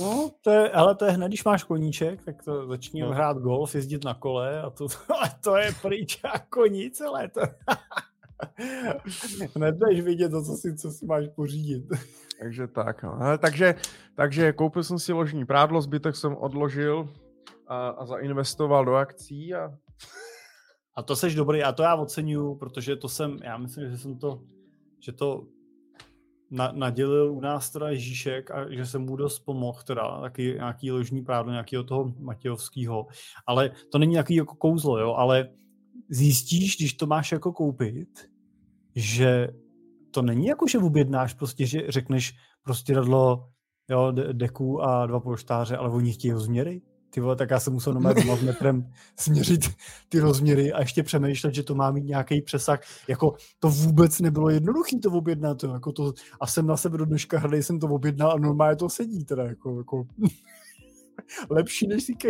[0.01, 3.11] No, to je, ale to je hned, když máš koníček, tak to začni no.
[3.11, 4.87] hrát golf, jezdit na kole a to,
[5.43, 7.41] to je pryč jako nic, ale to...
[9.55, 11.83] hned vidět to, co si, co si máš pořídit.
[12.39, 13.21] Takže tak, no.
[13.21, 13.75] Ale takže,
[14.15, 17.09] takže koupil jsem si ložní prádlo, zbytek jsem odložil
[17.67, 19.77] a, a zainvestoval do akcí a...
[20.95, 24.17] A to seš dobrý, a to já oceňuju, protože to jsem, já myslím, že jsem
[24.17, 24.43] to,
[24.99, 25.47] že to
[26.51, 30.91] na, nadělil u nás teda Ježíšek a že jsem mu dost pomohl teda, taky nějaký
[30.91, 33.07] ložní prádlo, nějakého toho Matějovského,
[33.47, 35.49] ale to není nějaký jako kouzlo, jo, ale
[36.09, 38.30] zjistíš, když to máš jako koupit,
[38.95, 39.47] že
[40.11, 43.49] to není jako, že objednáš prostě, že řekneš prostě radlo
[43.89, 46.81] jo, deku a dva polštáře, ale oni chtějí rozměry.
[47.09, 49.61] Ty vole, tak já jsem musel doma s metrem směřit
[50.09, 52.79] ty rozměry a ještě přemýšlet, že to má mít nějaký přesah.
[53.07, 55.63] Jako to vůbec nebylo jednoduché to objednat.
[55.63, 55.73] Jo.
[55.73, 58.89] Jako to, a jsem na sebe do dneška hrdý, jsem to objednal a normálně to
[58.89, 59.43] sedí teda.
[59.43, 60.07] Jako, jako
[61.49, 62.25] lepší než CK.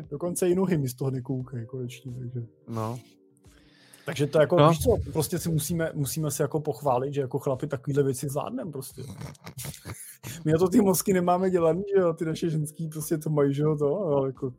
[0.10, 2.12] Dokonce i nohy mi z toho nekoukají konečně.
[2.18, 2.40] Takže.
[2.68, 2.98] No,
[4.08, 4.68] takže to jako, no.
[4.68, 8.72] víš co, prostě si musíme, musíme se jako pochválit, že jako chlapi takovýhle věci zvládneme
[8.72, 9.02] prostě.
[10.44, 13.62] My to ty mozky nemáme dělaný, že jo, ty naše ženský prostě to mají, že
[13.62, 14.52] jo, to, ale jako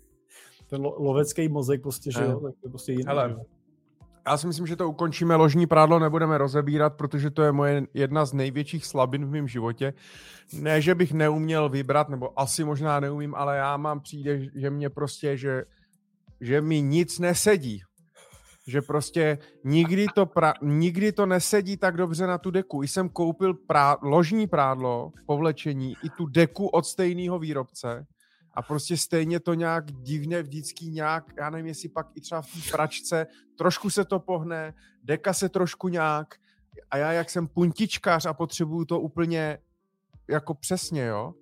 [0.70, 3.04] ten lo, lovecký mozek prostě, že jo, tak to prostě jiný.
[3.06, 3.36] Hele,
[4.26, 8.24] já si myslím, že to ukončíme, ložní prádlo nebudeme rozebírat, protože to je moje jedna
[8.24, 9.94] z největších slabin v mém životě.
[10.52, 14.90] Ne, že bych neuměl vybrat, nebo asi možná neumím, ale já mám přijde, že mě
[14.90, 15.64] prostě, že,
[16.40, 17.82] že mi nic nesedí
[18.66, 22.82] že prostě nikdy to, pra, nikdy to nesedí tak dobře na tu deku.
[22.82, 28.06] I jsem koupil prá, ložní prádlo, povlečení, i tu deku od stejného výrobce.
[28.52, 32.46] A prostě stejně to nějak divně vždycky nějak, já nevím, jestli pak i třeba v
[32.46, 33.26] té pračce,
[33.58, 36.34] trošku se to pohne, deka se trošku nějak.
[36.90, 39.58] A já jak jsem puntičkář a potřebuju to úplně
[40.28, 41.34] jako přesně, jo,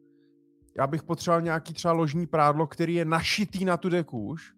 [0.79, 4.54] já bych potřeboval nějaký třeba ložní prádlo, který je našitý na tu deku už,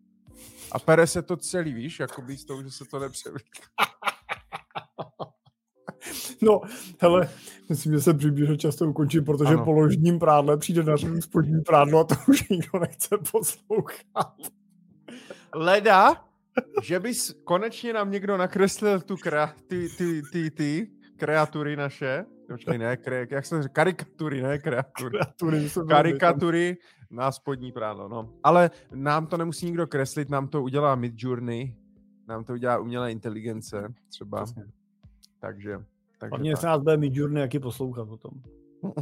[0.72, 3.62] a pere se to celý, víš, jako by z toho, že se to nepřevlíká.
[6.42, 6.60] No,
[7.00, 7.28] hele,
[7.68, 9.64] myslím, že se přibližně často ukončí, protože ano.
[9.64, 14.34] po ložním prádle přijde na řadu spodní prádlo a to už nikdo nechce poslouchat.
[15.54, 16.24] Leda,
[16.82, 22.78] že bys konečně nám někdo nakreslil tu kra, ty, ty, ty, ty kreatury naše, Počkej,
[22.78, 25.18] ne, kre, jak se říká, karikatury, ne, kreatury.
[25.18, 26.76] Karikatury, karikatury
[27.10, 28.32] na spodní práno, no.
[28.42, 31.76] Ale nám to nemusí nikdo kreslit, nám to udělá Midjourney,
[32.28, 34.40] nám to udělá umělá inteligence třeba.
[34.40, 34.64] Jasně.
[35.40, 35.78] Takže,
[36.18, 38.32] takže Hlavně se nás bude Midjourney jaký poslouchat potom.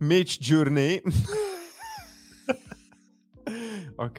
[0.00, 1.02] Mitch Journey.
[3.96, 4.18] ok.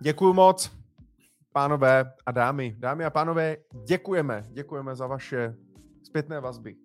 [0.00, 0.72] Děkuju moc,
[1.52, 2.76] pánové a dámy.
[2.78, 4.44] Dámy a pánové, děkujeme.
[4.50, 5.54] Děkujeme za vaše
[6.12, 6.76] zpětné vazby.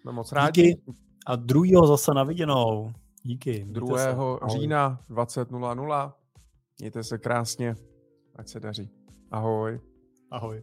[0.00, 0.62] Jsme moc rádi.
[0.62, 0.82] Díky.
[1.26, 2.92] A druhého zase na viděnou.
[3.22, 3.64] Díky.
[3.64, 3.98] 2.
[3.98, 4.16] Se.
[4.58, 6.12] října 20.00.
[6.78, 7.76] Mějte se krásně.
[8.36, 8.90] Ať se daří.
[9.30, 9.80] Ahoj.
[10.30, 10.62] Ahoj.